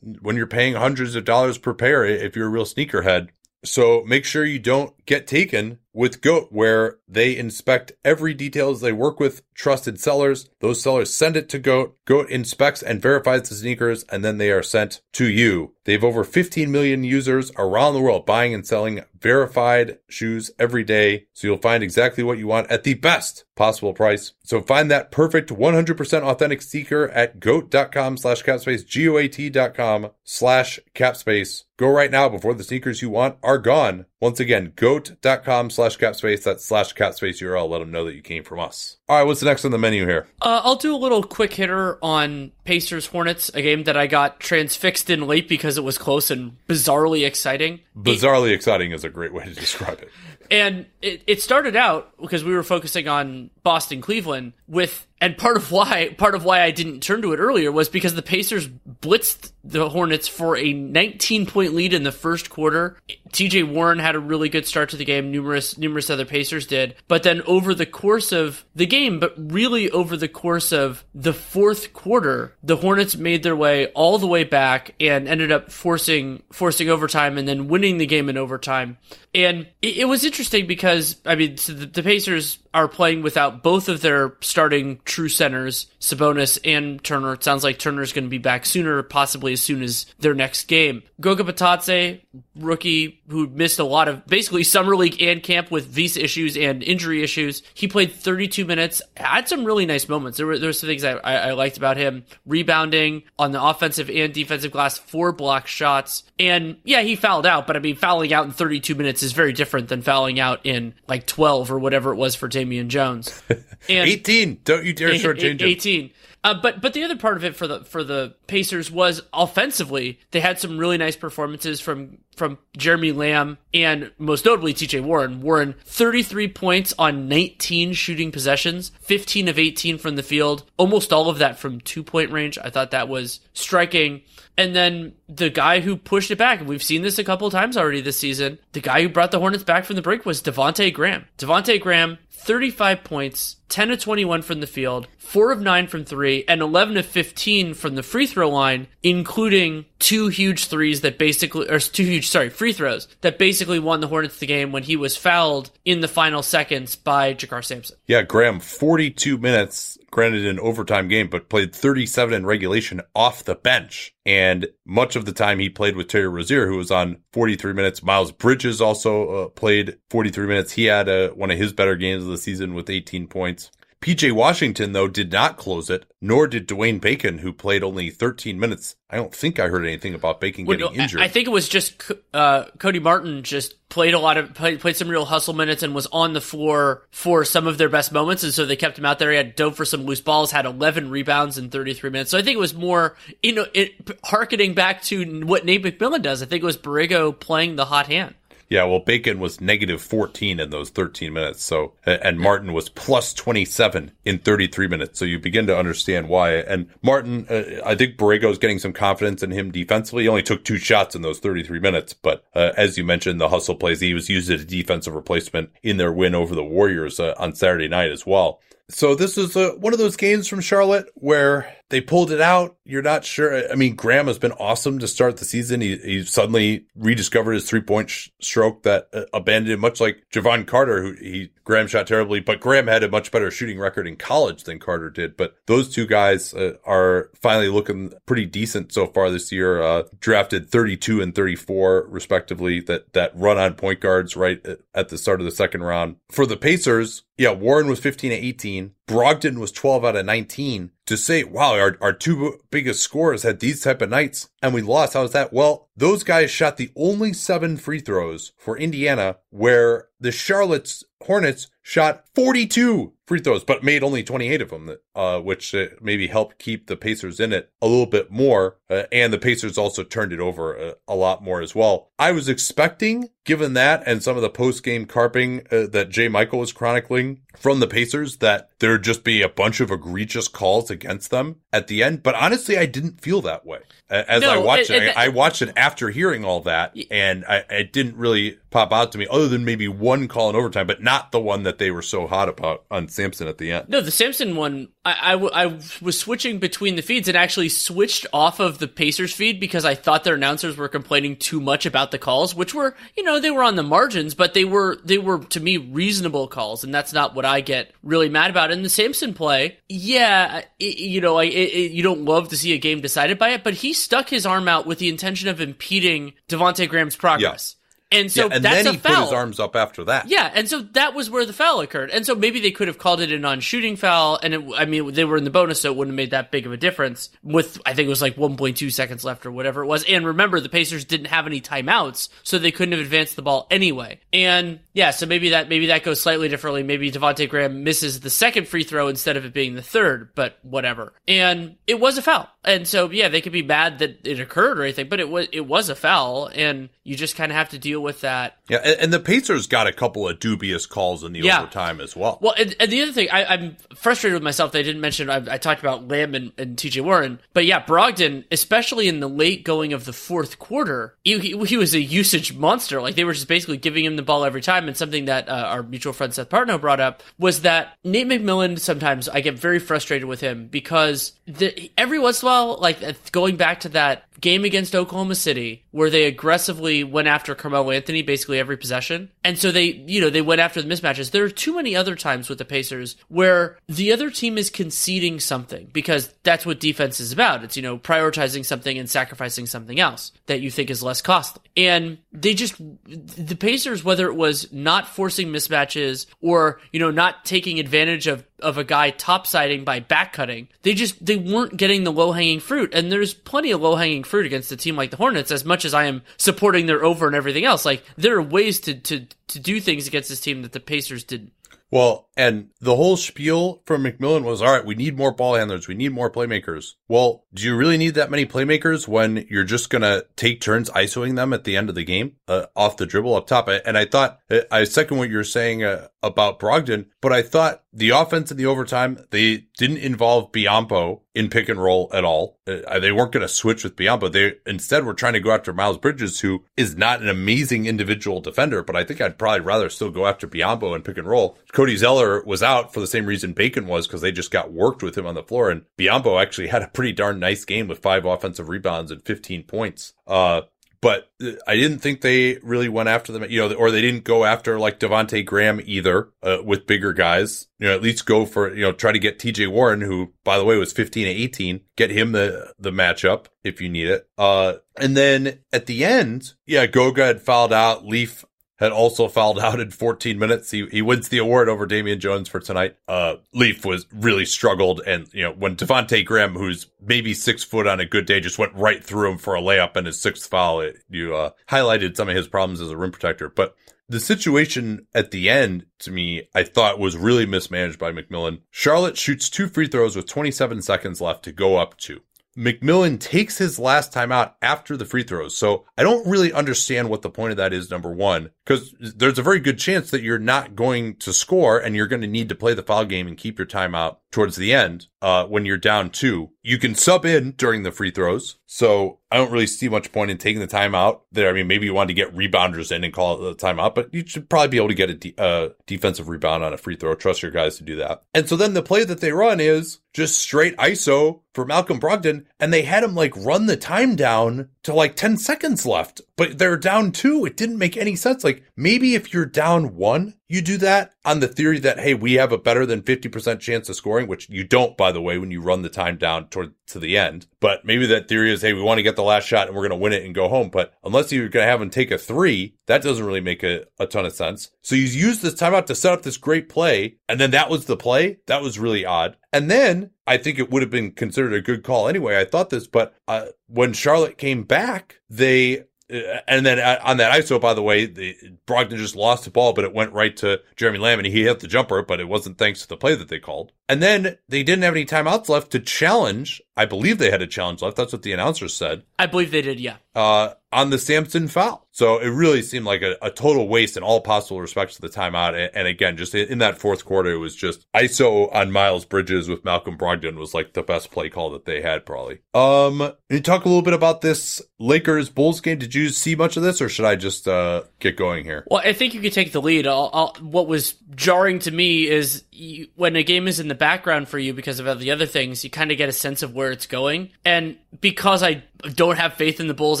when 0.20 0.36
you're 0.36 0.46
paying 0.46 0.74
hundreds 0.74 1.14
of 1.14 1.24
dollars 1.24 1.58
per 1.58 1.74
pair 1.74 2.04
if 2.04 2.34
you're 2.34 2.46
a 2.46 2.50
real 2.50 2.64
sneakerhead. 2.64 3.28
So 3.64 4.02
make 4.06 4.24
sure 4.24 4.44
you 4.44 4.58
don't 4.58 4.92
get 5.06 5.26
taken 5.26 5.78
with 5.94 6.20
Goat, 6.20 6.48
where 6.50 6.98
they 7.08 7.36
inspect 7.36 7.92
every 8.04 8.34
details. 8.34 8.80
They 8.80 8.92
work 8.92 9.20
with 9.20 9.42
trusted 9.54 10.00
sellers. 10.00 10.50
Those 10.60 10.82
sellers 10.82 11.14
send 11.14 11.36
it 11.36 11.48
to 11.50 11.58
Goat. 11.58 11.96
Goat 12.04 12.28
inspects 12.28 12.82
and 12.82 13.00
verifies 13.00 13.48
the 13.48 13.54
sneakers, 13.54 14.04
and 14.10 14.24
then 14.24 14.38
they 14.38 14.50
are 14.50 14.62
sent 14.62 15.00
to 15.12 15.26
you. 15.26 15.74
They 15.84 15.92
have 15.92 16.04
over 16.04 16.24
15 16.24 16.70
million 16.70 17.04
users 17.04 17.52
around 17.56 17.94
the 17.94 18.00
world 18.00 18.26
buying 18.26 18.54
and 18.54 18.66
selling 18.66 19.04
verified 19.20 19.98
shoes 20.08 20.50
every 20.58 20.82
day. 20.82 21.26
So 21.34 21.46
you'll 21.46 21.56
find 21.58 21.82
exactly 21.82 22.24
what 22.24 22.38
you 22.38 22.46
want 22.46 22.70
at 22.70 22.84
the 22.84 22.94
best 22.94 23.44
possible 23.54 23.92
price. 23.92 24.32
So 24.42 24.60
find 24.60 24.90
that 24.90 25.10
perfect 25.10 25.50
100% 25.50 26.22
authentic 26.22 26.62
sneaker 26.62 27.08
at 27.10 27.38
goat.com 27.38 28.16
slash 28.16 28.42
capspace, 28.42 28.86
G-O-A-T.com 28.86 30.10
slash 30.24 30.80
capspace. 30.94 31.64
Go 31.76 31.88
right 31.88 32.10
now 32.10 32.28
before 32.28 32.54
the 32.54 32.64
sneakers 32.64 33.02
you 33.02 33.10
want 33.10 33.36
are 33.42 33.58
gone. 33.58 34.06
Once 34.20 34.40
again, 34.40 34.72
goat.com 34.76 35.70
slash 35.70 35.83
capspace. 35.96 36.42
That's 36.42 36.64
slash 36.64 36.94
capspace 36.94 37.40
URL. 37.42 37.68
Let 37.68 37.78
them 37.78 37.90
know 37.90 38.04
that 38.04 38.14
you 38.14 38.22
came 38.22 38.42
from 38.42 38.60
us. 38.60 38.96
All 39.08 39.18
right, 39.18 39.24
what's 39.24 39.40
the 39.40 39.46
next 39.46 39.64
on 39.64 39.70
the 39.70 39.78
menu 39.78 40.06
here? 40.06 40.26
Uh, 40.40 40.62
I'll 40.64 40.76
do 40.76 40.94
a 40.94 40.96
little 40.96 41.22
quick 41.22 41.52
hitter 41.52 41.98
on 42.02 42.52
Pacers 42.64 43.06
Hornets, 43.06 43.50
a 43.54 43.62
game 43.62 43.84
that 43.84 43.96
I 43.96 44.06
got 44.06 44.40
transfixed 44.40 45.10
in 45.10 45.26
late 45.26 45.48
because 45.48 45.78
it 45.78 45.84
was 45.84 45.98
close 45.98 46.30
and 46.30 46.56
bizarrely 46.66 47.26
exciting. 47.26 47.80
Bizarrely 47.96 48.52
exciting 48.52 48.92
is 48.92 49.04
a 49.04 49.10
great 49.10 49.32
way 49.32 49.44
to 49.44 49.54
describe 49.54 50.00
it. 50.00 50.10
And 50.50 50.86
it, 51.00 51.22
it 51.26 51.42
started 51.42 51.76
out 51.76 52.12
because 52.20 52.44
we 52.44 52.54
were 52.54 52.62
focusing 52.62 53.08
on 53.08 53.50
Boston 53.64 54.02
Cleveland 54.02 54.52
with 54.68 55.06
and 55.22 55.38
part 55.38 55.56
of 55.56 55.72
why 55.72 56.14
part 56.18 56.34
of 56.34 56.44
why 56.44 56.60
I 56.60 56.70
didn't 56.70 57.00
turn 57.00 57.22
to 57.22 57.32
it 57.32 57.38
earlier 57.38 57.72
was 57.72 57.88
because 57.88 58.14
the 58.14 58.20
Pacers 58.20 58.68
blitzed 58.68 59.52
the 59.64 59.88
Hornets 59.88 60.28
for 60.28 60.54
a 60.54 60.74
19 60.74 61.46
point 61.46 61.72
lead 61.72 61.94
in 61.94 62.02
the 62.02 62.12
first 62.12 62.50
quarter. 62.50 62.98
TJ 63.30 63.72
Warren 63.72 63.98
had 63.98 64.16
a 64.16 64.20
really 64.20 64.50
good 64.50 64.66
start 64.66 64.90
to 64.90 64.98
the 64.98 65.04
game, 65.06 65.30
numerous 65.30 65.78
numerous 65.78 66.10
other 66.10 66.26
Pacers 66.26 66.66
did. 66.66 66.94
But 67.08 67.22
then 67.22 67.40
over 67.46 67.74
the 67.74 67.86
course 67.86 68.32
of 68.32 68.66
the 68.74 68.84
game, 68.84 69.18
but 69.18 69.32
really 69.38 69.90
over 69.90 70.14
the 70.14 70.28
course 70.28 70.70
of 70.70 71.02
the 71.14 71.32
fourth 71.32 71.94
quarter, 71.94 72.54
the 72.62 72.76
Hornets 72.76 73.16
made 73.16 73.42
their 73.42 73.56
way 73.56 73.86
all 73.88 74.18
the 74.18 74.26
way 74.26 74.44
back 74.44 74.94
and 75.00 75.26
ended 75.26 75.50
up 75.50 75.72
forcing 75.72 76.42
forcing 76.52 76.90
overtime 76.90 77.38
and 77.38 77.48
then 77.48 77.68
winning 77.68 77.96
the 77.96 78.06
game 78.06 78.28
in 78.28 78.36
overtime. 78.36 78.98
And 79.34 79.68
it, 79.80 79.96
it 79.96 80.04
was 80.04 80.22
interesting 80.22 80.66
because 80.66 81.16
I 81.24 81.34
mean 81.34 81.56
so 81.56 81.72
the, 81.72 81.86
the 81.86 82.02
Pacers 82.02 82.58
are 82.74 82.88
playing 82.88 83.22
without 83.22 83.62
both 83.62 83.88
of 83.88 84.02
their 84.02 84.36
starting 84.40 85.00
true 85.04 85.28
centers, 85.28 85.86
Sabonis 86.00 86.58
and 86.64 87.02
Turner. 87.02 87.34
It 87.34 87.44
sounds 87.44 87.62
like 87.62 87.78
Turner's 87.78 88.12
going 88.12 88.24
to 88.24 88.30
be 88.30 88.38
back 88.38 88.66
sooner, 88.66 89.02
possibly 89.04 89.52
as 89.52 89.62
soon 89.62 89.80
as 89.82 90.06
their 90.18 90.34
next 90.34 90.64
game. 90.64 91.04
Goga 91.20 91.44
Bitadze, 91.44 92.20
rookie 92.56 93.20
who 93.28 93.46
missed 93.48 93.78
a 93.78 93.84
lot 93.84 94.08
of 94.08 94.26
basically 94.26 94.64
summer 94.64 94.96
league 94.96 95.20
and 95.20 95.42
camp 95.42 95.70
with 95.70 95.86
visa 95.86 96.22
issues 96.22 96.56
and 96.56 96.82
injury 96.82 97.22
issues. 97.22 97.62
He 97.74 97.88
played 97.88 98.12
32 98.12 98.64
minutes, 98.64 99.02
had 99.16 99.48
some 99.48 99.64
really 99.64 99.86
nice 99.86 100.08
moments. 100.08 100.38
There 100.38 100.46
were 100.46 100.58
there 100.58 100.68
were 100.68 100.74
some 100.74 100.88
things 100.88 101.04
I, 101.04 101.12
I, 101.12 101.52
liked 101.52 101.76
about 101.76 101.96
him, 101.96 102.24
rebounding 102.46 103.24
on 103.38 103.52
the 103.52 103.62
offensive 103.62 104.10
and 104.10 104.32
defensive 104.32 104.72
glass, 104.72 104.98
four 104.98 105.32
block 105.32 105.66
shots, 105.66 106.24
and 106.38 106.76
yeah, 106.84 107.02
he 107.02 107.16
fouled 107.16 107.46
out. 107.46 107.66
But 107.66 107.76
I 107.76 107.80
mean, 107.80 107.96
fouling 107.96 108.32
out 108.32 108.44
in 108.44 108.52
32 108.52 108.94
minutes 108.94 109.22
is 109.22 109.32
very 109.32 109.52
different 109.52 109.88
than 109.88 110.02
fouling 110.02 110.38
out 110.38 110.60
in 110.64 110.94
like 111.08 111.26
12 111.26 111.70
or 111.70 111.78
whatever 111.78 112.12
it 112.12 112.16
was 112.16 112.34
for 112.34 112.48
Damian 112.48 112.88
Jones. 112.88 113.42
And 113.86 114.08
18. 114.08 114.60
Don't 114.64 114.82
you 114.82 114.94
dare 114.94 115.10
shortchange 115.12 115.60
him. 115.60 115.68
18. 115.68 116.10
Uh, 116.44 116.52
but 116.52 116.82
but 116.82 116.92
the 116.92 117.02
other 117.02 117.16
part 117.16 117.38
of 117.38 117.44
it 117.44 117.56
for 117.56 117.66
the 117.66 117.80
for 117.84 118.04
the 118.04 118.34
Pacers 118.46 118.90
was 118.90 119.22
offensively 119.32 120.20
they 120.30 120.40
had 120.40 120.60
some 120.60 120.76
really 120.76 120.98
nice 120.98 121.16
performances 121.16 121.80
from 121.80 122.18
from 122.36 122.58
Jeremy 122.76 123.12
Lamb 123.12 123.56
and 123.72 124.12
most 124.18 124.44
notably 124.44 124.74
TJ 124.74 125.02
Warren. 125.02 125.40
Warren 125.40 125.74
33 125.84 126.48
points 126.48 126.92
on 126.98 127.28
19 127.28 127.94
shooting 127.94 128.30
possessions, 128.30 128.92
15 129.00 129.48
of 129.48 129.58
18 129.58 129.96
from 129.96 130.16
the 130.16 130.22
field, 130.22 130.64
almost 130.76 131.12
all 131.12 131.30
of 131.30 131.38
that 131.38 131.58
from 131.58 131.80
two 131.80 132.02
point 132.02 132.30
range. 132.30 132.58
I 132.58 132.68
thought 132.70 132.90
that 132.90 133.08
was 133.08 133.40
striking. 133.54 134.22
And 134.56 134.74
then 134.74 135.14
the 135.28 135.50
guy 135.50 135.80
who 135.80 135.96
pushed 135.96 136.30
it 136.30 136.38
back, 136.38 136.60
and 136.60 136.68
we've 136.68 136.82
seen 136.82 137.02
this 137.02 137.18
a 137.18 137.24
couple 137.24 137.50
times 137.50 137.76
already 137.76 138.00
this 138.00 138.18
season, 138.18 138.58
the 138.72 138.80
guy 138.80 139.02
who 139.02 139.08
brought 139.08 139.32
the 139.32 139.40
Hornets 139.40 139.64
back 139.64 139.84
from 139.84 139.96
the 139.96 140.02
break 140.02 140.24
was 140.24 140.42
Devonte 140.42 140.92
Graham. 140.94 141.24
Devonte 141.38 141.80
Graham, 141.80 142.18
35 142.30 143.02
points, 143.02 143.56
10 143.74 143.90
of 143.90 143.98
21 143.98 144.42
from 144.42 144.60
the 144.60 144.68
field, 144.68 145.08
4 145.18 145.50
of 145.50 145.60
9 145.60 145.88
from 145.88 146.04
3, 146.04 146.44
and 146.46 146.60
11 146.60 146.96
of 146.96 147.04
15 147.04 147.74
from 147.74 147.96
the 147.96 148.04
free 148.04 148.24
throw 148.24 148.48
line, 148.48 148.86
including 149.02 149.84
two 149.98 150.28
huge 150.28 150.66
threes 150.66 151.00
that 151.00 151.18
basically, 151.18 151.68
or 151.68 151.80
two 151.80 152.04
huge, 152.04 152.28
sorry, 152.28 152.50
free 152.50 152.72
throws 152.72 153.08
that 153.22 153.36
basically 153.36 153.80
won 153.80 154.00
the 154.00 154.06
Hornets 154.06 154.38
the 154.38 154.46
game 154.46 154.70
when 154.70 154.84
he 154.84 154.94
was 154.94 155.16
fouled 155.16 155.72
in 155.84 156.00
the 156.00 156.06
final 156.06 156.40
seconds 156.40 156.94
by 156.94 157.34
JaKarr 157.34 157.64
Sampson. 157.64 157.96
Yeah, 158.06 158.22
Graham, 158.22 158.60
42 158.60 159.38
minutes, 159.38 159.98
granted 160.12 160.46
an 160.46 160.60
overtime 160.60 161.08
game, 161.08 161.28
but 161.28 161.48
played 161.48 161.74
37 161.74 162.32
in 162.32 162.46
regulation 162.46 163.00
off 163.16 163.42
the 163.42 163.56
bench. 163.56 164.14
And 164.24 164.68
much 164.86 165.16
of 165.16 165.24
the 165.24 165.32
time 165.32 165.58
he 165.58 165.68
played 165.68 165.96
with 165.96 166.08
Terry 166.08 166.28
Rozier, 166.28 166.68
who 166.68 166.76
was 166.76 166.90
on 166.90 167.18
43 167.32 167.72
minutes. 167.72 168.02
Miles 168.02 168.30
Bridges 168.30 168.80
also 168.80 169.28
uh, 169.28 169.48
played 169.48 169.98
43 170.10 170.46
minutes. 170.46 170.72
He 170.72 170.84
had 170.84 171.08
uh, 171.08 171.30
one 171.30 171.50
of 171.50 171.58
his 171.58 171.72
better 171.72 171.96
games 171.96 172.22
of 172.22 172.30
the 172.30 172.38
season 172.38 172.74
with 172.74 172.88
18 172.88 173.26
points. 173.26 173.63
PJ 174.04 174.32
Washington, 174.32 174.92
though, 174.92 175.08
did 175.08 175.32
not 175.32 175.56
close 175.56 175.88
it, 175.88 176.04
nor 176.20 176.46
did 176.46 176.68
Dwayne 176.68 177.00
Bacon, 177.00 177.38
who 177.38 177.54
played 177.54 177.82
only 177.82 178.10
13 178.10 178.60
minutes. 178.60 178.96
I 179.08 179.16
don't 179.16 179.34
think 179.34 179.58
I 179.58 179.68
heard 179.68 179.82
anything 179.86 180.12
about 180.12 180.42
Bacon 180.42 180.66
Well, 180.66 180.76
getting 180.76 180.94
no, 180.98 181.02
injured. 181.04 181.22
I 181.22 181.28
think 181.28 181.48
it 181.48 181.50
was 181.50 181.70
just 181.70 182.12
uh, 182.34 182.64
Cody 182.78 182.98
Martin 182.98 183.42
just 183.44 183.88
played 183.88 184.12
a 184.12 184.18
lot 184.18 184.36
of 184.36 184.52
played, 184.52 184.80
played 184.80 184.98
some 184.98 185.08
real 185.08 185.24
hustle 185.24 185.54
minutes 185.54 185.82
and 185.82 185.94
was 185.94 186.06
on 186.08 186.34
the 186.34 186.42
floor 186.42 187.06
for 187.12 187.46
some 187.46 187.66
of 187.66 187.78
their 187.78 187.88
best 187.88 188.12
moments, 188.12 188.44
and 188.44 188.52
so 188.52 188.66
they 188.66 188.76
kept 188.76 188.98
him 188.98 189.06
out 189.06 189.18
there. 189.18 189.30
He 189.30 189.38
had 189.38 189.56
dove 189.56 189.74
for 189.74 189.86
some 189.86 190.04
loose 190.04 190.20
balls, 190.20 190.50
had 190.50 190.66
11 190.66 191.08
rebounds 191.08 191.56
in 191.56 191.70
33 191.70 192.10
minutes. 192.10 192.30
So 192.30 192.36
I 192.36 192.42
think 192.42 192.56
it 192.56 192.60
was 192.60 192.74
more 192.74 193.16
you 193.42 193.54
know 193.54 193.64
it 193.72 194.18
harkening 194.22 194.74
back 194.74 195.00
to 195.04 195.46
what 195.46 195.64
Nate 195.64 195.82
McMillan 195.82 196.20
does. 196.20 196.42
I 196.42 196.46
think 196.46 196.62
it 196.62 196.66
was 196.66 196.76
Borrego 196.76 197.38
playing 197.40 197.76
the 197.76 197.86
hot 197.86 198.08
hand. 198.08 198.34
Yeah, 198.68 198.84
well, 198.84 199.00
Bacon 199.00 199.38
was 199.38 199.60
negative 199.60 200.00
14 200.02 200.60
in 200.60 200.70
those 200.70 200.90
13 200.90 201.32
minutes. 201.32 201.62
So, 201.62 201.94
and 202.04 202.38
Martin 202.38 202.72
was 202.72 202.88
plus 202.88 203.32
27 203.34 204.12
in 204.24 204.38
33 204.38 204.88
minutes. 204.88 205.18
So 205.18 205.24
you 205.24 205.38
begin 205.38 205.66
to 205.66 205.76
understand 205.76 206.28
why. 206.28 206.54
And 206.54 206.88
Martin, 207.02 207.46
uh, 207.48 207.82
I 207.84 207.94
think 207.94 208.16
Borrego's 208.16 208.58
getting 208.58 208.78
some 208.78 208.92
confidence 208.92 209.42
in 209.42 209.50
him 209.50 209.70
defensively. 209.70 210.24
He 210.24 210.28
only 210.28 210.42
took 210.42 210.64
two 210.64 210.78
shots 210.78 211.14
in 211.14 211.22
those 211.22 211.38
33 211.38 211.78
minutes. 211.80 212.14
But 212.14 212.44
uh, 212.54 212.72
as 212.76 212.96
you 212.96 213.04
mentioned, 213.04 213.40
the 213.40 213.48
hustle 213.48 213.74
plays, 213.74 214.00
he 214.00 214.14
was 214.14 214.28
used 214.28 214.50
as 214.50 214.62
a 214.62 214.66
defensive 214.66 215.14
replacement 215.14 215.70
in 215.82 215.96
their 215.96 216.12
win 216.12 216.34
over 216.34 216.54
the 216.54 216.64
Warriors 216.64 217.20
uh, 217.20 217.34
on 217.38 217.54
Saturday 217.54 217.88
night 217.88 218.10
as 218.10 218.26
well. 218.26 218.60
So 218.90 219.14
this 219.14 219.38
is 219.38 219.56
a, 219.56 219.70
one 219.70 219.92
of 219.92 219.98
those 219.98 220.16
games 220.16 220.46
from 220.46 220.60
Charlotte 220.60 221.06
where 221.14 221.74
they 221.88 222.00
pulled 222.00 222.30
it 222.30 222.40
out. 222.40 222.76
You're 222.84 223.02
not 223.02 223.24
sure. 223.24 223.70
I 223.70 223.74
mean, 223.76 223.94
Graham 223.94 224.26
has 224.26 224.38
been 224.38 224.52
awesome 224.52 224.98
to 224.98 225.08
start 225.08 225.38
the 225.38 225.44
season. 225.44 225.80
He, 225.80 225.96
he 225.96 226.24
suddenly 226.24 226.86
rediscovered 226.94 227.54
his 227.54 227.68
three 227.68 227.80
point 227.80 228.10
sh- 228.10 228.28
stroke 228.40 228.82
that 228.82 229.08
uh, 229.12 229.24
abandoned 229.32 229.72
him, 229.72 229.80
much 229.80 230.00
like 230.00 230.24
Jevon 230.32 230.66
Carter, 230.66 231.02
who 231.02 231.12
he 231.14 231.50
Graham 231.64 231.86
shot 231.86 232.06
terribly, 232.06 232.40
but 232.40 232.60
Graham 232.60 232.86
had 232.86 233.02
a 233.02 233.08
much 233.08 233.30
better 233.30 233.50
shooting 233.50 233.78
record 233.78 234.06
in 234.06 234.16
college 234.16 234.64
than 234.64 234.78
Carter 234.78 235.08
did. 235.08 235.36
But 235.36 235.56
those 235.66 235.88
two 235.88 236.06
guys 236.06 236.52
uh, 236.52 236.74
are 236.84 237.30
finally 237.40 237.68
looking 237.68 238.12
pretty 238.26 238.44
decent 238.44 238.92
so 238.92 239.06
far 239.06 239.30
this 239.30 239.50
year. 239.50 239.80
Uh, 239.80 240.02
drafted 240.20 240.68
32 240.68 241.22
and 241.22 241.34
34 241.34 242.06
respectively. 242.08 242.80
That 242.80 243.12
that 243.14 243.32
run 243.34 243.56
on 243.56 243.74
point 243.74 244.00
guards 244.00 244.36
right 244.36 244.64
at 244.94 245.08
the 245.08 245.18
start 245.18 245.40
of 245.40 245.46
the 245.46 245.50
second 245.50 245.82
round 245.82 246.16
for 246.30 246.44
the 246.44 246.56
Pacers. 246.56 247.22
Yeah, 247.36 247.50
Warren 247.50 247.88
was 247.88 247.98
15 247.98 248.30
to 248.30 248.36
18. 248.36 248.92
Brogdon 249.08 249.58
was 249.58 249.72
12 249.72 250.04
out 250.04 250.16
of 250.16 250.24
19 250.24 250.90
to 251.06 251.16
say, 251.16 251.44
wow, 251.44 251.74
our, 251.74 251.98
our 252.00 252.12
two 252.12 252.60
biggest 252.70 253.00
scorers 253.00 253.42
had 253.42 253.60
these 253.60 253.82
type 253.82 254.00
of 254.00 254.08
nights 254.08 254.48
and 254.62 254.72
we 254.72 254.82
lost. 254.82 255.14
How 255.14 255.22
was 255.22 255.32
that? 255.32 255.52
Well, 255.52 255.88
those 255.96 256.22
guys 256.22 256.50
shot 256.50 256.76
the 256.76 256.90
only 256.96 257.32
seven 257.32 257.76
free 257.76 258.00
throws 258.00 258.52
for 258.56 258.78
Indiana 258.78 259.36
where 259.50 260.08
the 260.20 260.32
Charlotte's 260.32 261.04
Hornets 261.26 261.68
shot 261.82 262.24
42 262.34 263.12
free 263.26 263.40
throws, 263.40 263.64
but 263.64 263.82
made 263.82 264.02
only 264.02 264.22
28 264.22 264.62
of 264.62 264.70
them, 264.70 264.96
uh, 265.14 265.40
which 265.40 265.74
uh, 265.74 265.86
maybe 266.00 266.26
helped 266.26 266.58
keep 266.58 266.86
the 266.86 266.96
Pacers 266.96 267.40
in 267.40 267.52
it 267.52 267.70
a 267.80 267.86
little 267.86 268.06
bit 268.06 268.30
more. 268.30 268.76
Uh, 268.90 269.04
and 269.12 269.32
the 269.32 269.38
Pacers 269.38 269.78
also 269.78 270.02
turned 270.02 270.32
it 270.32 270.40
over 270.40 270.74
a, 270.74 270.94
a, 271.08 271.14
lot 271.14 271.42
more 271.42 271.60
as 271.60 271.74
well. 271.74 272.10
I 272.18 272.32
was 272.32 272.48
expecting, 272.48 273.30
given 273.44 273.74
that 273.74 274.02
and 274.06 274.22
some 274.22 274.36
of 274.36 274.42
the 274.42 274.50
post 274.50 274.82
game 274.82 275.06
carping 275.06 275.60
uh, 275.70 275.86
that 275.92 276.08
J. 276.08 276.28
Michael 276.28 276.58
was 276.58 276.72
chronicling 276.72 277.40
from 277.54 277.80
the 277.80 277.86
Pacers, 277.86 278.38
that 278.38 278.70
there'd 278.78 279.04
just 279.04 279.22
be 279.22 279.42
a 279.42 279.48
bunch 279.48 279.80
of 279.80 279.90
egregious 279.90 280.48
calls 280.48 280.90
against 280.90 281.30
them 281.30 281.56
at 281.72 281.86
the 281.86 282.02
end. 282.02 282.22
But 282.22 282.34
honestly, 282.34 282.76
I 282.76 282.86
didn't 282.86 283.20
feel 283.20 283.40
that 283.42 283.64
way 283.64 283.80
as 284.10 284.42
no, 284.42 284.50
I 284.50 284.58
watched 284.58 284.90
it. 284.90 285.02
it, 285.02 285.16
I, 285.16 285.26
I, 285.26 285.28
watched 285.28 285.62
it 285.62 285.72
after 285.76 286.10
hearing 286.10 286.44
all 286.44 286.60
that, 286.62 286.96
and 287.10 287.44
I, 287.46 287.64
it 287.70 287.92
didn't 287.92 288.16
really 288.16 288.58
pop 288.70 288.92
out 288.92 289.12
to 289.12 289.18
me, 289.18 289.26
other 289.30 289.48
than 289.48 289.64
maybe 289.64 289.88
one 289.88 290.28
call 290.28 290.50
in 290.50 290.56
overtime, 290.56 290.86
but 290.86 291.02
not 291.02 291.32
the 291.32 291.40
one 291.40 291.62
that 291.62 291.78
they 291.78 291.90
were 291.90 292.02
so 292.02 292.26
hot 292.26 292.48
about 292.48 292.84
on 292.90 293.08
Sampson 293.08 293.48
at 293.48 293.58
the 293.58 293.72
end. 293.72 293.88
No, 293.88 294.00
the 294.00 294.10
Sampson 294.10 294.56
one, 294.56 294.88
I, 295.04 295.16
I, 295.20 295.32
w- 295.32 295.52
I 295.52 295.78
was 296.02 296.18
switching 296.18 296.58
between 296.58 296.96
the 296.96 297.02
feeds 297.02 297.28
and 297.28 297.36
actually 297.36 297.70
switched 297.70 298.26
off 298.32 298.60
of 298.60 298.78
the 298.78 298.88
Pacers 298.88 299.32
feed 299.32 299.58
because 299.58 299.84
I 299.84 299.94
thought 299.94 300.24
their 300.24 300.34
announcers 300.34 300.76
were 300.76 300.88
complaining 300.88 301.36
too 301.36 301.60
much 301.60 301.86
about 301.86 302.10
the 302.10 302.18
calls, 302.18 302.54
which 302.54 302.74
were, 302.74 302.94
you 303.16 303.22
know, 303.22 303.33
they 303.40 303.50
were 303.50 303.62
on 303.62 303.76
the 303.76 303.82
margins, 303.82 304.34
but 304.34 304.54
they 304.54 304.64
were, 304.64 304.98
they 305.04 305.18
were 305.18 305.38
to 305.38 305.60
me 305.60 305.76
reasonable 305.76 306.48
calls, 306.48 306.84
and 306.84 306.94
that's 306.94 307.12
not 307.12 307.34
what 307.34 307.44
I 307.44 307.60
get 307.60 307.92
really 308.02 308.28
mad 308.28 308.50
about. 308.50 308.70
In 308.70 308.82
the 308.82 308.88
Sampson 308.88 309.34
play, 309.34 309.78
yeah, 309.88 310.64
it, 310.78 310.98
you 310.98 311.20
know, 311.20 311.36
I, 311.36 311.44
it, 311.44 311.92
you 311.92 312.02
don't 312.02 312.24
love 312.24 312.48
to 312.48 312.56
see 312.56 312.72
a 312.72 312.78
game 312.78 313.00
decided 313.00 313.38
by 313.38 313.50
it, 313.50 313.64
but 313.64 313.74
he 313.74 313.92
stuck 313.92 314.28
his 314.28 314.46
arm 314.46 314.68
out 314.68 314.86
with 314.86 314.98
the 314.98 315.08
intention 315.08 315.48
of 315.48 315.60
impeding 315.60 316.34
Devonte 316.48 316.88
Graham's 316.88 317.16
progress. 317.16 317.76
Yeah. 317.76 317.83
And 318.14 318.30
so 318.30 318.46
yeah, 318.46 318.54
and 318.54 318.64
that's 318.64 318.84
then 318.84 318.92
he 318.94 318.98
a 318.98 319.00
foul. 319.00 319.14
put 319.14 319.22
his 319.24 319.32
arms 319.32 319.60
up 319.60 319.76
after 319.76 320.04
that. 320.04 320.28
Yeah, 320.28 320.50
and 320.52 320.68
so 320.68 320.82
that 320.92 321.14
was 321.14 321.30
where 321.30 321.44
the 321.44 321.52
foul 321.52 321.80
occurred. 321.80 322.10
And 322.10 322.24
so 322.24 322.34
maybe 322.34 322.60
they 322.60 322.70
could 322.70 322.88
have 322.88 322.98
called 322.98 323.20
it 323.20 323.32
a 323.32 323.38
non-shooting 323.38 323.96
foul, 323.96 324.38
and 324.42 324.54
it, 324.54 324.64
I 324.76 324.84
mean 324.84 325.12
they 325.12 325.24
were 325.24 325.36
in 325.36 325.44
the 325.44 325.50
bonus, 325.50 325.80
so 325.80 325.90
it 325.90 325.96
wouldn't 325.96 326.12
have 326.12 326.16
made 326.16 326.30
that 326.30 326.50
big 326.50 326.66
of 326.66 326.72
a 326.72 326.76
difference. 326.76 327.30
With 327.42 327.80
I 327.84 327.94
think 327.94 328.06
it 328.06 328.10
was 328.10 328.22
like 328.22 328.36
1.2 328.36 328.92
seconds 328.92 329.24
left 329.24 329.46
or 329.46 329.50
whatever 329.50 329.82
it 329.82 329.86
was. 329.86 330.04
And 330.04 330.26
remember, 330.26 330.60
the 330.60 330.68
Pacers 330.68 331.04
didn't 331.04 331.26
have 331.26 331.46
any 331.46 331.60
timeouts, 331.60 332.28
so 332.42 332.58
they 332.58 332.72
couldn't 332.72 332.92
have 332.92 333.00
advanced 333.00 333.36
the 333.36 333.42
ball 333.42 333.66
anyway. 333.70 334.20
And 334.32 334.80
yeah, 334.92 335.10
so 335.10 335.26
maybe 335.26 335.50
that 335.50 335.68
maybe 335.68 335.86
that 335.86 336.02
goes 336.04 336.20
slightly 336.20 336.48
differently. 336.48 336.82
Maybe 336.82 337.10
Devonte 337.10 337.48
Graham 337.48 337.84
misses 337.84 338.20
the 338.20 338.30
second 338.30 338.68
free 338.68 338.84
throw 338.84 339.08
instead 339.08 339.36
of 339.36 339.44
it 339.44 339.52
being 339.52 339.74
the 339.74 339.82
third, 339.82 340.30
but 340.34 340.58
whatever. 340.62 341.12
And 341.26 341.76
it 341.86 342.00
was 342.00 342.18
a 342.18 342.22
foul. 342.22 342.48
And 342.64 342.86
so 342.86 343.10
yeah, 343.10 343.28
they 343.28 343.40
could 343.40 343.52
be 343.52 343.62
mad 343.62 343.98
that 343.98 344.26
it 344.26 344.40
occurred 344.40 344.78
or 344.78 344.82
anything, 344.82 345.08
but 345.08 345.20
it 345.20 345.28
was 345.28 345.48
it 345.52 345.66
was 345.66 345.88
a 345.88 345.94
foul, 345.94 346.50
and 346.54 346.88
you 347.04 347.16
just 347.16 347.36
kind 347.36 347.52
of 347.52 347.56
have 347.56 347.68
to 347.70 347.78
deal 347.78 348.00
with 348.00 348.22
that. 348.22 348.56
Yeah, 348.68 348.78
and, 348.82 349.00
and, 349.00 349.12
the 349.12 349.20
Pacers 349.20 349.66
got 349.66 349.86
a 349.86 349.92
couple 349.92 350.26
of 350.26 350.40
dubious 350.40 350.86
calls 350.86 351.22
in 351.22 351.32
the 351.34 351.40
yeah. 351.40 351.60
overtime 351.60 352.00
as 352.00 352.16
well. 352.16 352.38
Well, 352.40 352.54
and, 352.58 352.74
and 352.80 352.90
the 352.90 353.02
other 353.02 353.12
thing, 353.12 353.28
I, 353.30 353.54
am 353.54 353.76
frustrated 353.94 354.34
with 354.34 354.42
myself. 354.42 354.72
They 354.72 354.82
didn't 354.82 355.02
mention. 355.02 355.28
I, 355.28 355.36
I 355.36 355.58
talked 355.58 355.80
about 355.80 356.08
Lamb 356.08 356.34
and, 356.34 356.52
and 356.56 356.78
T.J. 356.78 357.02
Warren, 357.02 357.40
but 357.52 357.66
yeah, 357.66 357.84
Brogdon, 357.84 358.44
especially 358.50 359.06
in 359.06 359.20
the 359.20 359.28
late 359.28 359.64
going 359.64 359.92
of 359.92 360.06
the 360.06 360.14
fourth 360.14 360.58
quarter, 360.58 361.14
he, 361.24 361.38
he, 361.38 361.64
he, 361.66 361.76
was 361.76 361.94
a 361.94 362.00
usage 362.00 362.54
monster. 362.54 363.02
Like 363.02 363.16
they 363.16 363.24
were 363.24 363.34
just 363.34 363.48
basically 363.48 363.76
giving 363.76 364.06
him 364.06 364.16
the 364.16 364.22
ball 364.22 364.44
every 364.44 364.62
time. 364.62 364.88
And 364.88 364.96
something 364.96 365.26
that 365.26 365.50
uh, 365.50 365.52
our 365.52 365.82
mutual 365.82 366.14
friend 366.14 366.32
Seth 366.32 366.48
Partnow 366.48 366.80
brought 366.80 367.00
up 367.00 367.22
was 367.38 367.62
that 367.62 367.98
Nate 368.02 368.28
McMillan. 368.28 368.78
Sometimes 368.78 369.28
I 369.28 369.40
get 369.40 369.58
very 369.58 369.78
frustrated 369.78 370.26
with 370.26 370.40
him 370.40 370.68
because 370.68 371.32
the, 371.46 371.92
every 371.98 372.18
once 372.18 372.40
in 372.42 372.48
a 372.48 372.50
while, 372.50 372.53
like 372.62 373.02
uh, 373.02 373.12
going 373.32 373.56
back 373.56 373.80
to 373.80 373.88
that 373.90 374.24
game 374.40 374.64
against 374.64 374.94
Oklahoma 374.94 375.34
City 375.34 375.84
where 375.90 376.10
they 376.10 376.24
aggressively 376.24 377.04
went 377.04 377.28
after 377.28 377.54
Carmelo 377.54 377.90
Anthony 377.90 378.22
basically 378.22 378.58
every 378.58 378.76
possession. 378.76 379.30
And 379.42 379.58
so 379.58 379.70
they, 379.70 379.84
you 379.84 380.20
know, 380.20 380.30
they 380.30 380.42
went 380.42 380.60
after 380.60 380.82
the 380.82 380.88
mismatches. 380.88 381.30
There 381.30 381.44
are 381.44 381.50
too 381.50 381.76
many 381.76 381.96
other 381.96 382.14
times 382.14 382.48
with 382.48 382.58
the 382.58 382.64
Pacers 382.64 383.16
where 383.28 383.78
the 383.88 384.12
other 384.12 384.30
team 384.30 384.58
is 384.58 384.70
conceding 384.70 385.40
something 385.40 385.88
because 385.92 386.34
that's 386.42 386.66
what 386.66 386.80
defense 386.80 387.20
is 387.20 387.32
about. 387.32 387.64
It's, 387.64 387.76
you 387.76 387.82
know, 387.82 387.96
prioritizing 387.96 388.64
something 388.64 388.98
and 388.98 389.08
sacrificing 389.08 389.66
something 389.66 390.00
else 390.00 390.32
that 390.46 390.60
you 390.60 390.70
think 390.70 390.90
is 390.90 391.02
less 391.02 391.22
costly. 391.22 391.62
And 391.76 392.18
they 392.34 392.52
just, 392.52 392.74
the 392.76 393.54
Pacers, 393.54 394.02
whether 394.02 394.26
it 394.26 394.34
was 394.34 394.70
not 394.72 395.06
forcing 395.06 395.48
mismatches 395.48 396.26
or, 396.40 396.80
you 396.92 396.98
know, 396.98 397.12
not 397.12 397.44
taking 397.44 397.78
advantage 397.78 398.26
of 398.26 398.44
of 398.60 398.78
a 398.78 398.84
guy 398.84 399.10
topsiding 399.10 399.84
by 399.84 400.00
back 400.00 400.32
cutting. 400.32 400.68
They 400.82 400.94
just 400.94 401.24
they 401.24 401.36
weren't 401.36 401.76
getting 401.76 402.02
the 402.02 402.10
low 402.10 402.32
hanging 402.32 402.60
fruit, 402.60 402.92
and 402.94 403.12
there's 403.12 403.34
plenty 403.34 403.70
of 403.70 403.80
low 403.80 403.94
hanging 403.94 404.24
fruit 404.24 404.46
against 404.46 404.72
a 404.72 404.76
team 404.76 404.96
like 404.96 405.10
the 405.10 405.16
Hornets. 405.16 405.52
As 405.52 405.64
much 405.64 405.84
as 405.84 405.94
I 405.94 406.06
am 406.06 406.22
supporting 406.38 406.86
their 406.86 407.04
over 407.04 407.26
and 407.26 407.36
everything 407.36 407.64
else, 407.64 407.84
like 407.84 408.02
there 408.16 408.36
are 408.36 408.42
ways 408.42 408.80
to 408.80 408.94
to 408.94 409.26
to 409.48 409.58
do 409.60 409.80
things 409.80 410.08
against 410.08 410.28
this 410.28 410.40
team 410.40 410.62
that 410.62 410.72
the 410.72 410.80
Pacers 410.80 411.22
didn't. 411.24 411.52
Well, 411.90 412.28
and 412.36 412.70
the 412.80 412.96
whole 412.96 413.16
spiel 413.16 413.82
from 413.86 414.04
McMillan 414.04 414.42
was, 414.42 414.60
all 414.60 414.72
right, 414.72 414.84
we 414.84 414.96
need 414.96 415.16
more 415.16 415.32
ball 415.32 415.54
handlers. 415.54 415.86
We 415.86 415.94
need 415.94 416.12
more 416.12 416.30
playmakers. 416.30 416.94
Well, 417.06 417.44
do 417.52 417.64
you 417.64 417.76
really 417.76 417.96
need 417.96 418.14
that 418.14 418.30
many 418.30 418.46
playmakers 418.46 419.06
when 419.06 419.46
you're 419.48 419.64
just 419.64 419.90
going 419.90 420.02
to 420.02 420.26
take 420.34 420.60
turns 420.60 420.90
isoing 420.90 421.36
them 421.36 421.52
at 421.52 421.64
the 421.64 421.76
end 421.76 421.88
of 421.88 421.94
the 421.94 422.04
game 422.04 422.32
uh, 422.48 422.66
off 422.74 422.96
the 422.96 423.06
dribble 423.06 423.36
up 423.36 423.46
top? 423.46 423.68
And 423.68 423.96
I 423.96 424.04
thought, 424.06 424.40
I 424.72 424.84
second 424.84 425.18
what 425.18 425.30
you're 425.30 425.44
saying 425.44 425.84
uh, 425.84 426.08
about 426.22 426.58
Brogdon, 426.58 427.06
but 427.20 427.32
I 427.32 427.42
thought 427.42 427.82
the 427.92 428.10
offense 428.10 428.50
in 428.50 428.56
the 428.56 428.66
overtime, 428.66 429.24
they 429.30 429.66
didn't 429.78 429.98
involve 429.98 430.50
Biyombo 430.50 431.20
in 431.34 431.50
pick 431.50 431.68
and 431.68 431.80
roll 431.80 432.10
at 432.12 432.24
all. 432.24 432.58
Uh, 432.66 432.98
they 432.98 433.12
weren't 433.12 433.32
going 433.32 433.42
to 433.42 433.48
switch 433.48 433.84
with 433.84 433.96
Biyombo. 433.96 434.32
They 434.32 434.54
instead 434.66 435.04
were 435.04 435.14
trying 435.14 435.32
to 435.34 435.40
go 435.40 435.52
after 435.52 435.72
Miles 435.72 435.98
Bridges, 435.98 436.40
who 436.40 436.64
is 436.76 436.96
not 436.96 437.22
an 437.22 437.28
amazing 437.28 437.86
individual 437.86 438.40
defender, 438.40 438.82
but 438.82 438.96
I 438.96 439.04
think 439.04 439.20
I'd 439.20 439.38
probably 439.38 439.60
rather 439.60 439.88
still 439.88 440.10
go 440.10 440.26
after 440.26 440.48
Biyombo 440.48 440.94
and 440.94 441.04
pick 441.04 441.18
and 441.18 441.26
roll. 441.26 441.58
Cody 441.74 441.96
Zeller 441.96 442.42
was 442.44 442.62
out 442.62 442.94
for 442.94 443.00
the 443.00 443.06
same 443.06 443.26
reason 443.26 443.52
Bacon 443.52 443.86
was 443.86 444.06
because 444.06 444.20
they 444.20 444.32
just 444.32 444.52
got 444.52 444.72
worked 444.72 445.02
with 445.02 445.18
him 445.18 445.26
on 445.26 445.34
the 445.34 445.42
floor. 445.42 445.70
And 445.70 445.82
Biyombo 445.98 446.40
actually 446.40 446.68
had 446.68 446.82
a 446.82 446.88
pretty 446.88 447.12
darn 447.12 447.40
nice 447.40 447.64
game 447.64 447.88
with 447.88 447.98
five 447.98 448.24
offensive 448.24 448.68
rebounds 448.68 449.10
and 449.10 449.22
15 449.24 449.64
points. 449.64 450.14
Uh, 450.26 450.62
but 451.04 451.30
I 451.66 451.76
didn't 451.76 451.98
think 451.98 452.22
they 452.22 452.56
really 452.62 452.88
went 452.88 453.10
after 453.10 453.30
them, 453.30 453.44
you 453.50 453.60
know, 453.60 453.74
or 453.74 453.90
they 453.90 454.00
didn't 454.00 454.24
go 454.24 454.46
after 454.46 454.78
like 454.78 454.98
Devonte 454.98 455.44
Graham 455.44 455.80
either 455.84 456.30
uh, 456.42 456.58
with 456.64 456.86
bigger 456.86 457.12
guys. 457.12 457.66
You 457.78 457.88
know, 457.88 457.94
at 457.94 458.02
least 458.02 458.24
go 458.24 458.46
for 458.46 458.74
you 458.74 458.80
know 458.80 458.92
try 458.92 459.12
to 459.12 459.18
get 459.18 459.38
T.J. 459.38 459.66
Warren, 459.66 460.00
who 460.00 460.32
by 460.44 460.56
the 460.56 460.64
way 460.64 460.78
was 460.78 460.94
15 460.94 461.26
to 461.26 461.30
18, 461.30 461.80
get 461.96 462.10
him 462.10 462.32
the 462.32 462.72
the 462.78 462.90
matchup 462.90 463.46
if 463.62 463.82
you 463.82 463.90
need 463.90 464.08
it. 464.08 464.26
Uh, 464.38 464.76
and 464.96 465.14
then 465.14 465.58
at 465.74 465.84
the 465.84 466.06
end, 466.06 466.54
yeah, 466.64 466.86
Goga 466.86 467.26
had 467.26 467.42
fouled 467.42 467.74
out. 467.74 468.06
Leaf 468.06 468.46
had 468.76 468.92
also 468.92 469.28
fouled 469.28 469.58
out 469.58 469.80
in 469.80 469.90
14 469.90 470.38
minutes. 470.38 470.70
He 470.70 470.86
he 470.86 471.02
wins 471.02 471.28
the 471.28 471.38
award 471.38 471.68
over 471.68 471.86
Damian 471.86 472.20
Jones 472.20 472.48
for 472.48 472.60
tonight. 472.60 472.96
Uh, 473.06 473.36
Leaf 473.52 473.84
was 473.84 474.06
really 474.12 474.44
struggled, 474.44 475.00
and 475.06 475.28
you 475.32 475.42
know 475.42 475.52
when 475.52 475.76
Devonte 475.76 476.24
Graham, 476.24 476.54
who's 476.54 476.86
maybe 477.00 477.34
six 477.34 477.62
foot 477.64 477.86
on 477.86 478.00
a 478.00 478.06
good 478.06 478.26
day, 478.26 478.40
just 478.40 478.58
went 478.58 478.74
right 478.74 479.02
through 479.02 479.32
him 479.32 479.38
for 479.38 479.54
a 479.54 479.60
layup 479.60 479.96
and 479.96 480.06
his 480.06 480.20
sixth 480.20 480.48
foul. 480.48 480.80
It, 480.80 480.96
you 481.08 481.34
uh, 481.34 481.50
highlighted 481.68 482.16
some 482.16 482.28
of 482.28 482.36
his 482.36 482.48
problems 482.48 482.80
as 482.80 482.90
a 482.90 482.96
rim 482.96 483.12
protector, 483.12 483.48
but 483.48 483.74
the 484.08 484.20
situation 484.20 485.06
at 485.14 485.30
the 485.30 485.48
end 485.48 485.86
to 486.00 486.10
me, 486.10 486.48
I 486.54 486.62
thought 486.64 486.98
was 486.98 487.16
really 487.16 487.46
mismanaged 487.46 487.98
by 487.98 488.12
McMillan. 488.12 488.60
Charlotte 488.70 489.16
shoots 489.16 489.48
two 489.48 489.66
free 489.66 489.88
throws 489.88 490.14
with 490.14 490.26
27 490.26 490.82
seconds 490.82 491.20
left 491.20 491.44
to 491.44 491.52
go 491.52 491.76
up 491.76 491.96
two. 491.96 492.20
McMillan 492.56 493.18
takes 493.18 493.58
his 493.58 493.78
last 493.78 494.12
time 494.12 494.30
out 494.30 494.56
after 494.62 494.96
the 494.96 495.04
free 495.04 495.24
throws. 495.24 495.56
So 495.56 495.84
I 495.98 496.02
don't 496.02 496.26
really 496.26 496.52
understand 496.52 497.10
what 497.10 497.22
the 497.22 497.30
point 497.30 497.50
of 497.50 497.56
that 497.56 497.72
is, 497.72 497.90
number 497.90 498.12
one, 498.12 498.50
because 498.64 498.94
there's 499.00 499.38
a 499.38 499.42
very 499.42 499.60
good 499.60 499.78
chance 499.78 500.10
that 500.10 500.22
you're 500.22 500.38
not 500.38 500.76
going 500.76 501.16
to 501.16 501.32
score 501.32 501.78
and 501.78 501.96
you're 501.96 502.06
going 502.06 502.22
to 502.22 502.28
need 502.28 502.48
to 502.48 502.54
play 502.54 502.74
the 502.74 502.82
foul 502.82 503.04
game 503.04 503.26
and 503.26 503.36
keep 503.36 503.58
your 503.58 503.66
timeout 503.66 504.18
towards 504.30 504.56
the 504.56 504.72
end 504.72 505.06
uh, 505.20 505.44
when 505.46 505.64
you're 505.64 505.76
down 505.76 506.10
two. 506.10 506.50
You 506.66 506.78
can 506.78 506.94
sub 506.94 507.26
in 507.26 507.52
during 507.52 507.82
the 507.82 507.92
free 507.92 508.10
throws. 508.10 508.56
So 508.64 509.18
I 509.30 509.36
don't 509.36 509.52
really 509.52 509.66
see 509.66 509.88
much 509.88 510.12
point 510.12 510.30
in 510.30 510.38
taking 510.38 510.60
the 510.60 510.66
timeout 510.66 511.20
there. 511.30 511.50
I 511.50 511.52
mean, 511.52 511.66
maybe 511.66 511.84
you 511.84 511.92
want 511.92 512.08
to 512.08 512.14
get 512.14 512.34
rebounders 512.34 512.90
in 512.90 513.04
and 513.04 513.12
call 513.12 513.36
it 513.36 513.58
the 513.58 513.66
timeout, 513.66 513.94
but 513.94 514.12
you 514.14 514.26
should 514.26 514.48
probably 514.48 514.68
be 514.68 514.78
able 514.78 514.88
to 514.88 514.94
get 514.94 515.10
a 515.10 515.14
de- 515.14 515.34
uh, 515.36 515.68
defensive 515.86 516.28
rebound 516.28 516.64
on 516.64 516.72
a 516.72 516.78
free 516.78 516.96
throw. 516.96 517.14
Trust 517.14 517.42
your 517.42 517.50
guys 517.50 517.76
to 517.76 517.84
do 517.84 517.96
that. 517.96 518.22
And 518.32 518.48
so 518.48 518.56
then 518.56 518.72
the 518.72 518.82
play 518.82 519.04
that 519.04 519.20
they 519.20 519.32
run 519.32 519.60
is 519.60 520.00
just 520.14 520.38
straight 520.38 520.76
ISO 520.78 521.40
for 521.52 521.66
Malcolm 521.66 522.00
Brogdon, 522.00 522.46
and 522.58 522.72
they 522.72 522.82
had 522.82 523.04
him 523.04 523.14
like 523.14 523.36
run 523.36 523.66
the 523.66 523.76
time 523.76 524.16
down 524.16 524.70
to 524.84 524.94
like 524.94 525.16
10 525.16 525.36
seconds 525.36 525.84
left, 525.84 526.22
but 526.36 526.58
they're 526.58 526.76
down 526.76 527.12
two. 527.12 527.44
It 527.44 527.56
didn't 527.56 527.78
make 527.78 527.96
any 527.96 528.16
sense. 528.16 528.42
Like 528.42 528.64
maybe 528.76 529.14
if 529.14 529.34
you're 529.34 529.46
down 529.46 529.96
one, 529.96 530.34
you 530.48 530.62
do 530.62 530.78
that 530.78 531.13
on 531.24 531.40
the 531.40 531.48
theory 531.48 531.78
that, 531.80 531.98
hey, 531.98 532.14
we 532.14 532.34
have 532.34 532.52
a 532.52 532.58
better 532.58 532.84
than 532.84 533.02
50% 533.02 533.60
chance 533.60 533.88
of 533.88 533.96
scoring, 533.96 534.26
which 534.26 534.48
you 534.50 534.64
don't, 534.64 534.96
by 534.96 535.10
the 535.10 535.22
way, 535.22 535.38
when 535.38 535.50
you 535.50 535.60
run 535.60 535.82
the 535.82 535.88
time 535.88 536.18
down 536.18 536.48
toward 536.48 536.74
to 536.88 536.98
the 536.98 537.16
end. 537.16 537.46
But 537.60 537.84
maybe 537.84 538.06
that 538.06 538.28
theory 538.28 538.52
is, 538.52 538.62
hey, 538.62 538.74
we 538.74 538.82
want 538.82 538.98
to 538.98 539.02
get 539.02 539.16
the 539.16 539.22
last 539.22 539.46
shot 539.46 539.66
and 539.66 539.74
we're 539.74 539.88
going 539.88 539.98
to 539.98 540.02
win 540.02 540.12
it 540.12 540.24
and 540.24 540.34
go 540.34 540.48
home. 540.48 540.68
But 540.68 540.92
unless 541.02 541.32
you're 541.32 541.48
going 541.48 541.64
to 541.64 541.70
have 541.70 541.80
them 541.80 541.90
take 541.90 542.10
a 542.10 542.18
three, 542.18 542.74
that 542.86 543.02
doesn't 543.02 543.24
really 543.24 543.40
make 543.40 543.62
a, 543.62 543.84
a 543.98 544.06
ton 544.06 544.26
of 544.26 544.34
sense. 544.34 544.70
So 544.82 544.94
you 544.94 545.04
use 545.04 545.40
this 545.40 545.54
timeout 545.54 545.86
to 545.86 545.94
set 545.94 546.12
up 546.12 546.22
this 546.22 546.36
great 546.36 546.68
play. 546.68 547.16
And 547.28 547.40
then 547.40 547.52
that 547.52 547.70
was 547.70 547.86
the 547.86 547.96
play. 547.96 548.38
That 548.46 548.62
was 548.62 548.78
really 548.78 549.06
odd. 549.06 549.36
And 549.52 549.70
then 549.70 550.10
I 550.26 550.36
think 550.36 550.58
it 550.58 550.70
would 550.70 550.82
have 550.82 550.90
been 550.90 551.12
considered 551.12 551.54
a 551.54 551.60
good 551.60 551.84
call 551.84 552.08
anyway. 552.08 552.38
I 552.38 552.44
thought 552.44 552.70
this, 552.70 552.86
but 552.86 553.14
uh, 553.28 553.46
when 553.66 553.92
Charlotte 553.92 554.36
came 554.36 554.64
back, 554.64 555.20
they 555.30 555.84
and 556.10 556.66
then 556.66 556.78
uh, 556.78 557.00
on 557.02 557.16
that 557.16 557.32
ISO, 557.32 557.60
by 557.60 557.72
the 557.74 557.82
way, 557.82 558.06
the, 558.06 558.36
Brogdon 558.66 558.96
just 558.96 559.16
lost 559.16 559.44
the 559.44 559.50
ball, 559.50 559.72
but 559.72 559.84
it 559.84 559.94
went 559.94 560.12
right 560.12 560.36
to 560.38 560.60
Jeremy 560.76 560.98
Lamb 560.98 561.18
and 561.18 561.26
he 561.26 561.44
hit 561.44 561.60
the 561.60 561.66
jumper, 561.66 562.02
but 562.02 562.20
it 562.20 562.28
wasn't 562.28 562.58
thanks 562.58 562.82
to 562.82 562.88
the 562.88 562.96
play 562.96 563.14
that 563.14 563.28
they 563.28 563.38
called. 563.38 563.72
And 563.88 564.02
then 564.02 564.36
they 564.48 564.62
didn't 564.62 564.84
have 564.84 564.94
any 564.94 565.06
timeouts 565.06 565.48
left 565.48 565.72
to 565.72 565.80
challenge. 565.80 566.60
I 566.76 566.86
believe 566.86 567.18
they 567.18 567.30
had 567.30 567.42
a 567.42 567.46
challenge 567.46 567.82
left. 567.82 567.96
That's 567.96 568.12
what 568.12 568.22
the 568.22 568.32
announcer 568.32 568.68
said. 568.68 569.04
I 569.18 569.26
believe 569.26 569.50
they 569.50 569.62
did, 569.62 569.78
yeah. 569.78 569.96
Uh, 570.14 570.54
on 570.72 570.90
the 570.90 570.98
Sampson 570.98 571.48
foul. 571.48 571.86
So 571.92 572.18
it 572.18 572.28
really 572.28 572.62
seemed 572.62 572.84
like 572.84 573.02
a, 573.02 573.16
a 573.22 573.30
total 573.30 573.68
waste 573.68 573.96
in 573.96 574.02
all 574.02 574.20
possible 574.20 574.60
respects 574.60 574.96
to 574.96 575.00
the 575.00 575.08
timeout. 575.08 575.50
And, 575.50 575.70
and, 575.74 575.88
again, 575.88 576.16
just 576.16 576.34
in 576.34 576.58
that 576.58 576.78
fourth 576.78 577.04
quarter, 577.04 577.30
it 577.30 577.38
was 577.38 577.54
just 577.54 577.86
ISO 577.94 578.52
on 578.52 578.72
Miles 578.72 579.04
Bridges 579.04 579.48
with 579.48 579.64
Malcolm 579.64 579.96
Brogdon 579.96 580.36
was 580.36 580.54
like 580.54 580.72
the 580.72 580.82
best 580.82 581.12
play 581.12 581.30
call 581.30 581.50
that 581.50 581.64
they 581.64 581.80
had 581.80 582.04
probably. 582.04 582.40
Um, 582.52 583.12
you 583.28 583.40
talk 583.40 583.64
a 583.64 583.68
little 583.68 583.82
bit 583.82 583.94
about 583.94 584.20
this 584.20 584.60
Lakers 584.80 585.30
Bulls 585.30 585.60
game. 585.60 585.78
Did 585.78 585.94
you 585.94 586.08
see 586.08 586.34
much 586.34 586.56
of 586.56 586.64
this 586.64 586.80
or 586.80 586.88
should 586.88 587.06
I 587.06 587.14
just, 587.14 587.46
uh, 587.46 587.84
get 588.00 588.16
going 588.16 588.44
here? 588.44 588.64
Well, 588.68 588.82
I 588.84 588.92
think 588.92 589.14
you 589.14 589.20
could 589.20 589.32
take 589.32 589.52
the 589.52 589.62
lead. 589.62 589.86
I'll, 589.86 590.10
I'll, 590.12 590.34
what 590.40 590.66
was 590.66 590.94
jarring 591.14 591.60
to 591.60 591.70
me 591.70 592.08
is 592.08 592.43
you, 592.54 592.88
when 592.94 593.16
a 593.16 593.22
game 593.22 593.48
is 593.48 593.60
in 593.60 593.68
the 593.68 593.74
background 593.74 594.28
for 594.28 594.38
you 594.38 594.54
because 594.54 594.78
of 594.78 594.86
all 594.86 594.94
the 594.94 595.10
other 595.10 595.26
things, 595.26 595.64
you 595.64 595.70
kind 595.70 595.90
of 595.90 595.98
get 595.98 596.08
a 596.08 596.12
sense 596.12 596.42
of 596.42 596.54
where 596.54 596.70
it's 596.70 596.86
going. 596.86 597.30
And 597.44 597.76
because 598.00 598.42
I 598.42 598.62
don't 598.94 599.18
have 599.18 599.34
faith 599.34 599.60
in 599.60 599.66
the 599.66 599.74
Bulls 599.74 600.00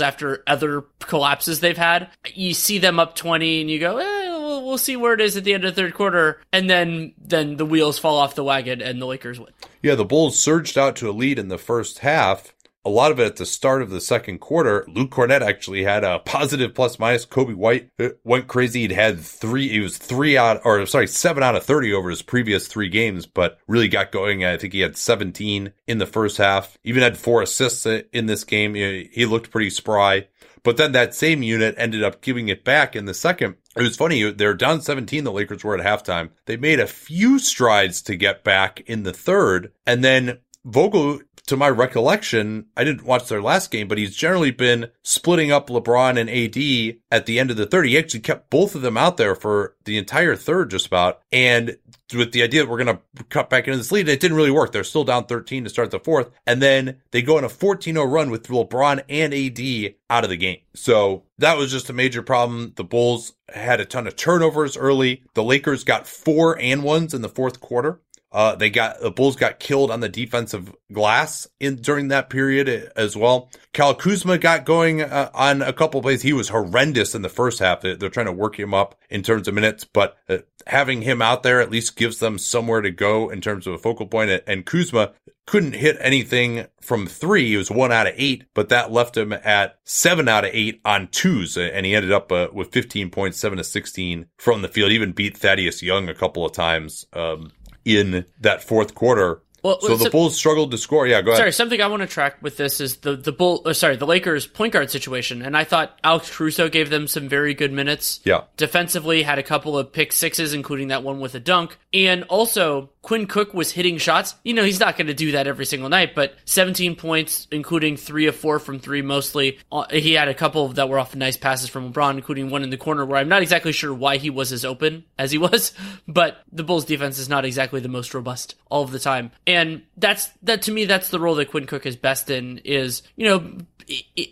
after 0.00 0.42
other 0.46 0.84
collapses 1.00 1.60
they've 1.60 1.76
had, 1.76 2.08
you 2.32 2.54
see 2.54 2.78
them 2.78 3.00
up 3.00 3.16
20 3.16 3.60
and 3.60 3.70
you 3.70 3.80
go, 3.80 3.98
eh, 3.98 4.30
we'll, 4.30 4.64
we'll 4.64 4.78
see 4.78 4.96
where 4.96 5.14
it 5.14 5.20
is 5.20 5.36
at 5.36 5.44
the 5.44 5.54
end 5.54 5.64
of 5.64 5.74
the 5.74 5.82
third 5.82 5.94
quarter. 5.94 6.40
And 6.52 6.70
then, 6.70 7.12
then 7.18 7.56
the 7.56 7.66
wheels 7.66 7.98
fall 7.98 8.18
off 8.18 8.36
the 8.36 8.44
wagon 8.44 8.80
and 8.80 9.02
the 9.02 9.06
Lakers 9.06 9.40
win. 9.40 9.50
Yeah, 9.82 9.96
the 9.96 10.04
Bulls 10.04 10.38
surged 10.38 10.78
out 10.78 10.96
to 10.96 11.10
a 11.10 11.12
lead 11.12 11.38
in 11.38 11.48
the 11.48 11.58
first 11.58 11.98
half 11.98 12.53
a 12.84 12.90
lot 12.90 13.10
of 13.10 13.18
it 13.18 13.26
at 13.26 13.36
the 13.36 13.46
start 13.46 13.82
of 13.82 13.90
the 13.90 14.00
second 14.00 14.38
quarter. 14.38 14.84
Luke 14.88 15.10
Kornet 15.10 15.40
actually 15.40 15.84
had 15.84 16.04
a 16.04 16.18
positive 16.20 16.74
plus 16.74 16.98
minus. 16.98 17.26
Coby 17.26 17.54
White 17.54 17.90
uh, 17.98 18.10
went 18.24 18.46
crazy. 18.46 18.80
He'd 18.80 18.92
had 18.92 19.20
three, 19.20 19.68
he 19.68 19.80
was 19.80 19.96
three 19.96 20.36
out, 20.36 20.60
or 20.64 20.84
sorry, 20.86 21.06
seven 21.06 21.42
out 21.42 21.56
of 21.56 21.64
30 21.64 21.92
over 21.92 22.10
his 22.10 22.22
previous 22.22 22.68
three 22.68 22.88
games, 22.88 23.26
but 23.26 23.58
really 23.66 23.88
got 23.88 24.12
going. 24.12 24.44
I 24.44 24.56
think 24.56 24.72
he 24.72 24.80
had 24.80 24.96
17 24.96 25.72
in 25.86 25.98
the 25.98 26.06
first 26.06 26.36
half, 26.36 26.78
even 26.84 27.02
had 27.02 27.16
four 27.16 27.42
assists 27.42 27.86
in 27.86 28.26
this 28.26 28.44
game. 28.44 28.74
He 28.74 29.26
looked 29.26 29.50
pretty 29.50 29.70
spry. 29.70 30.26
But 30.64 30.78
then 30.78 30.92
that 30.92 31.14
same 31.14 31.42
unit 31.42 31.74
ended 31.76 32.02
up 32.02 32.22
giving 32.22 32.48
it 32.48 32.64
back 32.64 32.96
in 32.96 33.04
the 33.04 33.14
second. 33.14 33.56
It 33.76 33.82
was 33.82 33.96
funny. 33.96 34.30
They're 34.32 34.54
down 34.54 34.80
17. 34.80 35.22
The 35.22 35.30
Lakers 35.30 35.62
were 35.62 35.78
at 35.78 35.84
halftime. 35.84 36.30
They 36.46 36.56
made 36.56 36.80
a 36.80 36.86
few 36.86 37.38
strides 37.38 38.00
to 38.02 38.16
get 38.16 38.44
back 38.44 38.80
in 38.86 39.02
the 39.02 39.12
third. 39.12 39.72
And 39.86 40.02
then 40.02 40.38
Vogel 40.64 41.20
to 41.46 41.56
my 41.56 41.68
recollection, 41.68 42.66
I 42.76 42.84
didn't 42.84 43.04
watch 43.04 43.28
their 43.28 43.42
last 43.42 43.70
game, 43.70 43.86
but 43.86 43.98
he's 43.98 44.16
generally 44.16 44.50
been 44.50 44.90
splitting 45.02 45.52
up 45.52 45.68
LeBron 45.68 46.18
and 46.18 46.30
AD 46.30 47.00
at 47.10 47.26
the 47.26 47.38
end 47.38 47.50
of 47.50 47.56
the 47.56 47.66
third. 47.66 47.86
He 47.86 47.98
actually 47.98 48.20
kept 48.20 48.50
both 48.50 48.74
of 48.74 48.82
them 48.82 48.96
out 48.96 49.18
there 49.18 49.34
for 49.34 49.76
the 49.84 49.98
entire 49.98 50.36
third, 50.36 50.70
just 50.70 50.86
about. 50.86 51.20
And 51.30 51.76
with 52.14 52.32
the 52.32 52.42
idea 52.42 52.62
that 52.62 52.70
we're 52.70 52.82
going 52.82 52.96
to 52.96 53.24
cut 53.24 53.50
back 53.50 53.66
into 53.66 53.76
this 53.76 53.92
lead, 53.92 54.08
it 54.08 54.20
didn't 54.20 54.36
really 54.36 54.50
work. 54.50 54.72
They're 54.72 54.84
still 54.84 55.04
down 55.04 55.26
13 55.26 55.64
to 55.64 55.70
start 55.70 55.90
the 55.90 56.00
fourth. 56.00 56.30
And 56.46 56.62
then 56.62 57.00
they 57.10 57.20
go 57.20 57.36
on 57.36 57.44
a 57.44 57.48
14 57.48 57.94
0 57.94 58.06
run 58.06 58.30
with 58.30 58.48
LeBron 58.48 59.02
and 59.08 59.34
AD 59.34 59.94
out 60.08 60.24
of 60.24 60.30
the 60.30 60.36
game. 60.36 60.58
So 60.74 61.24
that 61.38 61.58
was 61.58 61.70
just 61.70 61.90
a 61.90 61.94
major 61.94 62.22
problem. 62.22 62.72
The 62.76 62.84
Bulls 62.84 63.34
had 63.52 63.80
a 63.80 63.84
ton 63.84 64.06
of 64.06 64.16
turnovers 64.16 64.76
early. 64.76 65.22
The 65.34 65.44
Lakers 65.44 65.84
got 65.84 66.06
four 66.06 66.58
and 66.58 66.82
ones 66.82 67.12
in 67.12 67.22
the 67.22 67.28
fourth 67.28 67.60
quarter. 67.60 68.00
Uh, 68.34 68.56
they 68.56 68.68
got 68.68 69.00
the 69.00 69.12
Bulls 69.12 69.36
got 69.36 69.60
killed 69.60 69.92
on 69.92 70.00
the 70.00 70.08
defensive 70.08 70.74
glass 70.92 71.46
in 71.60 71.76
during 71.76 72.08
that 72.08 72.28
period 72.28 72.90
as 72.96 73.16
well. 73.16 73.48
Cal 73.72 73.94
Kuzma 73.94 74.38
got 74.38 74.64
going 74.64 75.02
uh, 75.02 75.30
on 75.32 75.62
a 75.62 75.72
couple 75.72 76.02
plays. 76.02 76.22
He 76.22 76.32
was 76.32 76.48
horrendous 76.48 77.14
in 77.14 77.22
the 77.22 77.28
first 77.28 77.60
half. 77.60 77.82
They're 77.82 77.96
trying 77.96 78.26
to 78.26 78.32
work 78.32 78.58
him 78.58 78.74
up 78.74 78.96
in 79.08 79.22
terms 79.22 79.46
of 79.46 79.54
minutes, 79.54 79.84
but 79.84 80.16
uh, 80.28 80.38
having 80.66 81.02
him 81.02 81.22
out 81.22 81.44
there 81.44 81.60
at 81.60 81.70
least 81.70 81.94
gives 81.94 82.18
them 82.18 82.38
somewhere 82.38 82.80
to 82.80 82.90
go 82.90 83.30
in 83.30 83.40
terms 83.40 83.68
of 83.68 83.74
a 83.74 83.78
focal 83.78 84.06
point. 84.06 84.42
And 84.48 84.66
Kuzma 84.66 85.12
couldn't 85.46 85.74
hit 85.74 85.96
anything 86.00 86.66
from 86.80 87.06
three. 87.06 87.50
He 87.50 87.56
was 87.56 87.70
one 87.70 87.92
out 87.92 88.08
of 88.08 88.14
eight, 88.16 88.46
but 88.52 88.70
that 88.70 88.90
left 88.90 89.16
him 89.16 89.32
at 89.32 89.78
seven 89.84 90.28
out 90.28 90.44
of 90.44 90.50
eight 90.52 90.80
on 90.84 91.06
twos. 91.08 91.56
And 91.56 91.86
he 91.86 91.94
ended 91.94 92.10
up 92.10 92.32
uh, 92.32 92.48
with 92.52 92.72
15 92.72 93.10
points, 93.10 93.38
seven 93.38 93.58
to 93.58 93.64
16 93.64 94.26
from 94.38 94.62
the 94.62 94.68
field. 94.68 94.90
Even 94.90 95.12
beat 95.12 95.36
Thaddeus 95.36 95.82
Young 95.82 96.08
a 96.08 96.14
couple 96.14 96.44
of 96.44 96.52
times. 96.52 97.06
Um, 97.12 97.52
in 97.84 98.24
that 98.40 98.62
fourth 98.62 98.94
quarter. 98.94 99.40
Well, 99.64 99.80
so 99.80 99.96
the 99.96 100.10
Bulls 100.10 100.36
struggled 100.36 100.72
to 100.72 100.78
score. 100.78 101.06
Yeah, 101.06 101.22
go 101.22 101.30
ahead. 101.30 101.38
Sorry, 101.38 101.52
something 101.52 101.80
I 101.80 101.86
want 101.86 102.02
to 102.02 102.06
track 102.06 102.36
with 102.42 102.58
this 102.58 102.82
is 102.82 102.96
the 102.96 103.16
the 103.16 103.32
Bull. 103.32 103.62
Uh, 103.64 103.72
sorry, 103.72 103.96
the 103.96 104.06
Lakers 104.06 104.46
point 104.46 104.74
guard 104.74 104.90
situation, 104.90 105.40
and 105.40 105.56
I 105.56 105.64
thought 105.64 105.98
Alex 106.04 106.30
Caruso 106.36 106.68
gave 106.68 106.90
them 106.90 107.06
some 107.06 107.30
very 107.30 107.54
good 107.54 107.72
minutes. 107.72 108.20
Yeah, 108.24 108.42
defensively 108.58 109.22
had 109.22 109.38
a 109.38 109.42
couple 109.42 109.78
of 109.78 109.90
pick 109.90 110.12
sixes, 110.12 110.52
including 110.52 110.88
that 110.88 111.02
one 111.02 111.18
with 111.18 111.34
a 111.34 111.40
dunk, 111.40 111.78
and 111.94 112.24
also 112.24 112.90
Quinn 113.04 113.26
Cook 113.26 113.52
was 113.52 113.70
hitting 113.70 113.98
shots. 113.98 114.34
You 114.44 114.54
know, 114.54 114.64
he's 114.64 114.80
not 114.80 114.96
going 114.96 115.08
to 115.08 115.14
do 115.14 115.32
that 115.32 115.46
every 115.46 115.66
single 115.66 115.90
night, 115.90 116.14
but 116.14 116.34
17 116.46 116.96
points, 116.96 117.46
including 117.50 117.98
three 117.98 118.26
of 118.28 118.34
four 118.34 118.58
from 118.58 118.78
three 118.78 119.02
mostly. 119.02 119.58
Uh, 119.70 119.84
he 119.90 120.14
had 120.14 120.28
a 120.28 120.34
couple 120.34 120.68
that 120.68 120.88
were 120.88 120.98
off 120.98 121.14
nice 121.14 121.36
passes 121.36 121.68
from 121.68 121.92
LeBron, 121.92 122.14
including 122.14 122.48
one 122.48 122.62
in 122.62 122.70
the 122.70 122.78
corner 122.78 123.04
where 123.04 123.18
I'm 123.18 123.28
not 123.28 123.42
exactly 123.42 123.72
sure 123.72 123.92
why 123.92 124.16
he 124.16 124.30
was 124.30 124.52
as 124.52 124.64
open 124.64 125.04
as 125.18 125.30
he 125.30 125.36
was, 125.44 125.74
but 126.08 126.38
the 126.50 126.64
Bulls 126.64 126.86
defense 126.86 127.18
is 127.18 127.28
not 127.28 127.44
exactly 127.44 127.78
the 127.78 127.88
most 127.90 128.14
robust 128.14 128.54
all 128.70 128.82
of 128.82 128.90
the 128.90 128.98
time. 128.98 129.32
And 129.46 129.82
that's, 129.98 130.30
that 130.42 130.62
to 130.62 130.72
me, 130.72 130.86
that's 130.86 131.10
the 131.10 131.20
role 131.20 131.34
that 131.34 131.50
Quinn 131.50 131.66
Cook 131.66 131.84
is 131.84 131.96
best 131.96 132.30
in 132.30 132.58
is, 132.64 133.02
you 133.16 133.26
know, 133.26 133.58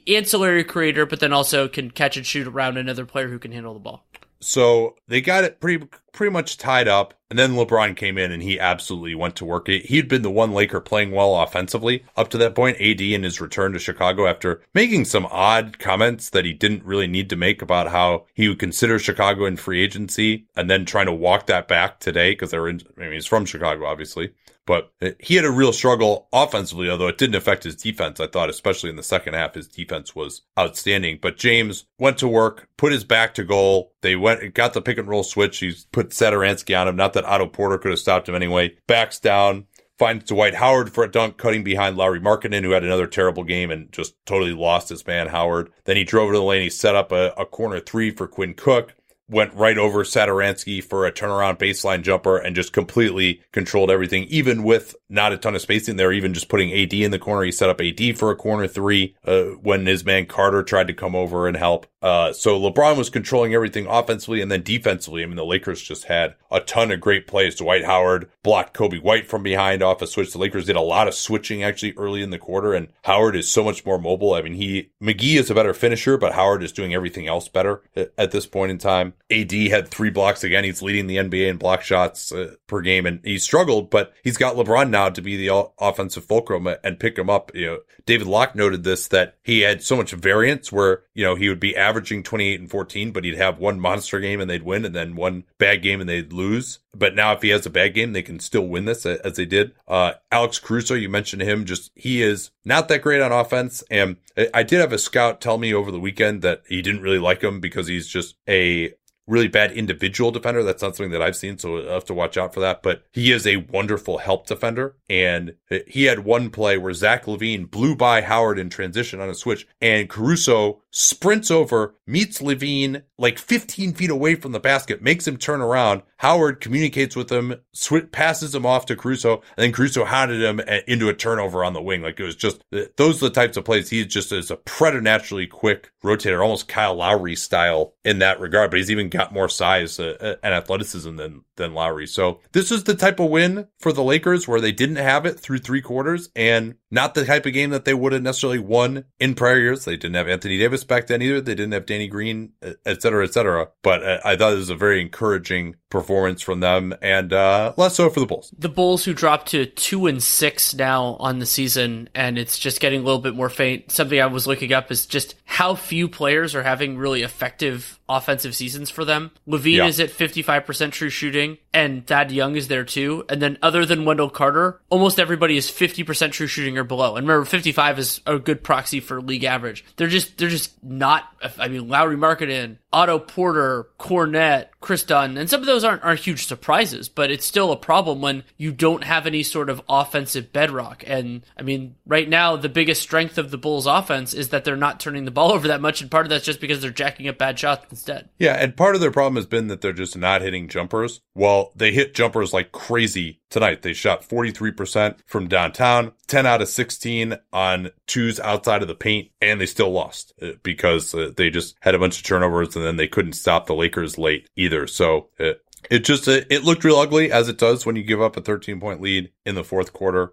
ancillary 0.08 0.64
creator, 0.64 1.04
but 1.04 1.20
then 1.20 1.34
also 1.34 1.68
can 1.68 1.90
catch 1.90 2.16
and 2.16 2.24
shoot 2.24 2.46
around 2.46 2.78
another 2.78 3.04
player 3.04 3.28
who 3.28 3.38
can 3.38 3.52
handle 3.52 3.74
the 3.74 3.80
ball. 3.80 4.06
So 4.42 4.96
they 5.06 5.20
got 5.20 5.44
it 5.44 5.60
pretty 5.60 5.86
pretty 6.12 6.32
much 6.32 6.58
tied 6.58 6.88
up, 6.88 7.14
and 7.30 7.38
then 7.38 7.52
LeBron 7.52 7.96
came 7.96 8.18
in 8.18 8.30
and 8.32 8.42
he 8.42 8.60
absolutely 8.60 9.14
went 9.14 9.34
to 9.36 9.44
work. 9.44 9.68
He'd 9.68 10.08
been 10.08 10.22
the 10.22 10.30
one 10.30 10.52
Laker 10.52 10.80
playing 10.80 11.12
well 11.12 11.36
offensively 11.36 12.04
up 12.16 12.28
to 12.30 12.38
that 12.38 12.54
point. 12.54 12.76
AD 12.80 13.00
in 13.00 13.22
his 13.22 13.40
return 13.40 13.72
to 13.72 13.78
Chicago 13.78 14.26
after 14.26 14.60
making 14.74 15.06
some 15.06 15.26
odd 15.30 15.78
comments 15.78 16.28
that 16.30 16.44
he 16.44 16.52
didn't 16.52 16.84
really 16.84 17.06
need 17.06 17.30
to 17.30 17.36
make 17.36 17.62
about 17.62 17.88
how 17.88 18.26
he 18.34 18.48
would 18.48 18.58
consider 18.58 18.98
Chicago 18.98 19.46
in 19.46 19.56
free 19.56 19.82
agency, 19.82 20.46
and 20.56 20.68
then 20.68 20.84
trying 20.84 21.06
to 21.06 21.12
walk 21.12 21.46
that 21.46 21.68
back 21.68 22.00
today 22.00 22.32
because 22.32 22.50
they're 22.50 22.68
in. 22.68 22.82
I 22.98 23.02
mean, 23.02 23.12
he's 23.12 23.26
from 23.26 23.44
Chicago, 23.44 23.86
obviously, 23.86 24.32
but 24.66 24.92
he 25.18 25.34
had 25.34 25.44
a 25.44 25.50
real 25.50 25.72
struggle 25.72 26.28
offensively, 26.32 26.88
although 26.88 27.08
it 27.08 27.18
didn't 27.18 27.34
affect 27.34 27.64
his 27.64 27.76
defense. 27.76 28.20
I 28.20 28.26
thought, 28.26 28.50
especially 28.50 28.90
in 28.90 28.96
the 28.96 29.02
second 29.02 29.34
half, 29.34 29.54
his 29.54 29.68
defense 29.68 30.14
was 30.14 30.42
outstanding. 30.58 31.18
But 31.20 31.36
James 31.36 31.86
went 31.98 32.18
to 32.18 32.28
work, 32.28 32.68
put 32.76 32.92
his 32.92 33.04
back 33.04 33.34
to 33.34 33.44
goal. 33.44 33.92
They 34.02 34.16
went, 34.16 34.54
got 34.54 34.72
the 34.72 34.82
pick 34.82 34.98
and 34.98 35.08
roll 35.08 35.24
switch. 35.24 35.58
He's 35.58 35.86
put 35.86 36.10
Satoransky 36.10 36.78
on 36.78 36.88
him. 36.88 36.96
Not 36.96 37.12
that 37.14 37.24
Otto 37.24 37.46
Porter 37.46 37.78
could 37.78 37.90
have 37.90 37.98
stopped 37.98 38.28
him 38.28 38.34
anyway. 38.34 38.76
Backs 38.86 39.18
down, 39.18 39.66
finds 39.98 40.24
Dwight 40.24 40.54
Howard 40.54 40.92
for 40.92 41.04
a 41.04 41.10
dunk, 41.10 41.36
cutting 41.36 41.62
behind 41.62 41.96
Lauri 41.96 42.20
Markkanen, 42.20 42.64
who 42.64 42.70
had 42.70 42.84
another 42.84 43.06
terrible 43.06 43.44
game 43.44 43.70
and 43.70 43.92
just 43.92 44.14
totally 44.26 44.52
lost 44.52 44.88
his 44.88 45.06
man, 45.06 45.28
Howard. 45.28 45.70
Then 45.84 45.96
he 45.96 46.04
drove 46.04 46.32
to 46.32 46.38
the 46.38 46.42
lane. 46.42 46.62
He 46.62 46.70
set 46.70 46.96
up 46.96 47.12
a, 47.12 47.32
a 47.38 47.46
corner 47.46 47.78
three 47.78 48.10
for 48.10 48.26
Quinn 48.26 48.54
Cook 48.54 48.94
went 49.32 49.54
right 49.54 49.78
over 49.78 50.04
Satoransky 50.04 50.84
for 50.84 51.06
a 51.06 51.12
turnaround 51.12 51.58
baseline 51.58 52.02
jumper 52.02 52.36
and 52.36 52.54
just 52.54 52.72
completely 52.72 53.42
controlled 53.52 53.90
everything, 53.90 54.24
even 54.24 54.62
with 54.62 54.94
not 55.08 55.32
a 55.32 55.38
ton 55.38 55.54
of 55.54 55.62
spacing 55.62 55.96
there, 55.96 56.12
even 56.12 56.34
just 56.34 56.48
putting 56.48 56.72
AD 56.72 56.92
in 56.92 57.10
the 57.10 57.18
corner. 57.18 57.42
He 57.44 57.52
set 57.52 57.70
up 57.70 57.80
AD 57.80 58.18
for 58.18 58.30
a 58.30 58.36
corner 58.36 58.68
three 58.68 59.16
uh, 59.24 59.42
when 59.62 59.86
his 59.86 60.04
man 60.04 60.26
Carter 60.26 60.62
tried 60.62 60.88
to 60.88 60.94
come 60.94 61.16
over 61.16 61.48
and 61.48 61.56
help. 61.56 61.86
Uh, 62.02 62.32
so 62.32 62.58
LeBron 62.58 62.96
was 62.96 63.10
controlling 63.10 63.54
everything 63.54 63.86
offensively 63.86 64.40
and 64.40 64.50
then 64.50 64.62
defensively. 64.62 65.22
I 65.22 65.26
mean, 65.26 65.36
the 65.36 65.44
Lakers 65.44 65.80
just 65.80 66.04
had 66.04 66.34
a 66.50 66.60
ton 66.60 66.90
of 66.90 67.00
great 67.00 67.26
plays. 67.26 67.54
Dwight 67.54 67.84
Howard 67.84 68.28
blocked 68.42 68.76
Coby 68.76 69.00
White 69.00 69.28
from 69.28 69.42
behind 69.42 69.82
off 69.82 70.02
a 70.02 70.06
switch. 70.06 70.32
The 70.32 70.38
Lakers 70.38 70.66
did 70.66 70.76
a 70.76 70.80
lot 70.80 71.08
of 71.08 71.14
switching 71.14 71.62
actually 71.62 71.94
early 71.96 72.22
in 72.22 72.30
the 72.30 72.38
quarter, 72.38 72.74
and 72.74 72.88
Howard 73.04 73.36
is 73.36 73.50
so 73.50 73.62
much 73.62 73.86
more 73.86 73.98
mobile. 73.98 74.34
I 74.34 74.42
mean, 74.42 74.54
he 74.54 74.90
McGee 75.00 75.38
is 75.38 75.50
a 75.50 75.54
better 75.54 75.74
finisher, 75.74 76.18
but 76.18 76.32
Howard 76.32 76.62
is 76.62 76.72
doing 76.72 76.92
everything 76.92 77.28
else 77.28 77.48
better 77.48 77.82
at 77.96 78.32
this 78.32 78.46
point 78.46 78.72
in 78.72 78.78
time. 78.78 79.14
AD 79.30 79.52
had 79.52 79.88
three 79.88 80.10
blocks 80.10 80.42
again. 80.44 80.64
He's 80.64 80.82
leading 80.82 81.06
the 81.06 81.16
NBA 81.16 81.48
in 81.48 81.56
block 81.56 81.82
shots 81.82 82.32
uh, 82.32 82.54
per 82.66 82.80
game, 82.80 83.06
and 83.06 83.20
he 83.24 83.38
struggled, 83.38 83.90
but 83.90 84.12
he's 84.24 84.36
got 84.36 84.56
LeBron 84.56 84.90
now 84.90 85.08
to 85.08 85.22
be 85.22 85.36
the 85.36 85.68
offensive 85.78 86.24
fulcrum 86.24 86.68
and 86.82 87.00
pick 87.00 87.16
him 87.16 87.30
up. 87.30 87.54
You 87.54 87.66
know, 87.66 87.78
David 88.06 88.26
Locke 88.26 88.54
noted 88.54 88.82
this 88.82 89.08
that 89.08 89.36
he 89.42 89.60
had 89.60 89.82
so 89.82 89.96
much 89.96 90.12
variance 90.12 90.72
where 90.72 91.02
you 91.14 91.24
know 91.24 91.34
he 91.34 91.48
would 91.48 91.60
be 91.60 91.76
averaging 91.92 92.22
28 92.22 92.60
and 92.60 92.70
14, 92.70 93.12
but 93.12 93.24
he'd 93.24 93.36
have 93.36 93.58
one 93.58 93.78
monster 93.78 94.18
game 94.18 94.40
and 94.40 94.48
they'd 94.48 94.62
win, 94.62 94.84
and 94.84 94.94
then 94.94 95.14
one 95.14 95.44
bad 95.58 95.82
game 95.82 96.00
and 96.00 96.08
they'd 96.08 96.32
lose. 96.32 96.78
But 96.96 97.14
now, 97.14 97.32
if 97.32 97.42
he 97.42 97.50
has 97.50 97.66
a 97.66 97.70
bad 97.70 97.94
game, 97.94 98.12
they 98.12 98.22
can 98.22 98.40
still 98.40 98.66
win 98.66 98.86
this 98.86 99.04
as 99.04 99.36
they 99.36 99.44
did. 99.44 99.72
Uh, 99.86 100.14
Alex 100.30 100.58
Caruso, 100.58 100.94
you 100.94 101.08
mentioned 101.08 101.42
him, 101.42 101.66
just 101.66 101.90
he 101.94 102.22
is 102.22 102.50
not 102.64 102.88
that 102.88 103.02
great 103.02 103.20
on 103.20 103.32
offense. 103.32 103.84
And 103.90 104.16
I 104.54 104.62
did 104.62 104.80
have 104.80 104.92
a 104.92 104.98
scout 104.98 105.40
tell 105.40 105.58
me 105.58 105.74
over 105.74 105.90
the 105.90 106.00
weekend 106.00 106.42
that 106.42 106.62
he 106.66 106.80
didn't 106.80 107.02
really 107.02 107.18
like 107.18 107.42
him 107.42 107.60
because 107.60 107.86
he's 107.86 108.08
just 108.08 108.36
a 108.48 108.94
really 109.26 109.48
bad 109.48 109.72
individual 109.72 110.30
defender. 110.30 110.62
That's 110.62 110.82
not 110.82 110.96
something 110.96 111.12
that 111.12 111.22
I've 111.22 111.36
seen, 111.36 111.58
so 111.58 111.88
I 111.88 111.94
have 111.94 112.04
to 112.06 112.14
watch 112.14 112.36
out 112.36 112.54
for 112.54 112.60
that. 112.60 112.82
But 112.82 113.04
he 113.12 113.32
is 113.32 113.46
a 113.46 113.56
wonderful 113.56 114.18
help 114.18 114.46
defender. 114.46 114.96
And 115.08 115.54
he 115.86 116.04
had 116.04 116.20
one 116.20 116.50
play 116.50 116.78
where 116.78 116.92
Zach 116.92 117.24
LaVine 117.26 117.70
blew 117.70 117.96
by 117.96 118.22
Howard 118.22 118.58
in 118.58 118.70
transition 118.70 119.20
on 119.20 119.28
a 119.28 119.34
switch, 119.34 119.66
and 119.80 120.08
Caruso 120.08 120.81
sprints 120.92 121.50
over, 121.50 121.96
meets 122.06 122.40
LaVine 122.40 123.02
like 123.18 123.38
15 123.38 123.94
feet 123.94 124.10
away 124.10 124.34
from 124.34 124.52
the 124.52 124.60
basket, 124.60 125.02
makes 125.02 125.26
him 125.26 125.38
turn 125.38 125.60
around. 125.60 126.02
Howard 126.18 126.60
communicates 126.60 127.16
with 127.16 127.32
him, 127.32 127.54
sw- 127.72 128.10
passes 128.12 128.54
him 128.54 128.66
off 128.66 128.86
to 128.86 128.96
Caruso, 128.96 129.42
and 129.56 129.64
then 129.64 129.72
Caruso 129.72 130.04
hounded 130.04 130.42
him 130.42 130.60
eh, 130.66 130.82
into 130.86 131.08
a 131.08 131.14
turnover 131.14 131.64
on 131.64 131.72
the 131.72 131.82
wing. 131.82 132.02
Like 132.02 132.20
it 132.20 132.24
was 132.24 132.36
just, 132.36 132.62
eh, 132.72 132.84
those 132.96 133.22
are 133.22 133.28
the 133.28 133.34
types 133.34 133.56
of 133.56 133.64
plays. 133.64 133.90
He 133.90 134.04
just 134.04 134.30
is 134.30 134.50
a 134.50 134.56
preternaturally 134.56 135.46
quick 135.46 135.90
rotator, 136.04 136.42
almost 136.42 136.68
Kyle 136.68 136.94
Lowry 136.94 137.36
style 137.36 137.94
in 138.04 138.18
that 138.18 138.38
regard, 138.38 138.70
but 138.70 138.78
he's 138.78 138.90
even 138.90 139.08
got 139.08 139.32
more 139.32 139.48
size 139.48 139.98
uh, 139.98 140.36
and 140.42 140.54
athleticism 140.54 141.16
than, 141.16 141.42
than 141.56 141.74
Lowry. 141.74 142.06
So 142.06 142.40
this 142.52 142.70
is 142.70 142.84
the 142.84 142.94
type 142.94 143.20
of 143.20 143.30
win 143.30 143.68
for 143.78 143.92
the 143.92 144.02
Lakers 144.02 144.48
where 144.48 144.60
they 144.60 144.72
didn't 144.72 144.96
have 144.96 145.26
it 145.26 145.38
through 145.38 145.58
three 145.58 145.82
quarters 145.82 146.30
and 146.34 146.76
not 146.90 147.14
the 147.14 147.24
type 147.24 147.46
of 147.46 147.52
game 147.52 147.70
that 147.70 147.84
they 147.84 147.94
would 147.94 148.12
have 148.12 148.22
necessarily 148.22 148.58
won 148.58 149.04
in 149.18 149.34
prior 149.34 149.58
years. 149.58 149.84
They 149.84 149.96
didn't 149.96 150.14
have 150.14 150.28
Anthony 150.28 150.58
Davis 150.58 150.84
back 150.84 151.06
then 151.06 151.22
either. 151.22 151.40
They 151.40 151.54
didn't 151.54 151.72
have 151.72 151.86
Danny 151.86 152.08
Green, 152.08 152.52
et 152.62 153.02
cetera, 153.02 153.24
et 153.24 153.32
cetera. 153.32 153.68
But 153.82 154.02
uh, 154.02 154.20
I 154.24 154.36
thought 154.36 154.52
it 154.52 154.56
was 154.56 154.70
a 154.70 154.76
very 154.76 155.00
encouraging 155.00 155.76
performance 155.88 156.42
from 156.42 156.60
them 156.60 156.94
and 157.02 157.32
uh, 157.32 157.72
less 157.76 157.96
so 157.96 158.08
for 158.10 158.20
the 158.20 158.26
Bulls. 158.26 158.52
The 158.56 158.68
Bulls 158.68 159.04
who 159.04 159.14
dropped 159.14 159.48
to 159.48 159.66
two 159.66 160.06
and 160.06 160.22
six 160.22 160.74
now 160.74 161.16
on 161.18 161.38
the 161.38 161.46
season 161.46 162.08
and 162.14 162.38
it's 162.38 162.58
just 162.58 162.80
getting 162.80 163.00
a 163.00 163.04
little 163.04 163.20
bit 163.20 163.34
more 163.34 163.50
faint. 163.50 163.90
Something 163.90 164.20
I 164.20 164.26
was 164.26 164.46
looking 164.46 164.72
up 164.72 164.90
is 164.90 165.06
just 165.06 165.34
how 165.44 165.74
few 165.74 166.08
players 166.08 166.54
are 166.54 166.62
having 166.62 166.96
really 166.98 167.22
effective 167.22 167.98
offensive 168.08 168.54
seasons 168.54 168.90
for 168.90 169.04
them. 169.04 169.30
LaVine 169.48 169.76
yeah. 169.76 169.86
is 169.86 170.00
at 170.00 170.10
55% 170.10 170.92
true 170.92 171.08
shooting 171.08 171.41
and 171.72 172.06
Thad 172.06 172.32
Young 172.32 172.56
is 172.56 172.68
there 172.68 172.84
too. 172.84 173.24
And 173.28 173.40
then 173.40 173.58
other 173.62 173.84
than 173.86 174.04
Wendell 174.04 174.30
Carter, 174.30 174.80
almost 174.90 175.18
everybody 175.18 175.56
is 175.56 175.70
50% 175.70 176.32
true 176.32 176.46
shooting 176.46 176.78
or 176.78 176.84
below. 176.84 177.16
And 177.16 177.26
remember, 177.26 177.44
55 177.44 177.98
is 177.98 178.20
a 178.26 178.38
good 178.38 178.62
proxy 178.62 179.00
for 179.00 179.20
league 179.20 179.44
average. 179.44 179.84
They're 179.96 180.08
just, 180.08 180.38
they're 180.38 180.48
just 180.48 180.82
not, 180.82 181.24
I 181.58 181.68
mean, 181.68 181.88
Lauri 181.88 182.16
Markkanen, 182.16 182.78
Otto 182.92 183.18
Porter, 183.18 183.88
Kornet, 183.98 184.66
Kris 184.80 185.04
Dunn, 185.04 185.38
and 185.38 185.48
some 185.48 185.60
of 185.60 185.66
those 185.66 185.84
aren't, 185.84 186.02
aren't 186.02 186.20
huge 186.20 186.46
surprises, 186.46 187.08
but 187.08 187.30
it's 187.30 187.46
still 187.46 187.72
a 187.72 187.76
problem 187.76 188.20
when 188.20 188.44
you 188.56 188.72
don't 188.72 189.04
have 189.04 189.26
any 189.26 189.42
sort 189.42 189.70
of 189.70 189.80
offensive 189.88 190.52
bedrock. 190.52 191.04
And 191.06 191.46
I 191.58 191.62
mean, 191.62 191.94
right 192.06 192.28
now, 192.28 192.56
the 192.56 192.68
biggest 192.68 193.00
strength 193.00 193.38
of 193.38 193.50
the 193.50 193.58
Bulls 193.58 193.86
offense 193.86 194.34
is 194.34 194.50
that 194.50 194.64
they're 194.64 194.76
not 194.76 195.00
turning 195.00 195.24
the 195.24 195.30
ball 195.30 195.52
over 195.52 195.68
that 195.68 195.80
much. 195.80 196.02
And 196.02 196.10
part 196.10 196.26
of 196.26 196.30
that's 196.30 196.44
just 196.44 196.60
because 196.60 196.82
they're 196.82 196.90
jacking 196.90 197.28
up 197.28 197.38
bad 197.38 197.58
shots 197.58 197.86
instead. 197.90 198.28
Yeah. 198.38 198.54
And 198.54 198.76
part 198.76 198.94
of 198.94 199.00
their 199.00 199.10
problem 199.10 199.36
has 199.36 199.46
been 199.46 199.68
that 199.68 199.80
they're 199.80 199.92
just 199.92 200.16
not 200.16 200.42
hitting 200.42 200.68
jumpers. 200.68 201.20
Well, 201.34 201.72
they 201.76 201.92
hit 201.92 202.14
jumpers 202.14 202.52
like 202.52 202.72
crazy 202.72 203.40
tonight. 203.52 203.82
They 203.82 203.92
shot 203.92 204.28
43% 204.28 205.16
from 205.26 205.46
downtown, 205.46 206.12
10 206.26 206.46
out 206.46 206.62
of 206.62 206.68
16 206.68 207.38
on 207.52 207.90
twos 208.06 208.40
outside 208.40 208.82
of 208.82 208.88
the 208.88 208.94
paint, 208.94 209.30
and 209.40 209.60
they 209.60 209.66
still 209.66 209.90
lost 209.90 210.32
uh, 210.42 210.52
because 210.62 211.14
uh, 211.14 211.30
they 211.36 211.50
just 211.50 211.76
had 211.80 211.94
a 211.94 211.98
bunch 211.98 212.18
of 212.18 212.24
turnovers 212.24 212.74
and 212.82 212.88
then 212.88 212.96
they 212.96 213.08
couldn't 213.08 213.34
stop 213.34 213.66
the 213.66 213.74
Lakers 213.74 214.18
late 214.18 214.48
either. 214.56 214.86
So 214.86 215.28
it, 215.38 215.56
uh, 215.56 215.58
it 215.90 216.04
just, 216.04 216.28
it 216.28 216.62
looked 216.62 216.84
real 216.84 216.96
ugly 216.96 217.32
as 217.32 217.48
it 217.48 217.58
does 217.58 217.84
when 217.84 217.96
you 217.96 218.04
give 218.04 218.22
up 218.22 218.36
a 218.36 218.40
13 218.40 218.78
point 218.78 219.00
lead 219.00 219.32
in 219.44 219.56
the 219.56 219.64
fourth 219.64 219.92
quarter 219.92 220.32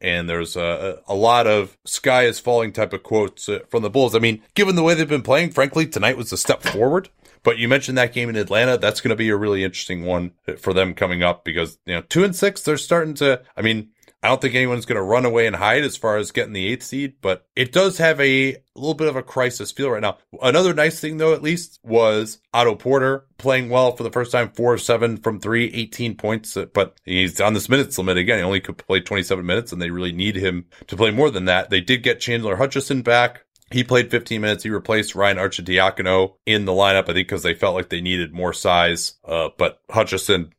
and 0.00 0.28
there's 0.28 0.56
a, 0.56 1.00
a 1.06 1.14
lot 1.14 1.46
of 1.46 1.78
sky 1.84 2.24
is 2.24 2.40
falling 2.40 2.72
type 2.72 2.92
of 2.92 3.02
quotes 3.02 3.48
from 3.68 3.82
the 3.82 3.90
Bulls. 3.90 4.14
I 4.14 4.18
mean, 4.18 4.42
given 4.54 4.76
the 4.76 4.82
way 4.82 4.94
they've 4.94 5.08
been 5.08 5.22
playing, 5.22 5.50
frankly, 5.50 5.86
tonight 5.86 6.16
was 6.16 6.32
a 6.32 6.36
step 6.36 6.62
forward. 6.62 7.10
But 7.44 7.58
you 7.58 7.68
mentioned 7.68 7.96
that 7.98 8.12
game 8.12 8.28
in 8.28 8.36
Atlanta. 8.36 8.76
That's 8.76 9.00
going 9.00 9.10
to 9.10 9.16
be 9.16 9.28
a 9.28 9.36
really 9.36 9.62
interesting 9.62 10.04
one 10.04 10.32
for 10.58 10.72
them 10.74 10.94
coming 10.94 11.22
up 11.22 11.44
because, 11.44 11.78
you 11.86 11.94
know, 11.94 12.02
two 12.02 12.24
and 12.24 12.34
six, 12.34 12.62
they're 12.62 12.76
starting 12.76 13.14
to, 13.14 13.42
I 13.56 13.62
mean, 13.62 13.90
I 14.22 14.28
don't 14.28 14.40
think 14.40 14.54
anyone's 14.54 14.86
going 14.86 14.96
to 14.96 15.02
run 15.02 15.24
away 15.24 15.46
and 15.46 15.54
hide 15.54 15.84
as 15.84 15.96
far 15.96 16.16
as 16.16 16.32
getting 16.32 16.52
the 16.52 16.66
eighth 16.66 16.82
seed, 16.82 17.14
but 17.20 17.46
it 17.54 17.70
does 17.70 17.98
have 17.98 18.20
a, 18.20 18.56
little 18.74 18.94
bit 18.94 19.08
of 19.08 19.16
a 19.16 19.22
crisis 19.22 19.72
feel 19.72 19.90
right 19.90 20.00
now. 20.00 20.18
Another 20.40 20.72
nice 20.72 21.00
thing 21.00 21.16
though, 21.16 21.34
at 21.34 21.42
least 21.42 21.80
was 21.82 22.38
Otto 22.54 22.76
Porter 22.76 23.26
playing 23.36 23.68
well 23.68 23.94
for 23.96 24.02
the 24.04 24.10
first 24.10 24.32
time, 24.32 24.50
four 24.50 24.74
of 24.74 24.80
seven 24.80 25.16
from 25.16 25.40
three, 25.40 25.66
18 25.72 26.16
points, 26.16 26.56
but 26.74 26.94
he's 27.04 27.40
on 27.40 27.54
this 27.54 27.68
minutes 27.68 27.98
limit 27.98 28.16
again. 28.18 28.38
He 28.38 28.44
only 28.44 28.60
could 28.60 28.78
play 28.78 29.00
27 29.00 29.44
minutes 29.44 29.72
and 29.72 29.82
they 29.82 29.90
really 29.90 30.12
need 30.12 30.36
him 30.36 30.66
to 30.86 30.96
play 30.96 31.10
more 31.10 31.30
than 31.30 31.46
that. 31.46 31.70
They 31.70 31.80
did 31.80 32.02
get 32.02 32.20
Chandler 32.20 32.56
Hutchison 32.56 33.02
back. 33.02 33.44
He 33.70 33.84
played 33.84 34.10
15 34.10 34.40
minutes. 34.40 34.64
He 34.64 34.70
replaced 34.70 35.14
Ryan 35.14 35.36
Arcidiacono 35.36 36.34
in 36.46 36.64
the 36.64 36.72
lineup, 36.72 37.02
I 37.02 37.12
think, 37.12 37.28
because 37.28 37.42
they 37.42 37.54
felt 37.54 37.74
like 37.74 37.90
they 37.90 38.00
needed 38.00 38.32
more 38.32 38.54
size. 38.54 39.14
Uh, 39.24 39.50
but 39.58 39.82
Hutchison, 39.90 40.54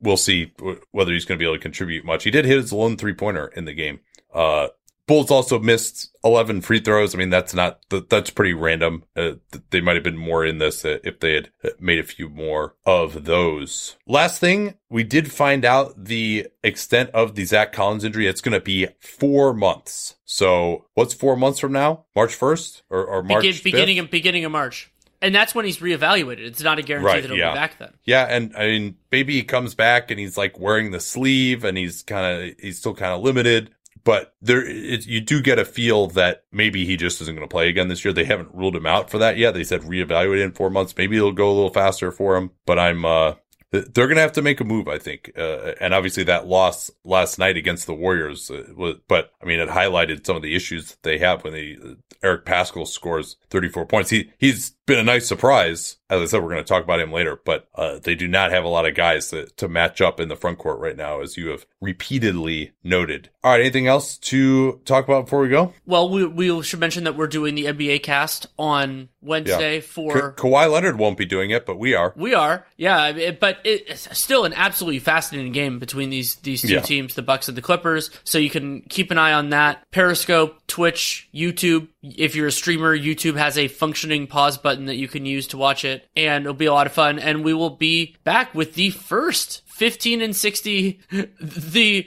we'll 0.00 0.16
see 0.16 0.52
whether 0.90 1.12
he's 1.12 1.24
going 1.24 1.38
to 1.38 1.42
be 1.42 1.46
able 1.46 1.56
to 1.56 1.62
contribute 1.62 2.04
much. 2.04 2.24
He 2.24 2.30
did 2.30 2.44
hit 2.44 2.56
his 2.56 2.72
lone 2.72 2.96
three 2.96 3.14
pointer 3.14 3.48
in 3.48 3.64
the 3.64 3.74
game. 3.74 4.00
Uh, 4.32 4.68
Bulls 5.06 5.30
also 5.30 5.58
missed 5.58 6.10
11 6.24 6.62
free 6.62 6.80
throws. 6.80 7.14
I 7.14 7.18
mean, 7.18 7.28
that's 7.28 7.52
not, 7.52 7.80
that's 8.08 8.30
pretty 8.30 8.54
random. 8.54 9.04
Uh, 9.14 9.32
they 9.70 9.82
might 9.82 9.96
have 9.96 10.02
been 10.02 10.16
more 10.16 10.46
in 10.46 10.58
this 10.58 10.84
if 10.84 11.20
they 11.20 11.34
had 11.34 11.50
uh, 11.62 11.70
made 11.78 11.98
a 11.98 12.04
few 12.04 12.30
more 12.30 12.74
of 12.86 13.24
those. 13.24 13.96
Last 14.06 14.40
thing, 14.40 14.74
we 14.88 15.04
did 15.04 15.30
find 15.30 15.64
out 15.64 16.04
the 16.04 16.48
extent 16.62 17.10
of 17.10 17.34
the 17.34 17.44
Zach 17.44 17.72
Collins 17.72 18.04
injury. 18.04 18.26
It's 18.26 18.40
going 18.40 18.58
to 18.58 18.60
be 18.60 18.88
four 18.98 19.52
months. 19.52 20.16
So 20.24 20.86
what's 20.94 21.12
four 21.12 21.36
months 21.36 21.58
from 21.58 21.72
now? 21.72 22.06
March 22.16 22.38
1st 22.38 22.82
or, 22.88 23.04
or 23.04 23.22
March 23.22 23.42
Begin, 23.42 23.60
beginning 23.62 23.98
of, 23.98 24.10
beginning 24.10 24.44
of 24.46 24.52
March. 24.52 24.90
And 25.22 25.34
that's 25.34 25.54
when 25.54 25.64
he's 25.64 25.78
reevaluated. 25.78 26.40
It's 26.40 26.62
not 26.62 26.78
a 26.78 26.82
guarantee 26.82 27.06
right, 27.06 27.22
that 27.22 27.28
he'll 27.28 27.38
yeah. 27.38 27.52
be 27.52 27.56
back 27.56 27.78
then. 27.78 27.92
Yeah, 28.04 28.24
and 28.24 28.54
I 28.56 28.66
mean, 28.66 28.96
maybe 29.10 29.34
he 29.34 29.42
comes 29.42 29.74
back 29.74 30.10
and 30.10 30.20
he's 30.20 30.36
like 30.36 30.58
wearing 30.58 30.90
the 30.90 31.00
sleeve 31.00 31.64
and 31.64 31.78
he's 31.78 32.02
kind 32.02 32.50
of 32.50 32.54
he's 32.58 32.78
still 32.78 32.94
kind 32.94 33.12
of 33.12 33.22
limited 33.22 33.70
but 34.04 34.34
there 34.42 34.62
it, 34.64 35.06
you 35.06 35.20
do 35.20 35.40
get 35.40 35.58
a 35.58 35.64
feel 35.64 36.08
that 36.08 36.44
maybe 36.52 36.84
he 36.84 36.96
just 36.96 37.20
isn't 37.22 37.34
going 37.34 37.46
to 37.46 37.52
play 37.52 37.68
again 37.68 37.88
this 37.88 38.04
year. 38.04 38.12
They 38.12 38.24
haven't 38.24 38.54
ruled 38.54 38.76
him 38.76 38.86
out 38.86 39.10
for 39.10 39.18
that 39.18 39.38
yet. 39.38 39.54
They 39.54 39.64
said 39.64 39.80
reevaluate 39.80 40.44
in 40.44 40.52
four 40.52 40.70
months. 40.70 40.94
Maybe 40.96 41.16
it'll 41.16 41.32
go 41.32 41.50
a 41.50 41.54
little 41.54 41.72
faster 41.72 42.12
for 42.12 42.36
him. 42.36 42.50
But 42.66 42.78
I'm 42.78 43.04
uh, 43.04 43.34
they're 43.80 44.06
going 44.06 44.16
to 44.16 44.22
have 44.22 44.32
to 44.32 44.42
make 44.42 44.60
a 44.60 44.64
move, 44.64 44.88
I 44.88 44.98
think. 44.98 45.32
Uh, 45.36 45.72
and 45.80 45.94
obviously 45.94 46.24
that 46.24 46.46
loss 46.46 46.90
last 47.04 47.38
night 47.38 47.56
against 47.56 47.86
the 47.86 47.94
Warriors 47.94 48.50
uh, 48.50 48.64
was, 48.76 48.96
but 49.08 49.32
I 49.42 49.46
mean, 49.46 49.60
it 49.60 49.68
highlighted 49.68 50.24
some 50.24 50.36
of 50.36 50.42
the 50.42 50.54
issues 50.54 50.90
that 50.90 51.02
they 51.02 51.18
have 51.18 51.44
when 51.44 51.52
they, 51.52 51.76
uh, 51.82 51.94
Eric 52.22 52.44
Paschall 52.44 52.86
scores 52.86 53.36
34 53.50 53.86
points. 53.86 54.10
He, 54.10 54.30
he's 54.38 54.70
been 54.86 54.98
a 54.98 55.04
nice 55.04 55.26
surprise. 55.26 55.96
As 56.08 56.20
I 56.20 56.24
said, 56.26 56.42
we're 56.42 56.50
going 56.50 56.64
to 56.64 56.68
talk 56.68 56.84
about 56.84 57.00
him 57.00 57.12
later, 57.12 57.40
but, 57.44 57.68
uh, 57.74 57.98
they 57.98 58.14
do 58.14 58.28
not 58.28 58.52
have 58.52 58.64
a 58.64 58.68
lot 58.68 58.86
of 58.86 58.94
guys 58.94 59.28
to, 59.28 59.46
to 59.46 59.68
match 59.68 60.00
up 60.00 60.20
in 60.20 60.28
the 60.28 60.36
front 60.36 60.58
court 60.58 60.78
right 60.78 60.96
now, 60.96 61.20
as 61.20 61.36
you 61.36 61.48
have 61.48 61.66
repeatedly 61.80 62.72
noted. 62.82 63.30
All 63.44 63.50
right. 63.52 63.60
Anything 63.60 63.86
else 63.86 64.16
to 64.18 64.80
talk 64.86 65.04
about 65.04 65.26
before 65.26 65.40
we 65.40 65.50
go? 65.50 65.74
Well, 65.84 66.08
we 66.08 66.24
we 66.26 66.62
should 66.62 66.80
mention 66.80 67.04
that 67.04 67.14
we're 67.14 67.26
doing 67.26 67.54
the 67.54 67.66
NBA 67.66 68.02
cast 68.02 68.46
on 68.58 69.10
Wednesday 69.20 69.80
for 69.80 70.32
Ka- 70.32 70.42
Kawhi 70.42 70.70
Leonard 70.72 70.98
won't 70.98 71.18
be 71.18 71.26
doing 71.26 71.50
it, 71.50 71.66
but 71.66 71.78
we 71.78 71.94
are. 71.94 72.14
We 72.16 72.32
are, 72.34 72.66
yeah, 72.78 73.08
it- 73.08 73.40
but 73.40 73.58
it's 73.64 74.16
still 74.18 74.44
an 74.46 74.54
absolutely 74.54 74.98
fascinating 74.98 75.52
game 75.52 75.78
between 75.78 76.08
these 76.08 76.36
these 76.36 76.62
two 76.62 76.68
Yeah. 76.74 76.80
teams, 76.80 77.14
the 77.14 77.22
Bucks 77.22 77.46
and 77.48 77.56
the 77.56 77.60
Clippers. 77.62 78.10
So 78.24 78.38
you 78.38 78.48
can 78.48 78.80
keep 78.88 79.10
an 79.10 79.18
eye 79.18 79.34
on 79.34 79.50
that. 79.50 79.84
Periscope, 79.90 80.56
Twitch, 80.66 81.28
YouTube. 81.34 81.88
If 82.02 82.34
you're 82.34 82.46
a 82.48 82.52
streamer, 82.52 82.96
YouTube 82.98 83.36
has 83.36 83.58
a 83.58 83.68
functioning 83.68 84.26
pause 84.26 84.56
button 84.56 84.86
that 84.86 84.96
you 84.96 85.06
can 85.08 85.26
use 85.26 85.48
to 85.48 85.58
watch 85.58 85.84
it, 85.84 86.06
and 86.16 86.44
it'll 86.44 86.54
be 86.54 86.64
a 86.66 86.72
lot 86.72 86.86
of 86.86 86.92
fun. 86.94 87.18
And 87.18 87.44
we 87.44 87.52
will 87.52 87.70
be 87.76 88.16
back 88.24 88.54
with 88.54 88.72
the 88.74 88.88
first 88.90 89.60
15 89.66 90.22
and 90.22 90.34
60, 90.34 91.00
the 91.40 92.06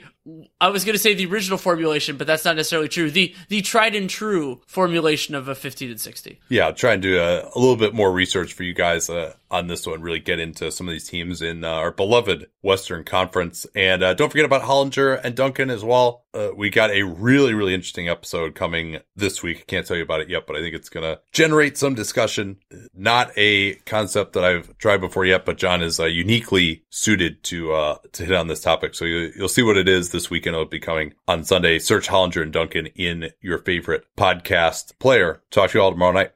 I 0.60 0.68
was 0.68 0.84
going 0.84 0.94
to 0.94 0.98
say 0.98 1.14
the 1.14 1.26
original 1.26 1.58
formulation, 1.58 2.16
but 2.16 2.26
that's 2.26 2.44
not 2.44 2.56
necessarily 2.56 2.88
true. 2.88 3.10
The 3.10 3.34
the 3.48 3.62
tried 3.62 3.94
and 3.94 4.08
true 4.08 4.60
formulation 4.66 5.34
of 5.34 5.48
a 5.48 5.54
15 5.54 5.90
and 5.90 6.00
60. 6.00 6.40
Yeah, 6.48 6.66
I'll 6.66 6.74
try 6.74 6.94
and 6.94 7.02
do 7.02 7.18
a, 7.18 7.42
a 7.42 7.58
little 7.58 7.76
bit 7.76 7.94
more 7.94 8.12
research 8.12 8.52
for 8.52 8.62
you 8.62 8.74
guys 8.74 9.08
uh, 9.08 9.34
on 9.50 9.66
this 9.66 9.86
one. 9.86 10.00
Really 10.00 10.20
get 10.20 10.40
into 10.40 10.70
some 10.70 10.88
of 10.88 10.92
these 10.92 11.08
teams 11.08 11.42
in 11.42 11.64
uh, 11.64 11.68
our 11.68 11.90
beloved 11.90 12.48
Western 12.62 13.04
Conference, 13.04 13.66
and 13.74 14.02
uh, 14.02 14.14
don't 14.14 14.30
forget 14.30 14.44
about 14.44 14.62
Hollinger 14.62 15.20
and 15.22 15.34
Duncan 15.34 15.70
as 15.70 15.84
well. 15.84 16.24
Uh, 16.34 16.50
we 16.54 16.70
got 16.70 16.90
a 16.90 17.02
really 17.02 17.54
really 17.54 17.74
interesting 17.74 18.08
episode 18.08 18.54
coming 18.54 18.98
this 19.16 19.42
week. 19.42 19.66
Can't 19.66 19.86
tell 19.86 19.96
you 19.96 20.02
about 20.02 20.20
it 20.20 20.28
yet, 20.28 20.46
but 20.46 20.56
I 20.56 20.60
think 20.60 20.74
it's 20.74 20.88
gonna 20.88 21.18
generate 21.32 21.78
some 21.78 21.94
discussion. 21.94 22.58
Not 22.94 23.30
a 23.36 23.74
concept 23.86 24.34
that 24.34 24.44
I've 24.44 24.76
tried 24.78 24.98
before 25.00 25.24
yet, 25.24 25.44
but 25.44 25.56
John 25.56 25.82
is 25.82 25.98
uh, 25.98 26.04
uniquely 26.04 26.84
suited 26.90 27.42
to 27.44 27.72
uh, 27.72 27.98
to 28.12 28.24
hit 28.24 28.34
on 28.34 28.48
this 28.48 28.60
topic. 28.60 28.94
So 28.94 29.04
you, 29.04 29.32
you'll 29.36 29.48
see 29.48 29.62
what 29.62 29.76
it 29.76 29.88
is 29.88 30.10
this 30.10 30.30
weekend. 30.30 30.54
It'll 30.54 30.66
be 30.66 30.80
coming 30.80 31.14
on 31.26 31.44
Sunday. 31.44 31.78
Search 31.78 32.08
Hollinger 32.08 32.42
and 32.42 32.52
Duncan 32.52 32.86
in 32.88 33.30
your 33.40 33.58
favorite 33.58 34.04
podcast 34.16 34.98
player. 34.98 35.42
Talk 35.50 35.70
to 35.70 35.78
you 35.78 35.82
all 35.82 35.92
tomorrow 35.92 36.12
night. 36.12 36.32